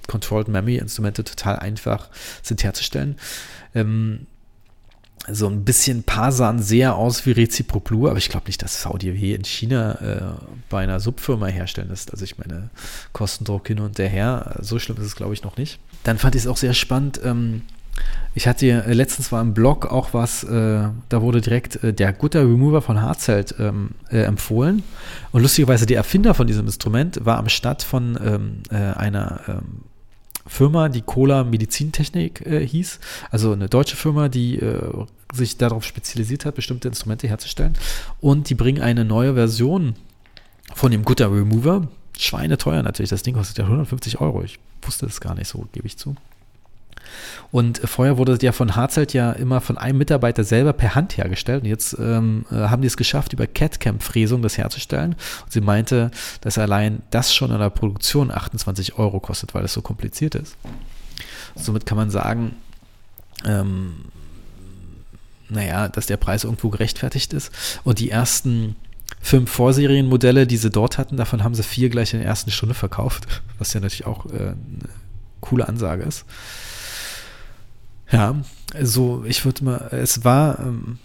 Controlled 0.08 0.48
Memory 0.48 0.78
Instrumente 0.78 1.24
total 1.24 1.58
einfach 1.58 2.10
sind 2.44 2.64
herzustellen. 2.64 3.18
Ähm, 3.74 4.28
so 5.30 5.48
ein 5.48 5.66
bisschen 5.66 6.04
paar 6.04 6.32
sahen 6.32 6.62
sehr 6.62 6.96
aus 6.96 7.26
wie 7.26 7.32
Reciproclu, 7.32 8.08
aber 8.08 8.18
ich 8.18 8.30
glaube 8.30 8.46
nicht, 8.46 8.62
dass 8.62 8.78
VDW 8.78 9.34
in 9.34 9.44
China 9.44 10.00
äh, 10.00 10.46
bei 10.70 10.84
einer 10.84 11.00
Subfirma 11.00 11.48
herstellen 11.48 11.90
ist. 11.90 12.12
Also 12.12 12.24
ich 12.24 12.38
meine, 12.38 12.70
Kostendruck 13.12 13.68
hin 13.68 13.80
und 13.80 14.00
her, 14.00 14.56
so 14.62 14.80
schlimm 14.80 14.98
ist 14.98 15.06
es 15.06 15.16
glaube 15.16 15.34
ich 15.34 15.44
noch 15.44 15.58
nicht. 15.58 15.80
Dann 16.04 16.18
fand 16.18 16.36
ich 16.36 16.44
es 16.44 16.48
auch 16.48 16.58
sehr 16.58 16.74
spannend, 16.74 17.20
ähm, 17.24 17.64
ich 18.38 18.48
hatte 18.48 18.68
äh, 18.68 18.94
letztens 18.94 19.32
war 19.32 19.42
im 19.42 19.56
Blog 19.56 19.88
auch 19.88 20.14
was, 20.14 20.44
äh, 20.44 20.90
da 21.10 21.22
wurde 21.22 21.42
direkt 21.42 21.84
äh, 21.84 21.92
der 21.92 22.14
Gutter 22.14 22.42
Remover 22.42 22.84
von 22.84 23.02
Harzelt 23.02 23.56
ähm, 23.58 23.92
äh, 24.12 24.20
empfohlen. 24.20 24.84
Und 25.32 25.42
lustigerweise 25.42 25.88
der 25.88 25.98
Erfinder 25.98 26.36
von 26.36 26.46
diesem 26.46 26.68
Instrument 26.68 27.26
war 27.26 27.40
am 27.40 27.50
Start 27.50 27.82
von 27.82 28.16
ähm, 28.24 28.62
äh, 28.70 28.76
einer 28.96 29.42
ähm, 29.48 29.62
Firma, 30.46 30.88
die 30.88 31.02
Cola 31.02 31.44
Medizintechnik 31.44 32.46
äh, 32.46 32.66
hieß. 32.66 33.00
Also 33.32 33.54
eine 33.54 33.70
deutsche 33.70 33.96
Firma, 33.96 34.30
die 34.30 34.60
sich 35.34 35.58
darauf 35.58 35.84
spezialisiert 35.84 36.46
hat, 36.46 36.56
bestimmte 36.56 36.88
Instrumente 36.88 37.28
herzustellen. 37.28 37.74
Und 38.22 38.50
die 38.50 38.56
bringen 38.56 38.82
eine 38.82 39.04
neue 39.04 39.34
Version 39.34 39.96
von 40.76 40.92
dem 40.92 41.04
Gutter 41.04 41.32
Remover. 41.32 41.88
Schweineteuer 42.18 42.84
natürlich. 42.84 43.10
Das 43.10 43.24
Ding 43.24 43.34
kostet 43.34 43.58
ja 43.58 43.66
150 43.66 44.22
Euro. 44.22 44.44
Ich 44.44 44.60
wusste 44.84 45.08
es 45.08 45.20
gar 45.20 45.34
nicht 45.34 45.48
so, 45.48 45.68
gebe 45.72 45.88
ich 45.88 45.98
zu. 45.98 46.16
Und 47.52 47.80
vorher 47.84 48.18
wurde 48.18 48.38
ja 48.42 48.52
von 48.52 48.76
Harzelt 48.76 49.14
ja 49.14 49.32
immer 49.32 49.62
von 49.62 49.78
einem 49.78 49.98
Mitarbeiter 49.98 50.44
selber 50.44 50.74
per 50.74 50.96
Hand 50.96 51.18
hergestellt. 51.18 51.64
Und 51.64 51.70
jetzt 51.70 51.96
ähm, 52.00 52.46
äh, 52.52 52.56
haben 52.56 52.82
die 52.82 52.88
es 52.88 52.98
geschafft, 52.98 53.34
über 53.34 53.48
CAD-Cam-Fräsung 53.48 54.42
das 54.42 54.58
herzustellen. 54.58 55.16
Und 55.44 55.52
sie 55.52 55.62
meinte, 55.62 56.12
dass 56.42 56.58
allein 56.58 57.02
das 57.12 57.34
schon 57.34 57.52
in 57.52 57.60
der 57.60 57.70
Produktion 57.70 58.32
28 58.32 58.98
Euro 58.98 59.20
kostet, 59.20 59.54
weil 59.54 59.66
es 59.66 59.74
so 59.74 59.82
kompliziert 59.82 60.36
ist. 60.36 60.58
Somit 61.56 61.86
kann 61.86 61.98
man 61.98 62.10
sagen, 62.10 62.56
ähm, 63.46 64.06
naja, 65.50 65.88
dass 65.88 66.06
der 66.08 66.18
Preis 66.18 66.44
irgendwo 66.44 66.70
gerechtfertigt 66.70 67.34
ist. 67.34 67.52
Und 67.84 68.00
die 68.00 68.10
ersten 68.10 68.76
fünf 69.22 69.52
Vorserienmodelle, 69.52 70.48
die 70.48 70.58
sie 70.58 70.70
dort 70.70 70.98
hatten, 70.98 71.18
davon 71.18 71.44
haben 71.44 71.56
sie 71.56 71.64
vier 71.64 71.90
gleich 71.90 72.14
in 72.14 72.20
der 72.20 72.28
ersten 72.28 72.52
Stunde 72.52 72.76
verkauft, 72.76 73.28
was 73.58 73.74
ja 73.74 73.80
natürlich 73.80 74.06
auch 74.06 74.26
äh, 74.28 74.30
eine 74.38 74.90
coole 75.42 75.68
Ansage 75.68 76.04
ist. 76.04 76.26
Ja, 78.12 78.36
also 78.74 79.24
ich 79.26 79.44
würde 79.44 79.64
mal, 79.64 79.90
es 79.92 80.24
war, 80.24 80.60
ähm, 80.60 80.98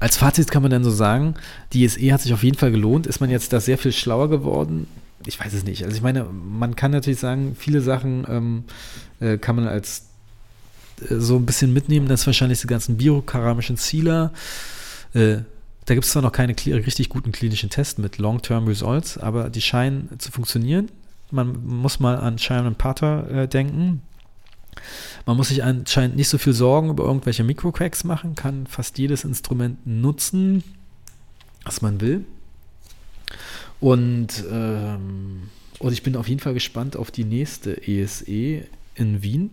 als 0.00 0.16
Fazit 0.16 0.50
kann 0.50 0.62
man 0.62 0.70
dann 0.70 0.84
so 0.84 0.90
sagen, 0.90 1.34
die 1.72 1.88
SE 1.88 2.12
hat 2.12 2.20
sich 2.20 2.34
auf 2.34 2.42
jeden 2.42 2.58
Fall 2.58 2.70
gelohnt. 2.70 3.06
Ist 3.06 3.20
man 3.20 3.30
jetzt 3.30 3.52
da 3.52 3.60
sehr 3.60 3.78
viel 3.78 3.92
schlauer 3.92 4.28
geworden? 4.28 4.86
Ich 5.26 5.40
weiß 5.40 5.54
es 5.54 5.64
nicht. 5.64 5.84
Also 5.84 5.96
ich 5.96 6.02
meine, 6.02 6.24
man 6.24 6.76
kann 6.76 6.90
natürlich 6.90 7.20
sagen, 7.20 7.56
viele 7.58 7.80
Sachen 7.80 8.26
ähm, 8.28 8.64
äh, 9.20 9.38
kann 9.38 9.56
man 9.56 9.66
als 9.66 10.04
äh, 11.08 11.14
so 11.16 11.36
ein 11.36 11.46
bisschen 11.46 11.72
mitnehmen. 11.72 12.08
Das 12.08 12.20
ist 12.20 12.26
wahrscheinlich 12.26 12.60
die 12.60 12.66
ganzen 12.66 12.98
biokeramischen 12.98 13.76
Sealer. 13.76 14.32
Äh, 15.14 15.38
da 15.86 15.94
gibt 15.94 16.04
es 16.04 16.12
zwar 16.12 16.22
noch 16.22 16.32
keine 16.32 16.54
richtig 16.66 17.08
guten 17.08 17.32
klinischen 17.32 17.70
Tests 17.70 17.98
mit 17.98 18.18
Long-Term 18.18 18.66
Results, 18.66 19.18
aber 19.18 19.50
die 19.50 19.60
scheinen 19.60 20.08
zu 20.18 20.30
funktionieren. 20.32 20.90
Man 21.30 21.64
muss 21.64 22.00
mal 22.00 22.16
an 22.16 22.38
Sharon 22.38 22.74
Pater 22.74 23.30
äh, 23.30 23.48
denken. 23.48 24.02
Man 25.26 25.36
muss 25.36 25.48
sich 25.48 25.62
anscheinend 25.62 26.16
nicht 26.16 26.28
so 26.28 26.38
viel 26.38 26.52
Sorgen 26.52 26.90
über 26.90 27.04
irgendwelche 27.04 27.44
Mikrocracks 27.44 28.04
machen, 28.04 28.34
kann 28.34 28.66
fast 28.66 28.98
jedes 28.98 29.24
Instrument 29.24 29.86
nutzen, 29.86 30.62
was 31.64 31.82
man 31.82 32.00
will. 32.00 32.24
Und, 33.80 34.44
ähm, 34.50 35.50
und 35.78 35.92
ich 35.92 36.02
bin 36.02 36.16
auf 36.16 36.28
jeden 36.28 36.40
Fall 36.40 36.54
gespannt 36.54 36.96
auf 36.96 37.10
die 37.10 37.24
nächste 37.24 37.86
ESE 37.86 38.66
in 38.94 39.22
Wien. 39.22 39.50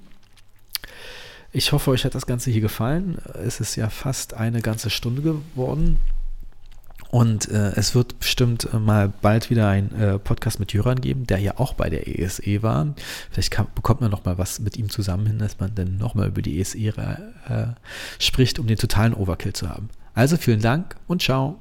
Ich 1.54 1.74
hoffe, 1.74 1.92
euch 1.92 2.06
hat 2.06 2.16
das 2.16 2.26
Ganze 2.26 2.50
hier 2.50 2.62
gefallen. 2.62 3.18
Es 3.34 3.60
ist 3.60 3.76
ja 3.76 3.90
fast 3.90 4.34
eine 4.34 4.62
ganze 4.62 4.90
Stunde 4.90 5.22
geworden. 5.22 5.98
Und 7.12 7.52
äh, 7.52 7.74
es 7.76 7.94
wird 7.94 8.20
bestimmt 8.20 8.70
äh, 8.74 8.80
mal 8.80 9.12
bald 9.22 9.50
wieder 9.50 9.68
ein 9.68 9.94
äh, 10.00 10.18
Podcast 10.18 10.62
mit 10.62 10.72
Jöran 10.72 11.02
geben, 11.02 11.28
der 11.28 11.40
ja 11.40 11.58
auch 11.58 11.74
bei 11.74 11.90
der 11.90 12.08
ESE 12.08 12.42
e 12.44 12.64
war. 12.64 12.96
Vielleicht 13.30 13.52
kann, 13.52 13.68
bekommt 13.76 14.00
man 14.00 14.10
noch 14.10 14.24
mal 14.24 14.38
was 14.38 14.62
mit 14.62 14.78
ihm 14.78 14.90
zusammen 14.90 15.28
hin, 15.28 15.38
dass 15.38 15.60
man 15.60 15.76
dann 15.76 15.98
noch 15.98 16.16
mal 16.16 16.30
über 16.30 16.42
die 16.42 16.60
ESE 16.60 16.78
e, 16.78 16.88
äh, 16.88 16.94
spricht, 18.18 18.60
um 18.60 18.68
den 18.68 18.78
totalen 18.78 19.14
Overkill 19.14 19.52
zu 19.52 19.70
haben. 19.70 19.90
Also 20.14 20.38
vielen 20.38 20.62
Dank 20.62 20.96
und 21.08 21.22
ciao. 21.22 21.60